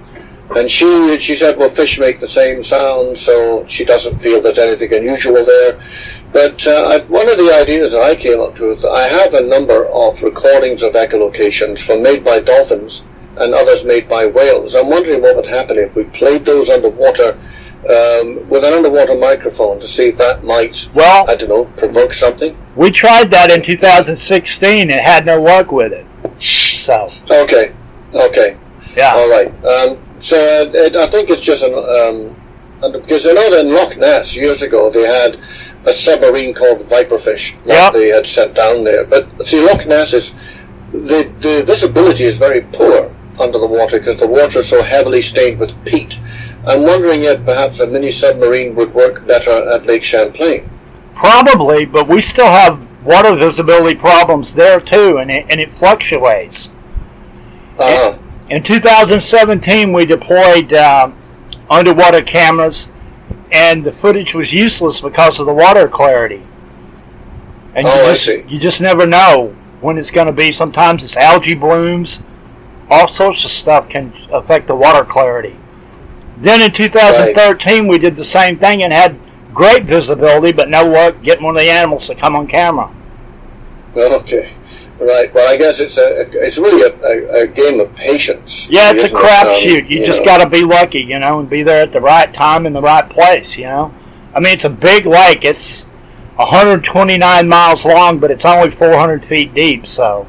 [0.56, 4.58] And she she said, well, fish make the same sound, so she doesn't feel there's
[4.60, 5.82] anything unusual there.
[6.34, 9.42] But uh, I, one of the ideas that I came up with, I have a
[9.42, 13.04] number of recordings of echolocations from made by dolphins
[13.38, 14.76] and others made by whales.
[14.76, 17.32] I'm wondering what would happen if we played those underwater
[17.90, 22.14] um, with an underwater microphone to see if that might, Well, I don't know, provoke
[22.14, 22.56] something.
[22.76, 26.06] we tried that in 2016 and had no luck with it.
[26.42, 27.74] So, Okay,
[28.14, 28.58] okay,
[28.96, 29.14] yeah.
[29.16, 29.48] all right.
[29.66, 32.36] Um, so uh, it, I think it's just an um,
[32.84, 35.40] and because I know that in Loch Ness years ago they had
[35.86, 37.94] a submarine called Viperfish that Yep.
[37.94, 39.04] they had sent down there.
[39.06, 40.32] But see, Loch Ness is
[40.92, 45.22] the the visibility is very poor under the water because the water is so heavily
[45.22, 46.18] stained with peat.
[46.66, 50.70] I'm wondering if perhaps a mini submarine would work better at Lake Champlain.
[51.16, 56.70] Probably, but we still have water visibility problems there too, and it, and it fluctuates.
[57.80, 58.18] Uh-huh.
[58.52, 61.16] In 2017, we deployed um,
[61.70, 62.86] underwater cameras,
[63.50, 66.44] and the footage was useless because of the water clarity.
[67.76, 68.44] And you Oh, I just, see.
[68.50, 70.52] You just never know when it's going to be.
[70.52, 72.20] Sometimes it's algae blooms.
[72.90, 75.56] All sorts of stuff can affect the water clarity.
[76.40, 79.18] Then in 2013, we did the same thing and had
[79.54, 82.94] great visibility, but no luck getting one of the animals to come on camera.
[83.96, 84.52] Okay.
[85.02, 85.34] Right.
[85.34, 88.68] Well, I guess it's a it's really a, a, a game of patience.
[88.70, 89.82] Yeah, it's a isn't crapshoot.
[89.82, 92.32] Um, you just got to be lucky, you know, and be there at the right
[92.32, 93.92] time in the right place, you know.
[94.36, 95.44] I mean, it's a big lake.
[95.44, 95.86] It's
[96.36, 99.88] 129 miles long, but it's only 400 feet deep.
[99.88, 100.28] So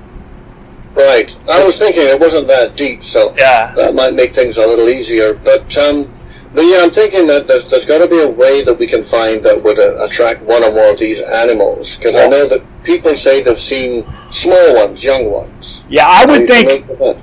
[0.95, 1.35] Right.
[1.51, 4.89] I was thinking it wasn't that deep, so yeah, that might make things a little
[4.89, 5.35] easier.
[5.35, 6.13] But um,
[6.55, 9.05] but yeah, I'm thinking that there's, there's got to be a way that we can
[9.05, 12.63] find that would uh, attract one or more of these animals because I know that
[12.83, 15.83] people say they've seen small ones, young ones.
[15.89, 16.07] yeah.
[16.07, 17.17] I would think make with that?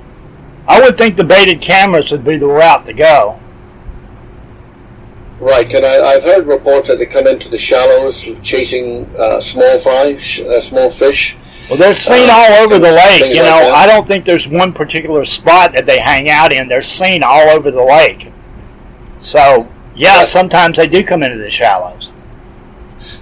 [0.68, 3.38] I would think the baited cameras would be the route to go.
[5.40, 9.78] Right, and I, I've heard reports that they come into the shallows chasing uh, small
[9.78, 10.12] fry,
[10.46, 11.34] uh, small fish.
[11.70, 13.22] Well, they're seen Uh, all over the lake.
[13.34, 13.74] You know, that.
[13.74, 16.68] I don't think there's one particular spot that they hang out in.
[16.68, 18.28] They're seen all over the lake.
[19.22, 20.28] So yeah, Right.
[20.28, 22.08] sometimes they do come into the shallows.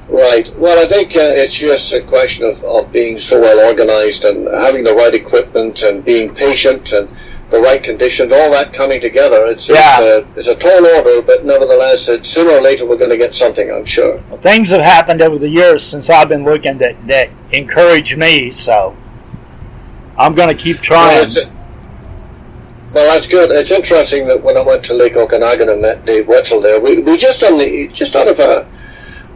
[0.09, 0.55] Right.
[0.57, 4.47] Well, I think uh, it's just a question of, of being so well organized and
[4.49, 7.09] having the right equipment and being patient and
[7.51, 9.47] the right conditions, all that coming together.
[9.47, 10.01] It's, Yeah.
[10.01, 13.17] it's, a, it's a tall order, but nevertheless, it, sooner or later we're going to
[13.19, 14.19] get something, I'm sure.
[14.43, 18.95] Things have happened over the years since I've been looking that, that encourage me, so
[20.19, 21.25] I'm going to keep Well, trying.
[21.25, 21.37] it's,
[22.93, 23.51] well, that's good.
[23.51, 26.99] It's interesting that when I went to Lake Okanagan and met Dave Woetzel there, we,
[27.01, 28.67] we just on the just out of a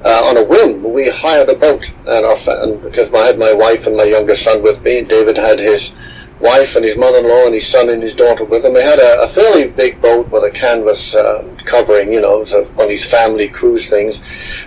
[0.05, 3.53] uh, on a whim, we hired a boat and our and because I had my
[3.53, 5.03] wife and my younger son with me.
[5.03, 5.93] David had his
[6.41, 8.73] wife and his mother-in-law and his son and his daughter with him.
[8.73, 12.65] We had a, a fairly big boat with a canvas uh, covering, you know, so
[12.65, 14.19] of these family cruise things.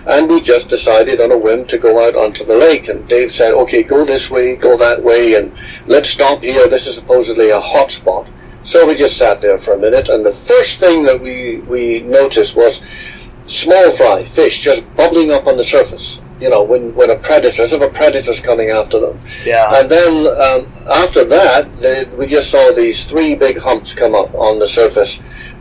[0.06, 2.88] And we just decided on a whim to go out onto the lake.
[2.88, 5.52] And Dave said, "Okay, go this way, go that way, and
[5.86, 6.68] let's stop here.
[6.68, 8.26] This is supposedly a hot spot."
[8.66, 12.00] So we just sat there for a minute, and the first thing that we, we
[12.00, 12.82] noticed was
[13.46, 16.20] small fry, fish, just bubbling up on the surface.
[16.40, 19.20] You know, when, when a predator, as if a predator's coming after them.
[19.44, 19.70] yeah.
[19.72, 24.34] And then um, after that, they, we just saw these three big humps come up
[24.34, 25.20] on the surface.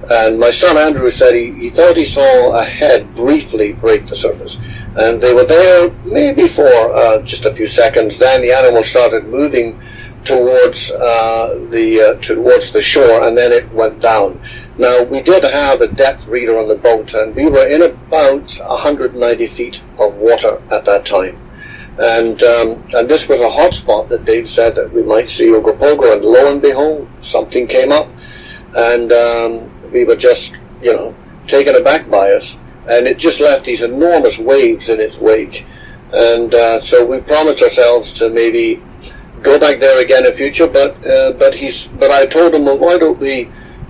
[0.09, 4.15] And my son Andrew said he, he thought he saw a head briefly break the
[4.15, 4.57] surface.
[4.97, 8.17] And they were there maybe for uh, just a few seconds.
[8.17, 9.79] Then the animal started moving
[10.25, 14.41] towards uh, the uh, towards the shore, and then it went down.
[14.77, 18.51] Now we did have a depth reader on the boat, and we were in about
[18.57, 21.39] 190 feet of water at that time.
[21.97, 25.47] And um, and this was a hot spot that Dave said that we might see
[25.47, 28.09] Ogopogo, and lo and behold, something came up,
[28.75, 31.15] and um, we were just you know
[31.47, 32.57] taken aback by us,
[32.89, 35.65] and it just left these enormous waves in its wake,
[36.11, 38.81] and uh, so we promised ourselves to maybe
[39.45, 40.67] go back there again in future.
[40.67, 43.35] But uh, but he's but I told him, well, why don't we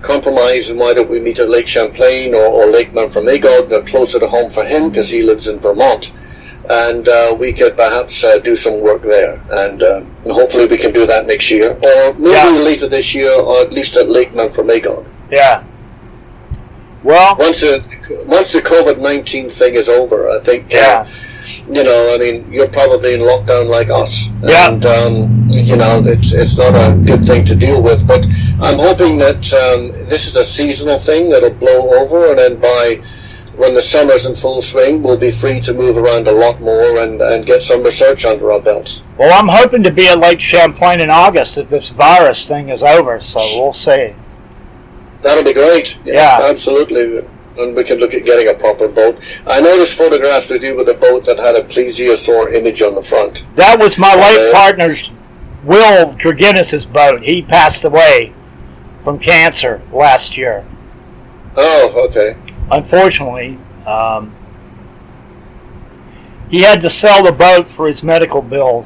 [0.02, 3.70] compromise and why don't we meet at Lake Champlain or, or Lake Memphremagog?
[3.70, 6.12] They're closer to home for him because he lives in Vermont,
[6.70, 10.78] and uh, we could perhaps uh, do some work there, and, uh, and hopefully we
[10.78, 12.50] can do that next year, or maybe Yeah.
[12.70, 15.06] later this year, or at least at Lake Memphremagog.
[15.32, 15.64] yeah.
[17.04, 17.84] Well, Once the
[18.26, 20.66] once the COVID nineteen thing is over, I think.
[20.74, 21.08] Uh, yeah.
[21.70, 24.70] You know, I mean, you're probably in lockdown like us, Yeah.
[24.70, 28.06] and um, you know, it's it's not a good thing to deal with.
[28.08, 28.26] But
[28.62, 33.02] I'm hoping that um, this is a seasonal thing that'll blow over, and then by
[33.56, 37.00] when the summer's in full swing, we'll be free to move around a lot more
[37.00, 39.02] and, and get some research under our belts.
[39.18, 42.84] Well, I'm hoping to be at Lake Champlain in August if this virus thing is
[42.84, 44.14] over, so we'll see.
[45.22, 45.96] That'll be great.
[46.04, 46.42] Yeah.
[46.44, 47.26] absolutely.
[47.58, 49.20] And we can look at getting a proper boat.
[49.48, 53.02] I noticed photographs with you with a boat that had a plesiosaur image on the
[53.02, 53.44] front.
[53.56, 54.52] That was my late Okay.
[54.54, 55.10] partner's
[55.64, 57.24] Will Dranginis' boat.
[57.24, 58.34] He passed away
[59.04, 60.66] from cancer last year.
[61.56, 62.36] Oh, okay.
[62.72, 63.58] Unfortunately,
[63.88, 64.34] um,
[66.50, 68.86] he had to sell the boat for his medical bills.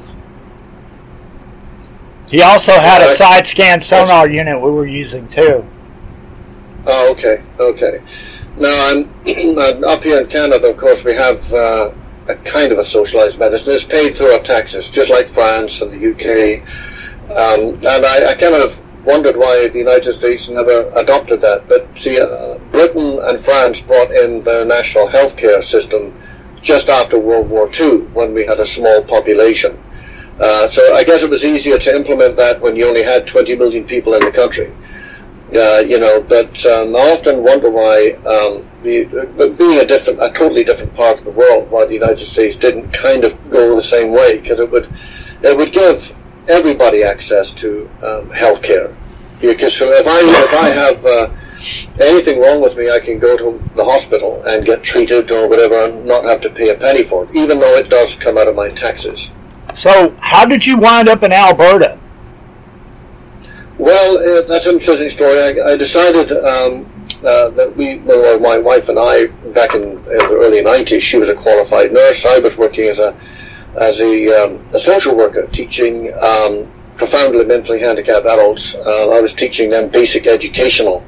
[2.29, 5.65] He also had a side scan sonar unit we were using too.
[6.85, 8.01] Oh, okay, okay.
[8.60, 10.69] Now, I'm, I'm up here in Canada.
[10.69, 11.91] Of course, we have uh,
[12.27, 13.73] a kind of a socialized medicine.
[13.73, 16.61] It's paid through our taxes, just like France and the UK.
[17.31, 21.69] Um, and I, I kind of wondered why the United States never adopted that.
[21.69, 26.14] But see, uh, Britain and France brought in their national healthcare system
[26.61, 29.81] just after World War II, when we had a small population.
[30.38, 33.56] Uh, so I guess it was easier to implement that when you only had 20
[33.56, 34.73] million people in the country.
[35.53, 39.05] Uh, you know, but um, I often wonder why, um, the,
[39.35, 42.55] but being a different, a totally different part of the world, why the United States
[42.55, 44.88] didn't kind of go the same way, because it would,
[45.41, 46.15] it would give
[46.47, 48.95] everybody access to um, health care.
[49.41, 51.30] Because if I if I have uh,
[51.99, 55.85] anything wrong with me, I can go to the hospital and get treated or whatever,
[55.85, 58.47] and not have to pay a penny for it, even though it does come out
[58.47, 59.30] of my taxes.
[59.76, 61.97] So, how did you wind up in Alberta?
[63.80, 65.39] Well, uh, that's an interesting story.
[65.39, 66.85] I, I decided um,
[67.26, 71.18] uh, that we, well, my wife and I, back in, in the early '90s, she
[71.18, 72.26] was a qualified nurse.
[72.26, 73.15] I was working as a
[73.77, 78.76] as a, um, a social worker, teaching um, profoundly mentally handicapped adults.
[78.76, 81.01] Uh, I was teaching them basic educational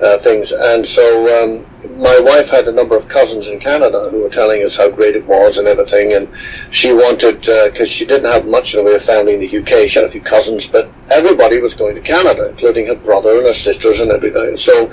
[0.00, 1.06] uh, things, and so
[1.42, 1.66] um,
[1.98, 5.14] my wife had a number of cousins in Canada who were telling us how great
[5.14, 6.28] it was and everything, and
[6.70, 9.88] she wanted because she didn't have much in the way of family in the UK.
[9.88, 13.46] She had a few cousins, but everybody was going to Canada, including her brother and
[13.46, 14.56] her sisters and everything.
[14.56, 14.86] So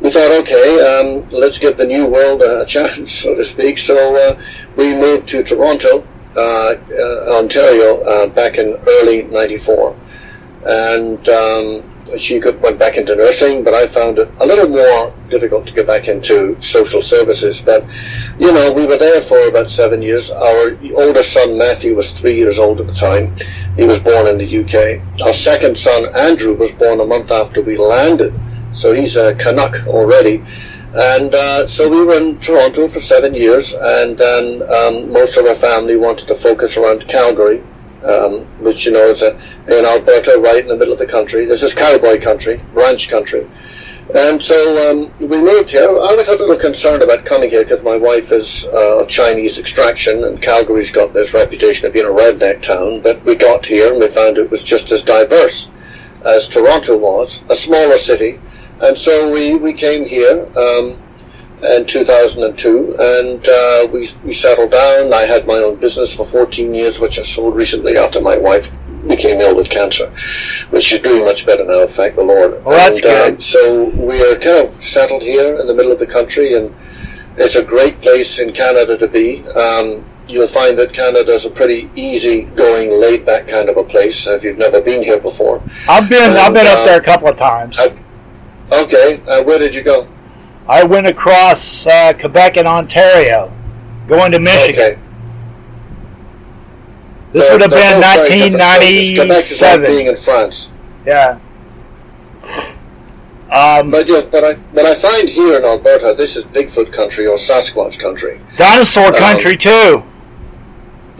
[0.00, 3.78] we thought, okay, um, let's give the new world a chance, so to speak.
[3.78, 4.42] So uh,
[4.76, 6.04] we moved to Toronto,
[6.36, 9.96] uh, uh, Ontario, uh, back in early '94,
[10.66, 15.66] and um, she went back into nursing, but I found it a little more difficult
[15.66, 17.60] to get back into social services.
[17.60, 17.84] But,
[18.38, 20.30] you know, we were there for about seven years.
[20.30, 23.36] Our oldest son, Matthew, was three years old at the time.
[23.76, 25.22] He was born in the UK.
[25.22, 28.34] Our second son, Andrew, was born a month after we landed.
[28.72, 30.44] So he's a Canuck already.
[30.94, 35.46] And uh, so we were in Toronto for seven years, and then um, most of
[35.46, 37.62] our family wanted to focus around Calgary
[38.04, 39.34] um, which you know is a,
[39.68, 41.44] in Alberta, right in the middle of the country.
[41.44, 43.48] This is cowboy country, ranch country.
[44.14, 45.88] And so um, we moved here.
[45.88, 49.58] I was a little concerned about coming here because my wife is uh, of Chinese
[49.58, 53.00] extraction, and Calgary's got this reputation of being a redneck town.
[53.00, 55.68] But we got here and we found it was just as diverse
[56.24, 58.38] as Toronto was, a smaller city.
[58.80, 60.46] And so we, we came here.
[60.56, 61.00] Um,
[61.62, 65.12] in 2002, and uh, we, we settled down.
[65.12, 68.68] I had my own business for 14 years, which I sold recently after my wife
[69.06, 70.12] became ill with cancer,
[70.70, 72.64] which is doing much better now, thank the Lord.
[72.64, 73.04] Well, and.
[73.04, 76.74] Uh, so we are kind of settled here in the middle of the country, and
[77.36, 79.46] it's a great place in Canada to be.
[79.48, 84.44] Um, you'll find that Canada is a pretty easy-going, laid-back kind of a place if
[84.44, 85.62] you've never been here before.
[85.88, 87.78] I've been And, I've been uh, up there a couple of times.
[87.78, 87.98] I-
[88.70, 90.08] Okay, uh, where did you go?
[90.68, 93.52] I went across uh, Quebec and Ontario,
[94.06, 94.80] going to Michigan.
[94.80, 94.98] Okay.
[97.32, 99.18] This would have been both very different places.
[99.18, 99.86] Quebec is like 1997.
[99.90, 100.68] being in France.
[101.06, 101.38] Yeah.
[103.50, 107.36] Um, But but I but I find here in Alberta, this is Bigfoot country or
[107.36, 108.40] Sasquatch country.
[108.56, 110.02] dinosaur um, country too.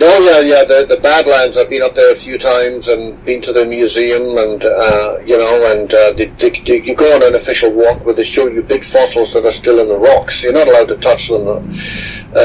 [0.03, 1.57] No, yeah, yeah, the the Badlands.
[1.57, 5.37] I've been up there a few times and been to the museum, and uh, you
[5.39, 8.49] know, and uh, they, they, they, you go on an official walk where they show
[8.49, 10.43] you big fossils that are still in the rocks.
[10.43, 11.65] You're not allowed to touch them, though.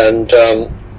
[0.10, 0.58] and um,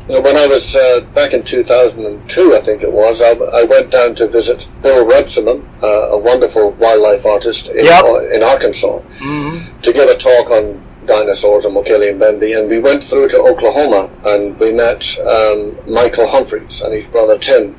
[0.08, 4.14] when I was uh, back in 2002, I think it was, I, I went down
[4.16, 8.32] to visit Bill Runciman, uh, a wonderful wildlife artist in, Yep.
[8.32, 8.98] in Arkansas.
[9.20, 13.40] hmm to give a talk on dinosaurs and Mokele Mbembe, and we went through to
[13.40, 17.74] Oklahoma and we met um, Michael Humphreys and his brother Tim,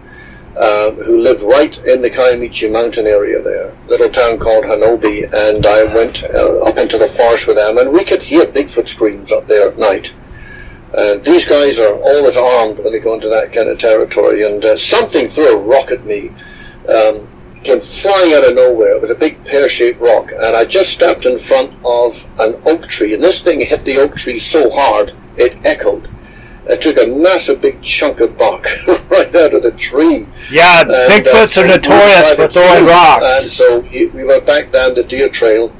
[0.57, 5.65] uh, who lived right in the Kiamichi mountain area there, little town called Honobia, and
[5.65, 9.31] I went uh, up into the forest with them, and we could hear Bigfoot screams
[9.31, 10.11] up there at night.
[10.91, 14.65] And these guys are always armed when they go into that kind of territory, and
[14.65, 16.30] uh, something threw a rock at me.
[16.89, 17.27] Um,
[17.64, 18.95] came flying out of nowhere.
[18.95, 22.88] It was a big pear-shaped rock, and I just stepped in front of an oak
[22.88, 26.07] tree, and this thing hit the oak tree so hard it echoed.
[26.68, 28.68] It took a massive big chunk of bark
[29.10, 30.27] right out of the tree.
[30.52, 33.26] Yeah, And, uh, Bigfoots are notorious for throwing rocks.
[33.26, 35.73] And so he- we went back down the deer trail,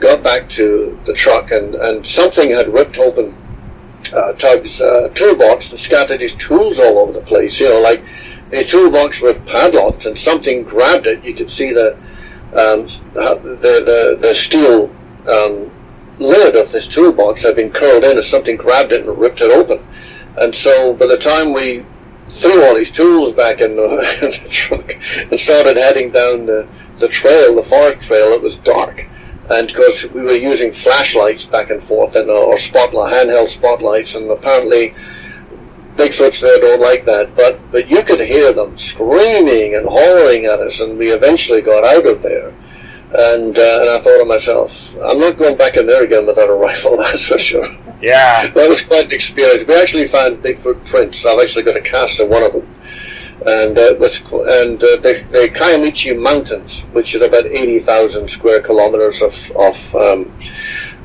[0.00, 3.34] got back to the truck, and, and something had ripped open
[4.14, 7.58] uh, Tug's uh, toolbox and scattered his tools all over the place.
[7.60, 8.02] You know, like
[8.52, 11.24] a toolbox with padlocks, and something grabbed it.
[11.24, 11.96] You could see the
[12.52, 14.94] um, the, the the steel
[15.26, 15.70] um,
[16.18, 19.50] lid of this toolbox had been curled in as something grabbed it and ripped it
[19.50, 19.84] open.
[20.36, 21.84] And so by the time we
[22.30, 23.82] threw all these tools back in the,
[24.22, 24.94] in the truck
[25.30, 26.66] and started heading down the,
[26.98, 29.06] the trail, the forest trail, it was dark.
[29.50, 34.14] And because we were using flashlights back and forth and uh, or spotlight, handheld spotlights,
[34.14, 34.94] and apparently
[35.96, 37.34] Bigfoots there don't like that.
[37.36, 41.84] But but you could hear them screaming and hollering at us, and we eventually got
[41.84, 42.52] out of there.
[43.14, 46.48] And uh, and I thought to myself, I'm not going back in there again without
[46.48, 46.96] a rifle.
[46.96, 47.66] That's for sure.
[48.00, 48.46] yeah.
[48.48, 49.66] That was quite an experience.
[49.66, 51.24] We actually found Bigfoot prints.
[51.26, 52.66] I've actually got a cast of one of them.
[53.44, 53.94] And uh,
[54.24, 59.94] co- and uh, the, the Kiamichi Mountains, which is about 80,000 square kilometers of, of,
[59.96, 60.32] um,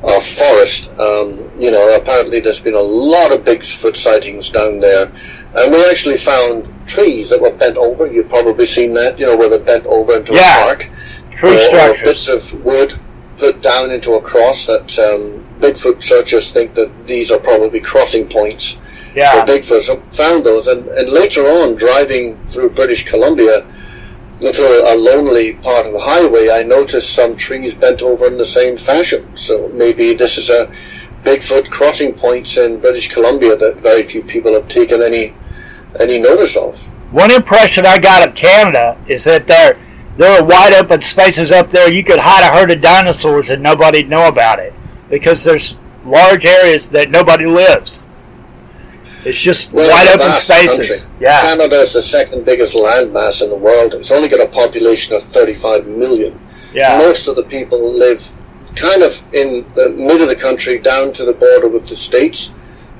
[0.02, 0.88] of forest.
[0.98, 5.12] Um, you know, apparently there's been a lot of Bigfoot sightings down there.
[5.54, 8.06] And we actually found trees that were bent over.
[8.06, 10.62] You've probably seen that, you know, where they're bent over into Yeah.
[10.62, 10.88] a park
[11.32, 12.98] Tree or, or bits of wood
[13.38, 18.28] put down into a cross that um, Bigfoot searchers think that these are probably crossing
[18.28, 18.76] points
[19.14, 19.44] Yeah.
[19.44, 19.82] for Bigfoot.
[19.82, 23.64] So found those, and, and later on, driving through British Columbia,
[24.40, 28.44] through a lonely part of the highway, I noticed some trees bent over in the
[28.44, 29.36] same fashion.
[29.36, 30.72] So maybe this is a
[31.24, 35.34] Bigfoot crossing points in British Columbia that very few people have taken any
[35.98, 36.80] any notice of.
[37.12, 39.78] One impression I got of Canada is that there
[40.16, 41.90] there are wide open spaces up there.
[41.90, 44.74] You could hide a herd of dinosaurs and nobody'd know about it
[45.08, 48.00] because there's large areas that nobody lives.
[49.28, 50.88] It's just Well, wide open spaces.
[50.88, 51.02] country.
[51.20, 51.42] Yeah.
[51.42, 53.92] Canada is the second biggest landmass in the world.
[53.92, 56.38] It's only got a population of 35 million.
[56.72, 56.96] Yeah.
[56.96, 58.26] Most of the people live
[58.74, 62.50] kind of in the mid of the country down to the border with the states.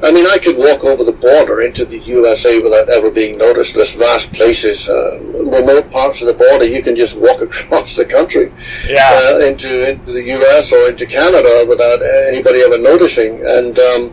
[0.02, 3.74] I mean, I could walk over the border into the USA without ever being noticed.
[3.74, 8.04] There's vast places, uh, remote parts of the border, you can just walk across the
[8.04, 8.52] country
[8.86, 9.32] Yeah.
[9.32, 13.44] uh, into into the US or into Canada without anybody ever noticing.
[13.46, 14.12] And um,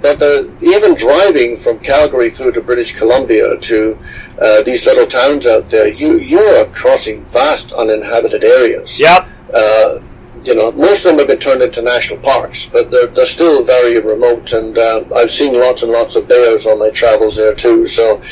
[0.00, 3.98] but the, even driving from Calgary through to British Columbia to
[4.40, 8.98] uh, these little towns out there, you you are crossing vast uninhabited areas.
[8.98, 9.28] Yep.
[9.52, 9.98] Uh,
[10.44, 13.64] you know, most of them have been turned into national parks, but they're, they're still
[13.64, 17.54] very remote, and uh, I've seen lots and lots of bears on my travels there
[17.54, 17.88] too.
[17.88, 18.22] So,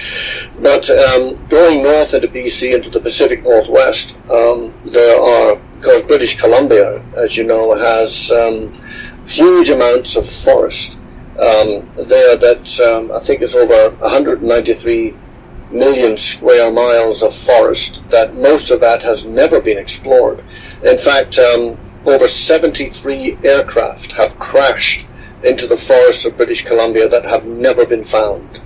[0.60, 6.38] but um, going north into BC into the Pacific Northwest, um, there are, because British
[6.38, 8.72] Columbia, as you know, has um,
[9.26, 10.96] huge amounts of forest
[11.38, 15.14] um, there that um, I think is over 193
[15.70, 18.00] million square miles of forest.
[18.10, 20.42] That most of that has never been explored.
[20.82, 25.06] In fact, um, over 73 aircraft have crashed
[25.42, 28.60] into the forests of British Columbia that have never been found.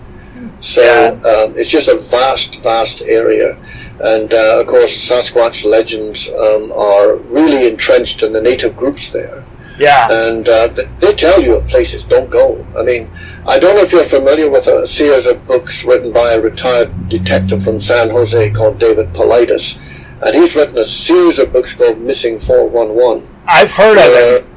[0.61, 1.29] So Yeah.
[1.29, 3.57] um, it's just a vast, vast area.
[4.01, 9.45] And uh, of course, Sasquatch legends um, are really entrenched in the native groups there.
[9.81, 10.13] Yeah.
[10.13, 10.69] And uh,
[11.01, 12.65] they tell you of places don't go.
[12.77, 13.11] I mean,
[13.49, 17.09] I don't know if you're familiar with a series of books written by a retired
[17.09, 19.81] detective from San Jose called David Paulides.
[20.23, 23.27] And he's written a series of books called Missing 411.
[23.47, 24.55] I've heard of him.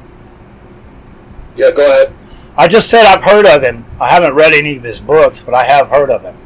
[1.56, 2.12] Yeah, go ahead.
[2.58, 3.86] I just said I've heard of him.
[3.98, 6.36] I haven't read any of his books, but I have heard of him.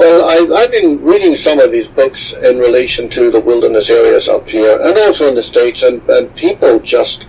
[0.00, 4.30] Well, I, I've been reading some of these books in relation to the wilderness areas
[4.30, 7.26] up here and also in the States, and, and people just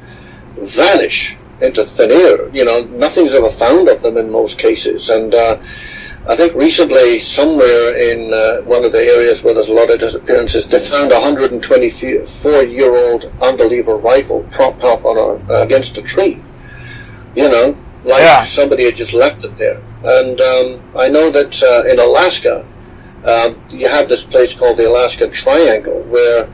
[0.57, 2.47] vanish into thin air.
[2.55, 5.09] You know, nothing's ever found of them in most cases.
[5.09, 5.61] And uh,
[6.29, 9.99] I think recently, somewhere in uh, one of the areas where there's a lot of
[9.99, 16.01] disappearances, they found a 124 year old unbeliever rifle propped up on a, against a
[16.01, 16.41] tree.
[17.35, 18.45] You know, like Yeah.
[18.45, 19.79] somebody had just left it there.
[20.03, 22.65] And um, I know that uh, in Alaska,
[23.25, 26.49] um, you have this place called the Alaska Triangle where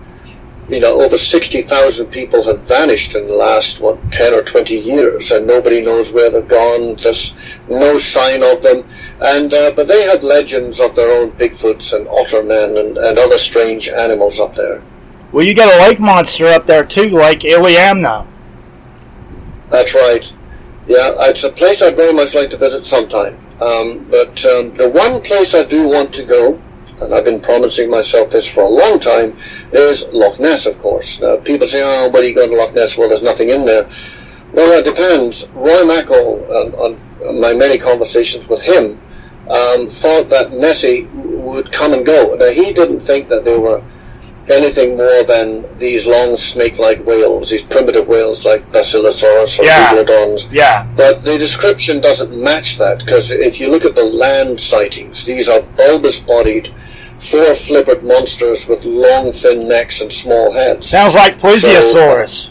[0.67, 5.31] you know over 60,000 people have vanished in the last what 10 or 20 years
[5.31, 7.35] and nobody knows where they've gone there's
[7.69, 8.83] no sign of them
[9.21, 13.37] and uh, but they have legends of their own Bigfoots and Ottermen and, and other
[13.37, 14.83] strange animals up there
[15.31, 18.25] Well, you got a lake monster up there too, Lake Iliamna.
[19.69, 20.31] That's right.
[20.87, 23.37] Yeah, it's a place I'd very much like to visit sometime.
[23.61, 26.61] Um, but um, the one place I do want to go,
[27.01, 29.37] and I've been promising myself this for a long time,
[29.73, 31.19] is Loch Ness, of course.
[31.19, 32.97] Now, people say, oh, what you going to Loch Ness?
[32.97, 33.89] Well, there's nothing in there.
[34.53, 35.45] Well, it depends.
[35.49, 38.97] Roy Mackal, on, on my many conversations with him,
[39.49, 42.33] um, thought that Nessie would come and go.
[42.35, 43.83] Now, he didn't think that they were
[44.49, 49.93] anything more than these long snake-like whales, these primitive whales like Basilosaurus or Yeah.
[49.93, 50.47] Megalodons.
[50.51, 50.85] Yeah.
[50.95, 55.47] But the description doesn't match that because if you look at the land sightings, these
[55.49, 56.73] are bulbous-bodied,
[57.19, 60.89] four-flippered monsters with long, thin necks and small heads.
[60.89, 62.47] Sounds like plesiosaurus.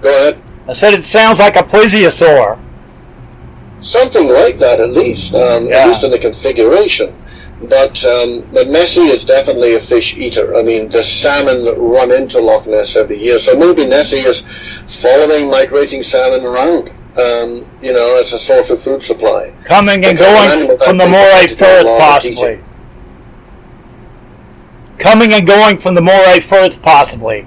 [0.00, 0.38] Go ahead.
[0.68, 2.58] I said it sounds like a plesiosaur.
[3.80, 5.80] Something like that, at least, um, Yeah.
[5.80, 7.12] at least in the configuration.
[7.62, 10.56] But um, but Nessie is definitely a fish eater.
[10.56, 14.44] I mean, the salmon run into Loch Ness every year, so maybe Nessie is
[15.00, 16.90] following migrating salmon around.
[17.16, 19.54] Um, you know, as a source of food supply.
[19.62, 22.58] Coming and going from the Moray Firth, possibly.
[24.98, 27.46] Coming and going from the Moray Firth, possibly.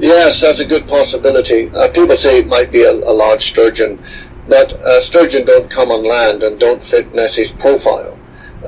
[0.00, 1.70] Yes, that's a good possibility.
[1.70, 4.02] Uh, people say it might be a, a large sturgeon,
[4.48, 8.18] but uh, sturgeon don't come on land and don't fit Nessie's profile.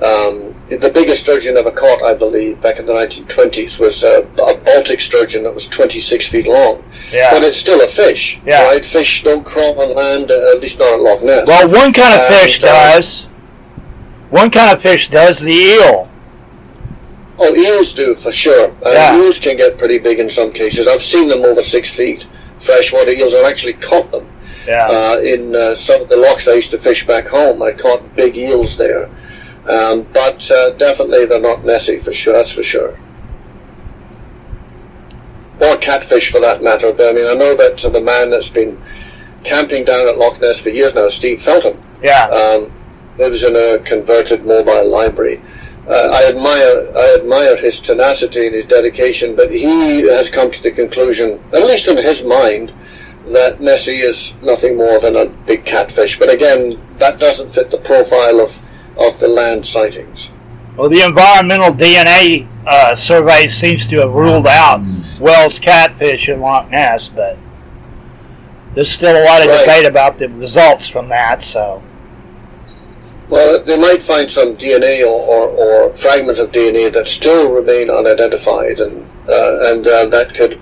[0.03, 4.55] Um, the biggest sturgeon ever caught, I believe, back in the 1920s was uh, a
[4.57, 6.83] Baltic sturgeon that was 26 feet long.
[7.13, 7.31] Yeah.
[7.31, 8.65] But it's still a fish, Yeah.
[8.65, 8.85] right?
[8.85, 11.47] Fish don't crawl on land, uh, at least not at Loch Ness.
[11.47, 13.27] Well, one kind of And, fish uh, does.
[14.31, 16.09] One kind of fish does, the eel.
[17.39, 18.71] Oh, eels do for sure.
[18.85, 19.17] Uh, Yeah.
[19.17, 20.89] Eels can get pretty big in some cases.
[20.89, 22.27] I've seen them over six feet.
[22.61, 23.35] Freshwater eels.
[23.35, 24.27] I've actually caught them.
[24.67, 24.87] Yeah.
[24.89, 28.17] Uh, in uh, some of the locks I used to fish back home, I caught
[28.17, 29.09] big eels there.
[29.69, 32.35] Um, but uh, definitely they're not Nessie for sure.
[32.35, 32.99] That's for sure.
[35.61, 36.93] Or catfish for that matter.
[36.93, 38.81] But I mean, I know that uh, the man that's been
[39.43, 42.27] camping down at Loch Ness for years now, Steve Feltham, yeah.
[42.29, 42.73] um,
[43.19, 45.41] lives in a converted mobile library.
[45.87, 50.63] Uh, I admire I admire his tenacity and his dedication, but he has come to
[50.63, 52.73] the conclusion, at least in his mind,
[53.27, 56.19] that Nessie is nothing more than a big catfish.
[56.19, 58.59] But again, that doesn't fit the profile of,
[58.97, 60.31] of the land sightings.
[60.77, 64.83] Well, the environmental DNA uh, survey seems to have ruled out
[65.21, 67.37] Wels catfish in Loch Ness, but
[68.75, 69.61] there's still a lot of Right.
[69.61, 71.43] debate about the results from that.
[71.43, 71.81] So
[73.29, 77.91] Well, they might find some DNA or, or, or fragments of DNA that still remain
[77.91, 80.59] unidentified, and uh, and uh, that could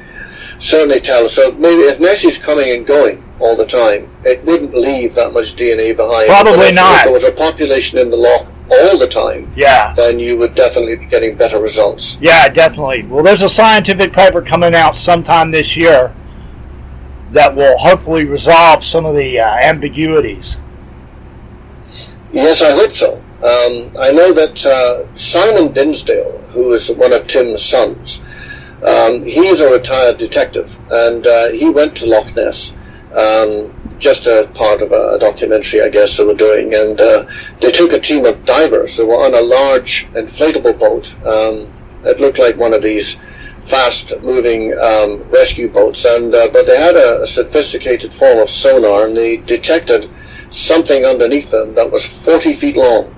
[0.62, 1.28] certainly tell.
[1.28, 5.56] So maybe if Nessie's coming and going all the time, it wouldn't leave that much
[5.56, 6.28] DNA behind.
[6.28, 6.98] Probably if, not.
[6.98, 10.54] If there was a population in the lock all the time, yeah, then you would
[10.54, 12.16] definitely be getting better results.
[12.20, 13.02] yeah, definitely.
[13.02, 16.14] Well, there's a scientific paper coming out sometime this year
[17.32, 20.56] that will hopefully resolve some of the uh, ambiguities.
[22.32, 23.16] Yes, I hope so.
[23.42, 28.22] Um, I know that uh, Simon Dinsdale, who is one of Tim's sons,
[28.84, 32.72] um, a retired detective, and uh, he went to Loch Ness
[33.14, 37.26] um, just as part of a, documentary, I guess, they were doing, and uh,
[37.60, 41.12] they took a team of divers who were on a large inflatable boat.
[41.24, 41.72] Um,
[42.04, 43.20] it looked like one of these
[43.66, 49.16] fast-moving um, rescue boats, and uh, but they had a sophisticated form of sonar, and
[49.16, 50.10] they detected
[50.50, 53.14] something underneath them that was 40 feet long,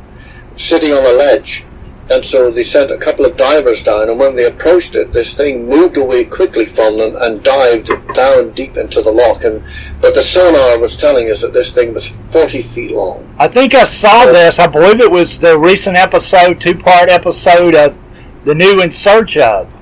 [0.57, 1.65] sitting on a ledge.
[2.11, 5.33] And so they sent a couple of divers down, and when they approached it, this
[5.33, 9.43] thing moved away quickly from them and dived down deep into the loch.
[9.45, 9.65] And
[10.03, 13.35] but the sonar was telling us that this thing was 40 feet long.
[13.39, 14.59] I think I saw this.
[14.59, 17.97] I believe it was the recent episode, two-part episode of
[18.45, 19.73] the new In Search of.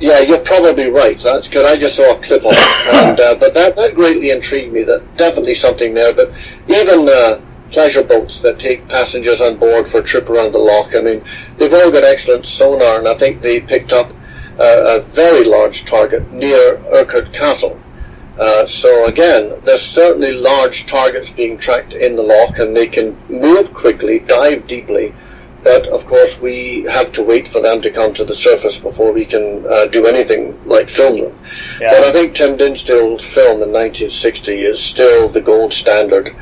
[0.00, 1.18] Yeah, you're probably right.
[1.20, 1.64] That's good.
[1.64, 2.58] I just saw a clip of it,
[2.92, 4.82] and uh, but that that greatly intrigued me.
[4.82, 6.12] That definitely something there.
[6.12, 6.32] But
[6.66, 7.40] even uh,
[7.74, 10.94] pleasure boats that take passengers on board for a trip around the loch.
[10.94, 11.24] I mean,
[11.58, 14.12] they've all got excellent sonar, and I think they picked up
[14.60, 17.78] uh, a very large target near Urquhart Castle.
[18.38, 23.16] Uh, so again, there's certainly large targets being tracked in the loch, and they can
[23.28, 25.12] move quickly, dive deeply.
[25.64, 29.12] But of course, we have to wait for them to come to the surface before
[29.12, 31.38] we can uh, do anything like film them.
[31.90, 36.36] But I think Tim Dinsdale's film in 1960 is still the gold standard.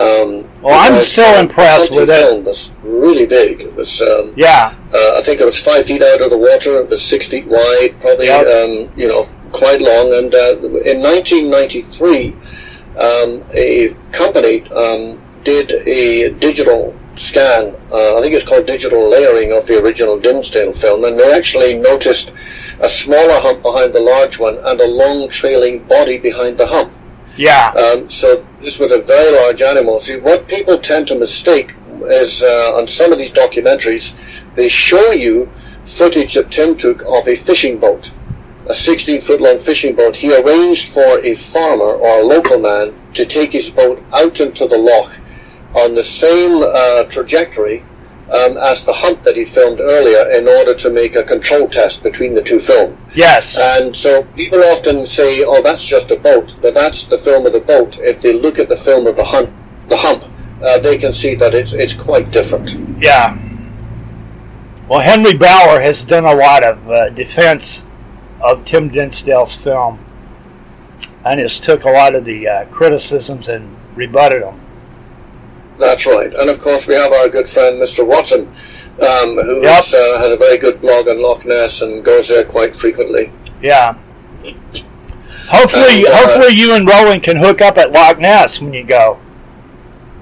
[0.00, 2.14] Um, Well, I'm still uh, impressed with it.
[2.14, 3.60] film was really big.
[3.60, 6.80] It was, um, yeah, uh, I think it was five feet out of the water.
[6.80, 8.46] It was six feet wide, probably, Yep.
[8.46, 10.14] um, you know, quite long.
[10.14, 12.34] And uh, in 1993,
[12.98, 17.74] um, a company um, did a digital scan.
[17.90, 21.74] Uh, I think it's called digital layering of the original Dinsdale film, and they actually
[21.74, 22.30] noticed
[22.80, 26.92] a smaller hump behind the large one and a long trailing body behind the hump.
[27.38, 30.00] Yeah, Um, so this was a very large animal.
[30.00, 34.14] See, what people tend to mistake is uh, on some of these documentaries,
[34.56, 35.48] they show you
[35.86, 38.10] footage that Tim took of a fishing boat,
[38.66, 40.16] a 16 foot long fishing boat.
[40.16, 44.66] He arranged for a farmer or a local man to take his boat out into
[44.66, 45.12] the loch
[45.76, 47.84] on the same uh, trajectory
[48.30, 52.02] um, as the hump that he filmed earlier in order to make a control test
[52.02, 52.96] between the two films.
[53.14, 57.46] yes, And so people often say, "Oh, that's just a boat," but that's the film
[57.46, 57.96] of the boat.
[58.00, 59.50] If they look at the film of the hump,
[59.88, 60.24] the hump,
[60.62, 62.70] uh, they can see that it's it's quite different.
[63.02, 63.36] yeah.
[64.88, 67.82] Well, Henry Bauer has done a lot of uh, defense
[68.40, 69.98] of Tim Dinsdale's film,
[71.24, 74.58] and has took a lot of the uh, criticisms and rebutted them.
[75.78, 76.32] That's right.
[76.34, 78.06] And of course, we have our good friend Mr.
[78.06, 78.48] Watson,
[79.00, 79.84] um, who Yep.
[79.84, 83.30] is, uh, has a very good blog on Loch Ness and goes there quite frequently.
[83.62, 83.94] Yeah.
[85.48, 88.84] Hopefully, And, uh, hopefully you and Roland can hook up at Loch Ness when you
[88.84, 89.18] go.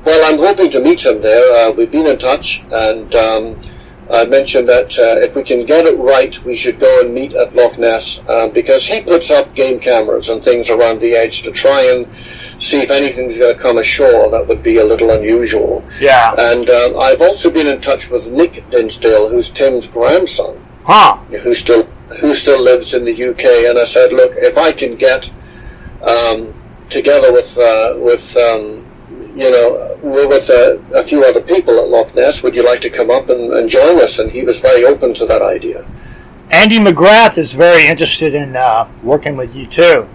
[0.05, 1.53] Well, I'm hoping to meet him there.
[1.53, 3.61] Uh, we've been in touch, and um,
[4.09, 7.35] I mentioned that uh, if we can get it right, we should go and meet
[7.35, 11.43] at Loch Ness um, because he puts up game cameras and things around the edge
[11.43, 12.07] to try and
[12.59, 15.85] see if anything's going to come ashore that would be a little unusual.
[16.01, 16.35] Yeah.
[16.39, 21.17] And um, I've also been in touch with Nick Dinsdale, who's Tim's grandson, Huh.
[21.43, 21.85] who still
[22.21, 23.45] who still lives in the UK.
[23.69, 25.29] And I said, look, if I can get
[26.03, 26.55] um,
[26.91, 28.87] together with uh, with um,
[29.37, 32.91] you know with uh, a few other people at Loch Ness, would you like to
[32.91, 34.19] come up and, and join us?
[34.19, 35.85] And he was very open to that idea.
[36.51, 40.09] Andy McGrath is very interested in uh, working with you too.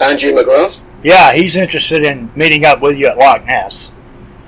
[0.00, 0.80] Angie McGrath.
[1.02, 3.90] Yeah, he's interested in meeting up with you at Loch Ness.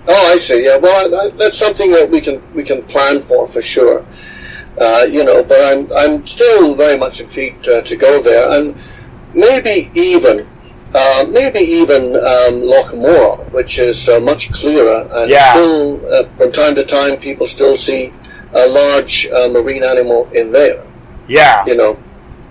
[0.08, 0.64] Oh, I see.
[0.64, 4.04] Yeah, well, I, I, that's something that we can we can plan for for sure.
[4.78, 8.74] Uh, you know, but I'm I'm still very much intrigued uh, to go there, and
[9.34, 10.48] maybe even
[10.94, 15.52] uh, maybe even um, Loch Morar, which is uh, much clearer, and Yeah.
[15.52, 18.12] still uh, from time to time people still see
[18.54, 20.82] a large uh, marine animal in there.
[21.28, 21.66] Yeah.
[21.66, 21.98] You know,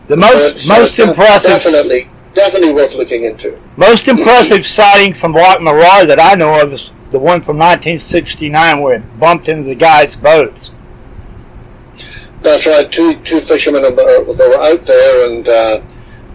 [0.07, 2.07] The most it's, most uh, impressive definitely
[2.37, 3.59] definitely worth looking into.
[3.75, 8.79] most impressive sighting from Loch Morar that I know of is the one from 1969
[8.79, 10.69] where it bumped into the guy's boats.
[12.41, 12.89] That's right.
[12.89, 15.81] Two two fishermen were out there, and uh,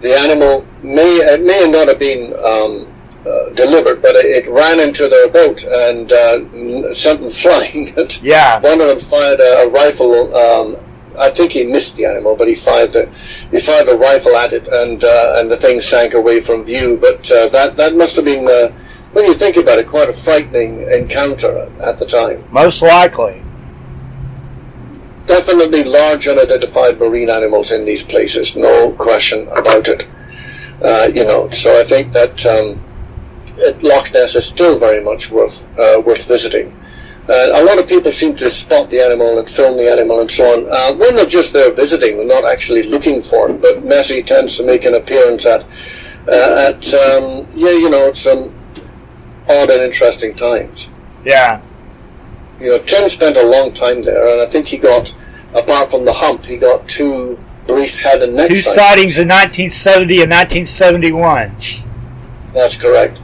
[0.01, 2.93] the animal may it may not have been um,
[3.25, 7.95] uh, delivered, but it, it, ran into their boat and uh, sent them flying.
[8.21, 8.59] yeah.
[8.61, 10.35] One of them fired a, a rifle.
[10.35, 10.77] Um,
[11.19, 13.09] I think he missed the animal, but he fired the
[13.51, 16.99] he fired a rifle at it, and uh, and the thing sank away from view.
[17.01, 18.69] But uh, that that must have been, uh,
[19.13, 22.45] when you think about it, quite a frightening encounter at the time.
[22.51, 23.43] Most likely.
[25.27, 30.07] Definitely large unidentified marine animals in these places, no question about it.
[30.83, 32.47] Uh, you know, so I think that.
[32.47, 32.81] Um,
[33.83, 36.75] Loch Ness is still very much worth uh, worth visiting.
[37.29, 40.31] Uh, a lot of people seem to spot the animal and film the animal and
[40.31, 40.67] so on.
[40.69, 43.63] Uh, when they're just there visiting, they're not actually looking for it.
[43.63, 45.65] But Nessie tends to make an appearance at
[46.29, 48.55] uh, at um, yeah, you know, some
[49.49, 50.89] odd and interesting times.
[51.25, 51.61] Yeah.
[52.61, 55.13] You know, Tim spent a long time there, and I think he got,
[55.55, 60.23] apart from the hump, he got two brief head and neck two sightings in 1970
[60.23, 61.57] and 1971.
[62.53, 63.19] That's correct.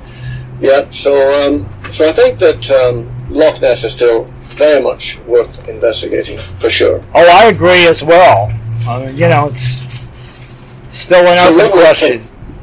[0.61, 1.15] Yeah, so
[1.47, 4.25] um, so I think that um, Loch Ness is still
[4.57, 7.03] very much worth investigating for sure.
[7.15, 8.51] Oh, I agree as well.
[8.87, 9.81] I mean, you know, it's
[10.93, 12.23] still an so open question.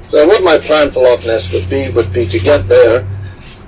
[0.09, 3.07] So what my plan for Loch Ness would be would be to get there,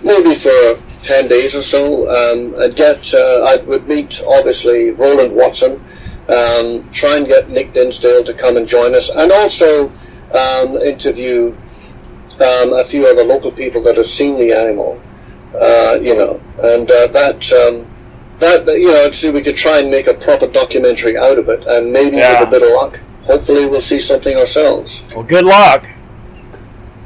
[0.04, 3.14] maybe for ten days or so, um, and get.
[3.14, 5.84] Uh, I would meet obviously Roland Watson,
[6.30, 9.90] um, try and get Nick Dinsdale to come and join us, and also
[10.34, 11.56] um, interview
[12.40, 15.02] um, a few other local people that have seen the animal,
[15.54, 17.88] uh, you know, and uh, that um,
[18.40, 21.66] that you know, see, we could try and make a proper documentary out of it,
[21.68, 22.40] and maybe yeah.
[22.40, 25.02] with a bit of luck, hopefully we'll see something ourselves.
[25.14, 25.88] Well, good luck.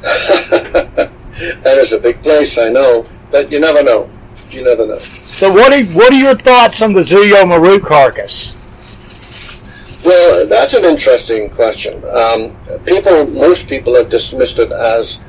[0.02, 1.10] that
[1.78, 4.10] is a big place, I know, but you never know.
[4.50, 4.98] You never know.
[4.98, 8.54] So, what are what are your thoughts on the Zuiyo Maru carcass?
[10.04, 12.02] Well, that's an interesting question.
[12.10, 15.20] Um, people, most people have dismissed it as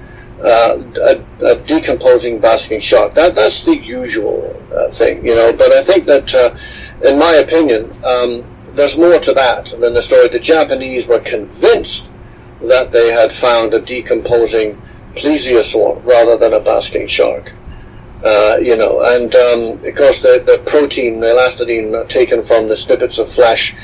[0.44, 3.14] uh, a, a, decomposing basking shark.
[3.14, 5.53] That that's the usual uh, thing, you know.
[5.53, 6.56] But I think that, uh,
[7.07, 8.44] in my opinion, um,
[8.74, 10.28] there's more to that than the story.
[10.28, 12.07] The Japanese were convinced
[12.61, 14.82] that they had found a decomposing
[15.15, 17.53] plesiosaur rather than a basking shark.
[18.24, 23.18] Uh, you know, and um, because the, the protein, the elastoidin taken from the snippets
[23.18, 23.76] of flesh,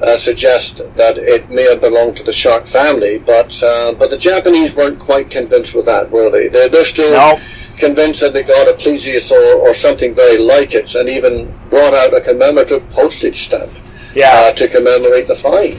[0.00, 4.18] uh, suggest that it may have belonged to the shark family, but uh, but the
[4.18, 6.48] Japanese weren't quite convinced with that, were they?
[6.48, 7.40] They're, they're still no.
[7.76, 12.14] convinced that they got a plesiosaur or something very like it, and even brought out
[12.14, 13.72] a commemorative postage stamp
[14.14, 14.30] yeah.
[14.32, 15.74] uh, to commemorate the find.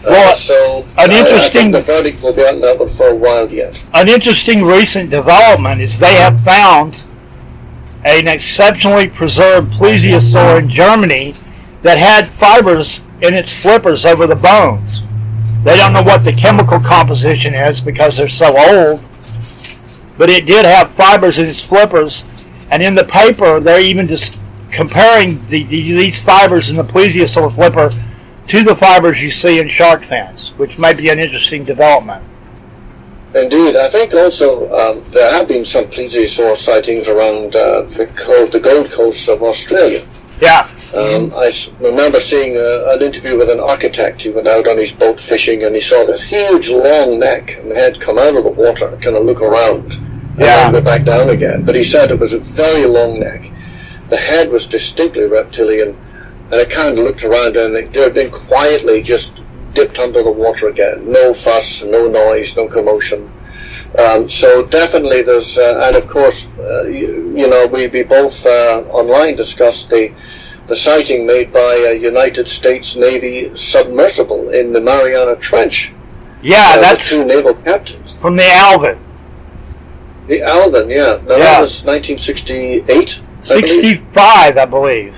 [0.00, 3.14] Uh, well, so an interesting I the verdict will be on that one for a
[3.14, 3.84] while yet.
[3.94, 7.02] An interesting recent development is they have found
[8.04, 11.34] an exceptionally preserved plesiosaur in Germany
[11.82, 15.00] that had fibers in its flippers over the bones.
[15.64, 19.06] They don't know what the chemical composition is because they're so old,
[20.16, 22.24] but it did have fibers in its flippers,
[22.70, 24.40] and in the paper they're even just
[24.70, 27.90] comparing the, the, these fibers in the plesiosaur flipper
[28.46, 32.22] to the fibers you see in shark fins, which might be an interesting development.
[33.34, 38.60] Indeed, I think also um, there have been some plesiosaur sightings around uh, the, the
[38.60, 40.06] Gold Coast of Australia.
[40.40, 40.68] Yeah.
[40.94, 44.22] Um, I remember seeing a, an interview with an architect.
[44.22, 47.72] He went out on his boat fishing and he saw this huge long neck and
[47.72, 50.70] head come out of the water, kind of look around, and yeah.
[50.70, 51.64] then go back down again.
[51.64, 53.50] But he said it was a very long neck.
[54.08, 55.94] The head was distinctly reptilian,
[56.50, 59.42] and it kind of looked around and it then quietly just
[59.74, 61.12] dipped under the water again.
[61.12, 63.30] No fuss, no noise, no commotion.
[63.98, 68.44] Um, so definitely there's, uh, and of course, uh, you, you, know, we, we both
[68.46, 70.12] uh, online discussed the
[70.68, 75.90] the sighting made by a United States Navy submersible in the Mariana Trench.
[76.42, 78.98] Yeah, uh, that's two naval captains from the Alvin.
[80.28, 81.20] The Alvin, yeah.
[81.26, 81.38] Now yeah.
[81.38, 83.18] that was 1968.
[83.44, 85.16] 65, I believe.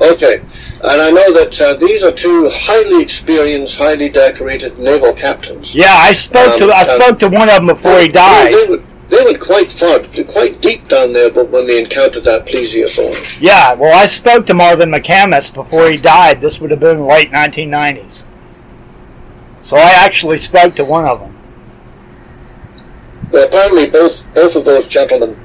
[0.00, 5.74] Okay, and I know that uh, these are two highly experienced, highly decorated naval captains.
[5.74, 8.54] Yeah, I spoke um, to I spoke to one of them before he died.
[8.54, 12.24] They, they, would, they went quite far, quite deep down there, but when they encountered
[12.24, 13.40] that plesiosaur.
[13.40, 16.40] Yeah, well, I spoke to Marvin McCamis before he died.
[16.40, 18.22] This would have been late 1990s.
[19.64, 21.34] So I actually spoke to one of them.
[23.30, 25.38] Well, apparently both both of those gentlemen,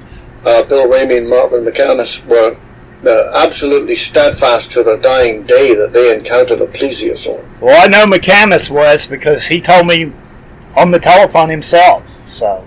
[0.46, 2.58] uh, Bill Rainnie and Marvin McCamis, were
[3.06, 7.46] uh, absolutely steadfast to their dying day that they encountered a plesiosaur.
[7.60, 10.14] Well, I know McCamis was because he told me
[10.76, 12.04] on the telephone himself.
[12.34, 12.66] So.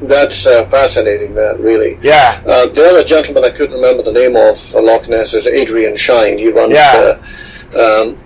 [0.00, 1.98] That's uh, fascinating, man, really.
[2.02, 2.40] Yeah.
[2.46, 5.96] Uh, the other gentleman I couldn't remember the name of for Loch Ness is Adrian
[5.96, 6.38] Shine.
[6.38, 7.18] He runs yeah.
[7.74, 8.18] uh, um,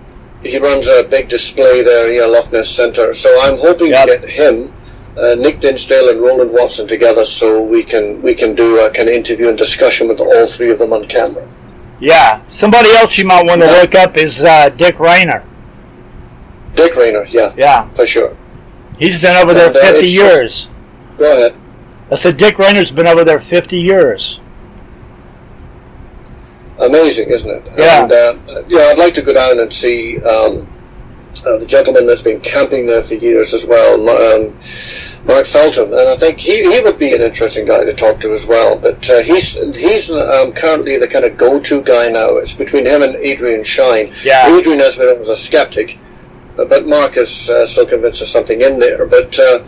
[0.43, 3.13] he runs a big display there near Loch Ness Centre.
[3.15, 4.07] So I'm hoping Yep.
[4.07, 4.71] to get him,
[5.17, 9.09] uh, Nick Dinsdale and Roland Watson together so we can we can do a kind
[9.09, 11.47] of interview and discussion with all three of them on camera.
[11.99, 12.41] Yeah.
[12.51, 15.43] Somebody else you might want to look up is uh, Dick Rayner.
[16.75, 17.89] Dick Rayner, yeah, Yeah.
[17.95, 18.35] for sure.
[18.99, 20.67] He's been over there And, uh, 50 years.
[21.17, 21.55] Go ahead.
[22.11, 24.39] I said Dick Rayner's been over there 50 years.
[26.79, 27.63] Amazing, isn't it?
[27.77, 28.03] Yeah.
[28.03, 30.67] And, uh, yeah, I'd like to go down and see um,
[31.45, 34.57] uh, the gentleman that's been camping there for years as well, um,
[35.25, 38.33] Mark Feltham, and I think he, he would be an interesting guy to talk to
[38.33, 38.77] as well.
[38.77, 42.37] But uh, he's he's um, currently the kind of go-to guy now.
[42.37, 44.13] It's between him and Adrian Shine.
[44.23, 44.53] Yeah.
[44.55, 45.97] Adrian has been was a skeptic,
[46.55, 49.05] but, Mark is uh, still convinced there's something in there.
[49.05, 49.63] But uh,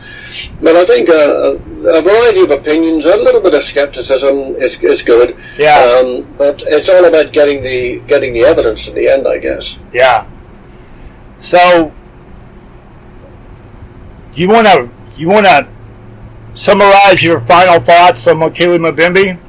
[0.61, 1.57] but I think uh,
[1.89, 5.37] a variety of opinions, a little bit of skepticism is, is good.
[5.57, 5.77] Yeah.
[5.77, 9.77] Um, but it's all about getting the getting the evidence in the end, I guess.
[9.93, 10.27] Yeah.
[11.41, 11.91] So
[14.33, 15.67] you want to you want to
[16.55, 19.39] summarize your final thoughts on Mokele Mbembe?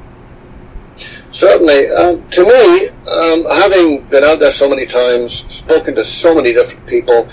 [1.37, 6.33] Certainly, um, to me, um, having been out there so many times, spoken to so
[6.33, 7.29] many different people,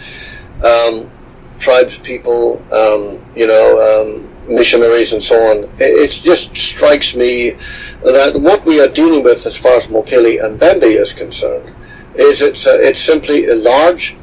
[0.62, 1.10] um,
[1.58, 7.56] tribes people, um, you know, um, missionaries and so on, it, it just strikes me
[8.04, 11.74] that what we are dealing with as far as Mokele Mbembe is concerned
[12.14, 14.16] is it's, uh, it's simply a large,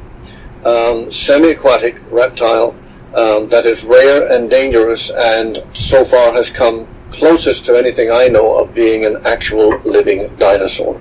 [0.64, 2.72] um, semi-aquatic reptile
[3.12, 8.58] that is rare and dangerous and so far has come closest to anything I know
[8.58, 11.00] of being an actual living dinosaur.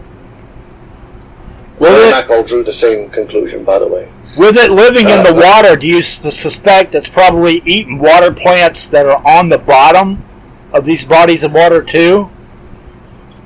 [1.80, 4.08] Well, it, drew the same conclusion, by the way.
[4.38, 8.86] with it living in the Uh, water, do you suspect it's probably eating water plants
[8.88, 10.24] that are on the bottom
[10.74, 12.30] of these bodies of water too?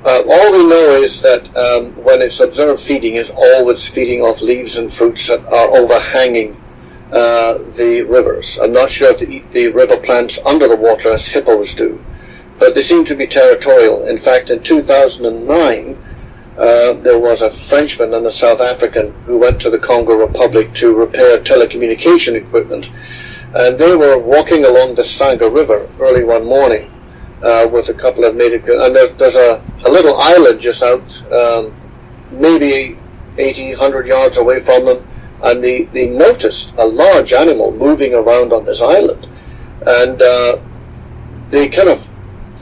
[0.04, 4.40] Uh, all we know is that um, when it's observed feeding, is always feeding off
[4.40, 6.56] leaves and fruits that are overhanging
[7.12, 8.58] uh, the rivers.
[8.62, 11.98] I'm not sure if they eat the river plants under the water as hippos do,
[12.58, 14.06] but they seem to be territorial.
[14.06, 16.02] In fact, in 2009,
[16.58, 20.72] uh, there was a Frenchman and a South African who went to the Congo Republic
[20.74, 22.88] to repair telecommunication equipment,
[23.54, 26.90] and they were walking along the Sanga River early one morning
[27.42, 31.02] uh, with a couple of native, and there's, there's a, a little island just out,
[31.30, 31.74] um,
[32.30, 32.96] maybe
[33.36, 35.06] 80, 100 yards away from them,
[35.42, 39.28] and they, they noticed a large animal moving around on this island,
[39.86, 40.58] and uh,
[41.50, 42.08] they kind of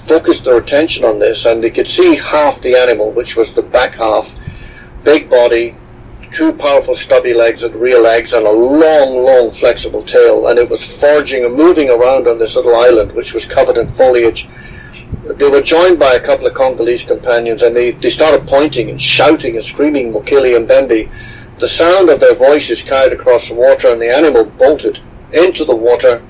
[0.06, 3.62] focused their attention on this, and they could see half the animal, which was the
[3.62, 4.35] back half,
[5.02, 5.74] big body,
[6.32, 10.68] two powerful stubby legs and rear legs, and a long, long flexible tail, and it
[10.68, 14.48] was foraging and moving around on this little island, which was covered in foliage.
[15.24, 19.01] They were joined by a couple of Congolese companions, and they, they started pointing and
[19.01, 21.10] shouting and screaming Mokele Mbembe.
[21.60, 24.98] The sound of their voices carried across the water, and the animal bolted
[25.32, 26.22] into the water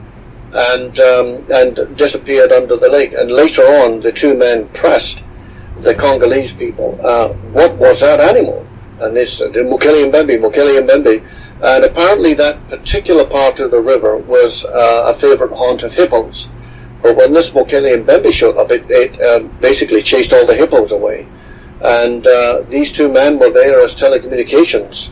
[0.55, 3.13] and um, and disappeared under the lake.
[3.13, 5.23] And later on, the two men pressed
[5.81, 8.67] the Congolese people, uh, what was that animal?
[9.01, 11.27] And this, uh, the Mokele Mbembe, Mokele Mbembe.
[11.63, 16.49] And apparently that particular part of the river was uh, a favorite haunt of hippos.
[17.03, 21.27] But when this Mbembe showed up, it, it um, basically chased all the hippos away.
[21.81, 25.11] And uh, these two men were there as telecommunications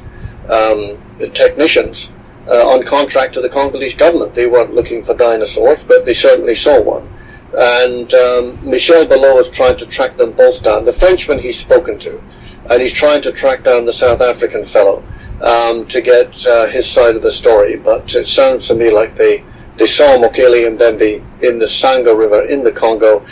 [0.48, 0.98] um,
[1.34, 2.08] technicians
[2.48, 4.34] uh, on contract to the Congolese government.
[4.34, 7.08] They weren't looking for dinosaurs, but they certainly saw one.
[7.54, 10.84] And um, Michel Ballot is trying to track them both down.
[10.84, 12.22] The Frenchman he's spoken to,
[12.70, 15.04] and he's trying to track down the South African fellow
[15.42, 17.76] um, to get uh, his side of the story.
[17.76, 19.44] But it sounds to me like they,
[19.76, 23.24] they saw Mokele Mbembe in the Sanga River in the Congo,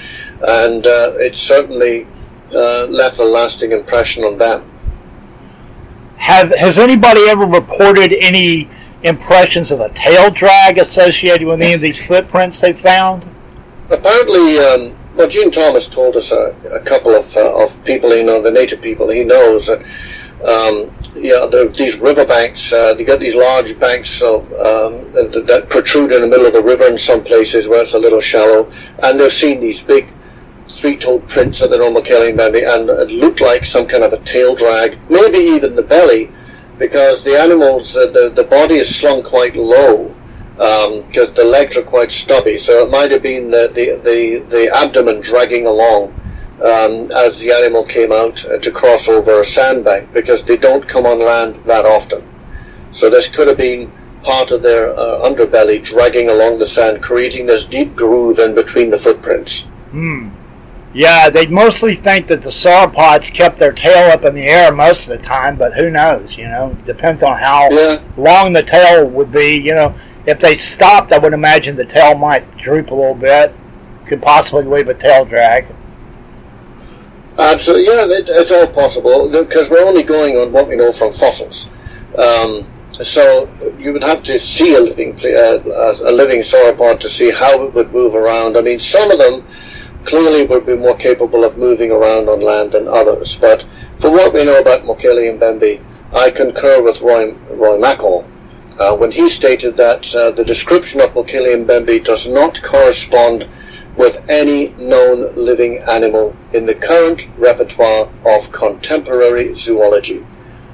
[0.46, 2.06] and uh, it certainly
[2.52, 4.66] uh, left a lasting impression on them.
[6.16, 8.68] Have has anybody ever reported any
[9.02, 13.26] impressions of a tail drag associated with any of these footprints they found?
[13.88, 18.24] Apparently, um, well, Gene Thomas told us a, a couple of, uh, of people, you
[18.24, 19.80] know, the native people he knows that,
[20.44, 25.68] um, yeah, there, these riverbanks, uh, you get these large banks of um, that, that
[25.68, 28.70] protrude in the middle of the river in some places where it's a little shallow,
[29.02, 30.08] and they've seen these big
[30.80, 34.54] three-toed prints of the normal Kelly and it looked like some kind of a tail
[34.54, 36.30] drag, maybe even the belly,
[36.80, 40.12] because the animals, uh, the the body is slung quite low,
[40.56, 42.58] because um, the legs are quite stubby.
[42.58, 44.20] So it might have been the the, the,
[44.54, 46.02] the abdomen dragging along
[46.72, 50.88] um, as the animal came out uh, to cross over a sandbank, because they don't
[50.88, 52.22] come on land that often.
[52.92, 53.92] So this could have been
[54.22, 58.90] part of their uh, underbelly dragging along the sand, creating this deep groove in between
[58.90, 59.62] the footprints.
[59.92, 60.28] Hmm.
[60.92, 65.08] Yeah, they mostly think that the sauropods kept their tail up in the air most
[65.08, 66.36] of the time, but who knows?
[66.36, 68.00] You know, depends on how Yeah.
[68.16, 69.54] long the tail would be.
[69.60, 69.94] You know,
[70.26, 73.52] if they stopped, I would imagine the tail might droop a little bit.
[74.06, 75.66] Could possibly leave a tail drag.
[77.38, 81.12] Absolutely, yeah, it, it's all possible because we're only going on what we know from
[81.12, 81.68] fossils.
[82.18, 82.66] Um,
[83.02, 83.48] so
[83.78, 87.72] you would have to see a living uh, a living sauropod to see how it
[87.72, 88.56] would move around.
[88.56, 89.46] I mean, some of them
[90.04, 93.36] clearly would be more capable of moving around on land than others.
[93.36, 93.64] But
[93.98, 95.82] for what we know about Mokele Mbembe,
[96.12, 98.26] I concur with Roy, Roy Mackal
[98.80, 103.46] uh, when he stated that uh, the description of Mokele Mbembe does not correspond
[103.96, 110.24] with any known living animal in the current repertoire of contemporary zoology.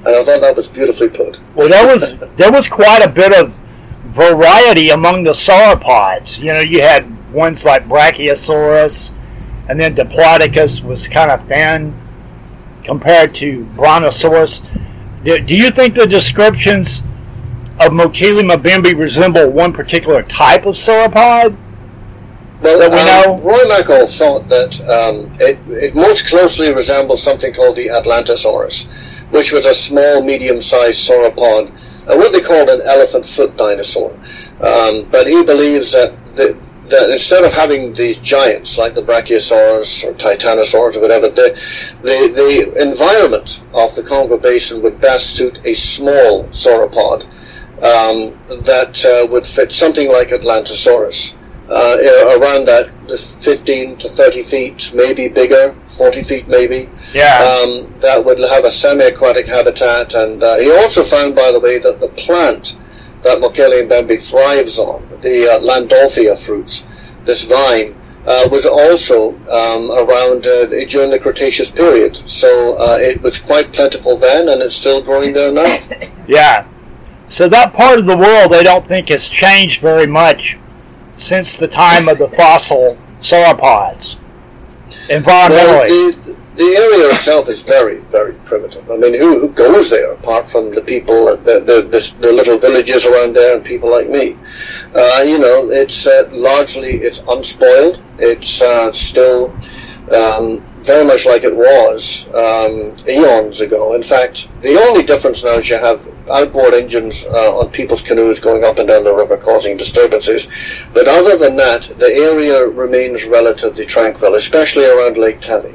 [0.05, 1.36] And I thought that was beautifully put.
[1.57, 3.53] Well, there was there was quite a bit of
[4.15, 6.39] variety among the sauropods.
[6.39, 9.11] You know, you had ones like Brachiosaurus,
[9.68, 11.94] and then Diplodocus was kind of thin
[12.84, 14.60] compared to Brontosaurus.
[15.24, 17.01] Do, do you think the descriptions
[17.80, 21.56] of Mokele Mbembe resemble one particular type of sauropod?
[22.62, 23.51] Well, That we um, know?
[23.51, 28.86] Roy Mackal thought that um, it, it most closely resembles something called the Atlantosaurus,
[29.30, 31.70] which was a small, medium-sized sauropod,
[32.06, 34.12] uh, what they called an elephant foot dinosaur.
[34.60, 36.56] Um, but he believes that, the,
[36.91, 41.61] that instead of having these giants like the Brachiosaurus or Titanosaurus or whatever, the,
[42.03, 47.23] the, the environment of the Congo Basin would best suit a small sauropod
[47.83, 51.35] um, that uh, would fit something like Atlantosaurus
[51.69, 52.91] uh, around that
[53.43, 56.89] 15 to 30 feet, maybe bigger, 40 feet maybe.
[57.13, 57.39] Yeah.
[57.39, 61.79] Um, that would have a semi-aquatic habitat, and uh, he also found, by the way,
[61.79, 62.77] that the plant
[63.27, 66.85] that Mokele Mbembe thrives on, the uh, Landolphia fruits,
[67.24, 67.93] this vine,
[68.24, 72.19] uh, was also um, around uh, during the Cretaceous period.
[72.27, 75.77] So uh, it was quite plentiful then, and it's still growing there now.
[76.28, 76.66] Yeah.
[77.28, 80.59] So that part of the world they don't think has changed very much
[81.16, 84.16] since the time of the fossil sauropods.
[85.09, 85.48] Environmentally.
[85.51, 86.26] Well, the,
[86.57, 88.91] the area itself is very, very primitive.
[88.91, 92.59] I mean, who, who goes there apart from the people, the, the, the, the little
[92.59, 94.37] villages around there and people like me?
[94.95, 98.01] Uh, you know, it's uh, largely, it's unspoiled.
[98.19, 99.55] It's uh, still
[100.11, 103.95] um, very much like it was um, eons ago.
[103.95, 106.01] In fact, the only difference now is you have
[106.31, 110.47] outboard engines uh, on people's canoes going up and down the river causing disturbances.
[110.95, 115.74] But other than that, the area remains relatively tranquil, especially around Lake Tele.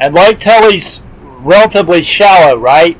[0.00, 2.96] And Lake Tele's relatively shallow, right?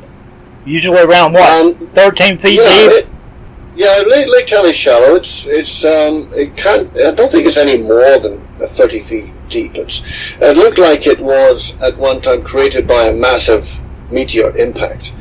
[0.67, 1.51] Usually around what?
[1.51, 2.93] Um, 13 feet yeah, deep?
[2.93, 3.09] it,
[3.75, 5.15] yeah, Lake, Lake Tele's shallow.
[5.15, 6.95] It's it's um, it can't.
[7.01, 9.77] I don't think it's any more than thirty feet deep.
[9.77, 10.03] It's
[10.41, 13.75] it looked like it was at one time created by a massive
[14.11, 15.13] meteor impact.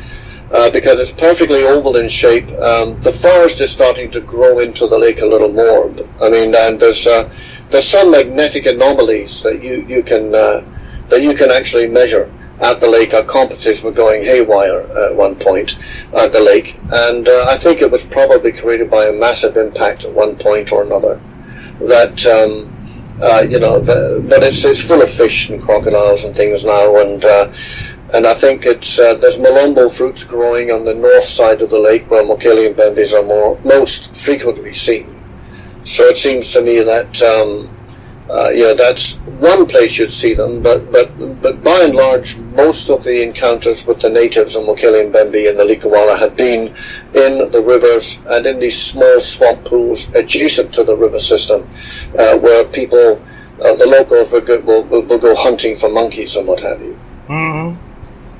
[0.51, 2.49] Uh, because it's perfectly oval in shape.
[2.59, 5.93] Um, the forest is starting to grow into the lake a little more.
[6.19, 7.29] I mean, and there's uh,
[7.69, 10.65] there's some magnetic anomalies that you you can uh,
[11.09, 12.31] that you can actually measure
[12.61, 13.13] at the lake.
[13.13, 15.75] Our compasses were going haywire at one point
[16.13, 20.03] at the lake, and uh, I think it was probably created by a massive impact
[20.03, 21.19] at one point or another.
[21.79, 22.75] That um,
[23.21, 26.97] uh, you know, the, but it's it's full of fish and crocodiles and things now,
[26.97, 27.51] and uh,
[28.13, 31.79] and I think it's uh, there's malombo fruits growing on the north side of the
[31.79, 35.15] lake where Mbembes are more most frequently seen.
[35.85, 37.21] So it seems to me that.
[37.21, 37.75] Um,
[38.29, 41.09] uh, you know, that's one place you'd see them, but, but,
[41.41, 45.57] but by and large, most of the encounters with the natives of Mokele Mbembe and
[45.59, 46.75] the Likouala have been
[47.15, 51.67] in the rivers and in these small swamp pools adjacent to the river system,
[52.19, 53.19] uh, where people,
[53.63, 56.93] uh, the locals will go, will, will go hunting for monkeys and what have you.
[57.27, 57.77] hmm Well,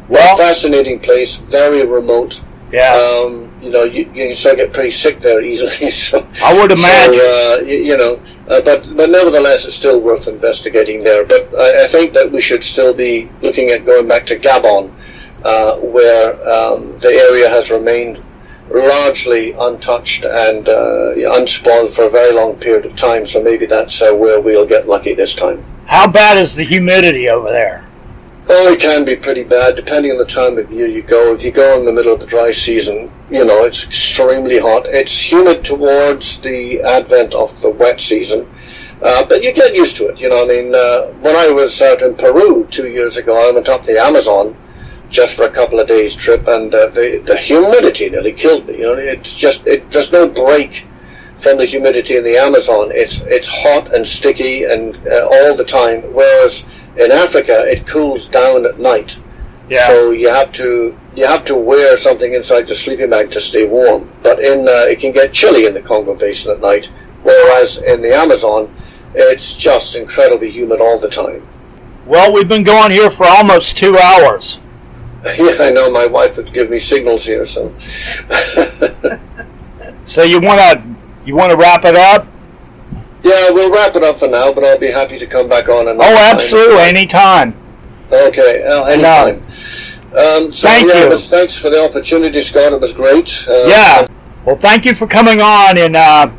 [0.10, 2.40] Well, fascinating place, very remote.
[2.72, 2.94] yeah.
[2.94, 5.91] Um, you know, you, you still get pretty sick there easily.
[6.10, 7.19] So, I would imagine.
[7.19, 11.26] So, uh, you, you know, uh, but but nevertheless, it's still worth investigating there.
[11.26, 14.91] But I, I think that we should still be looking at going back to Gabon,
[15.44, 18.23] uh, where um, the area has remained
[18.72, 23.26] largely untouched and uh, unspoiled for a very long period of time.
[23.27, 25.64] So maybe that's uh, where we'll get lucky this time.
[25.86, 27.89] How bad is the humidity over there?
[28.52, 31.36] Oh, it can be pretty bad depending on the time of year you go.
[31.36, 34.88] If you go in the middle of the dry season, you know, it's extremely hot.
[34.88, 38.50] It's humid towards the advent of the wet season.
[39.04, 40.44] Uh, but you get used to it, you know.
[40.44, 43.86] I mean, uh, when I was out in Peru two years ago, I went up
[43.86, 44.58] the Amazon
[45.12, 48.80] just for a couple of days trip, and uh, the the humidity nearly killed me.
[48.80, 50.88] You know, it's just it, there's no break
[51.38, 52.90] from the humidity in the Amazon.
[52.92, 56.02] It's it's hot and sticky and uh, all the time.
[56.14, 56.66] Whereas
[57.00, 59.16] In Africa, it cools down at night,
[59.70, 59.88] Yeah.
[59.88, 63.66] so you have to you have to wear something inside the sleeping bag to stay
[63.66, 64.10] warm.
[64.22, 66.88] But in uh, it can get chilly in the Congo Basin at night,
[67.24, 68.70] whereas in the Amazon,
[69.16, 71.42] it's just incredibly humid all the time.
[72.06, 74.58] well, we've been going here for almost two hours.
[75.26, 77.74] Yeah, I know my wife would give me signals here, so.
[80.08, 80.84] So you wanna
[81.26, 82.26] you wanna wrap it up?
[83.24, 85.88] Yeah, we'll wrap it up for now, but I'll be happy to come back on
[85.88, 86.36] another Oh, time.
[86.40, 87.56] absolutely, anytime.
[88.12, 89.44] Okay, uh, anytime.
[90.18, 91.10] Um, so, Thank yeah, you.
[91.10, 92.74] but thanks for the opportunity, Scott.
[92.74, 93.46] It was great.
[93.48, 94.08] Uh, Yeah.
[94.46, 96.32] Well, thank you for coming on, and uh,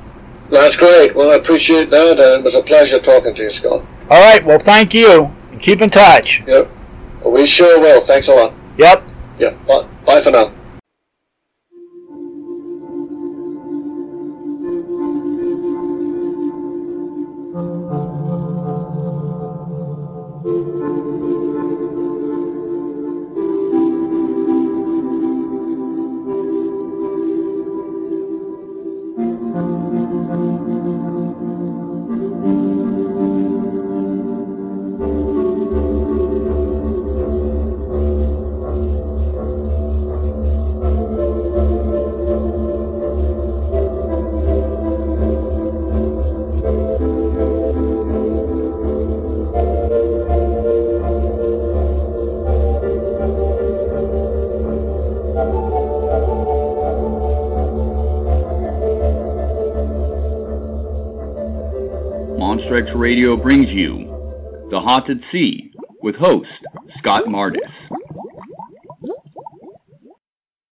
[0.50, 1.14] That's great.
[1.14, 3.84] Well, I appreciate that, and it was a pleasure talking to you, Scott.
[4.10, 4.44] all right.
[4.44, 5.30] Well, thank you,
[5.60, 6.42] keep in touch.
[6.48, 6.68] Yep.
[7.24, 8.00] We sure will.
[8.00, 8.52] Thanks a lot.
[8.78, 9.04] Yep.
[9.38, 9.50] Yeah.
[9.68, 10.50] Bye, bye for now.
[63.50, 65.72] Brings you The Haunted Sea
[66.04, 66.46] with host
[67.00, 67.69] Scott Mardis.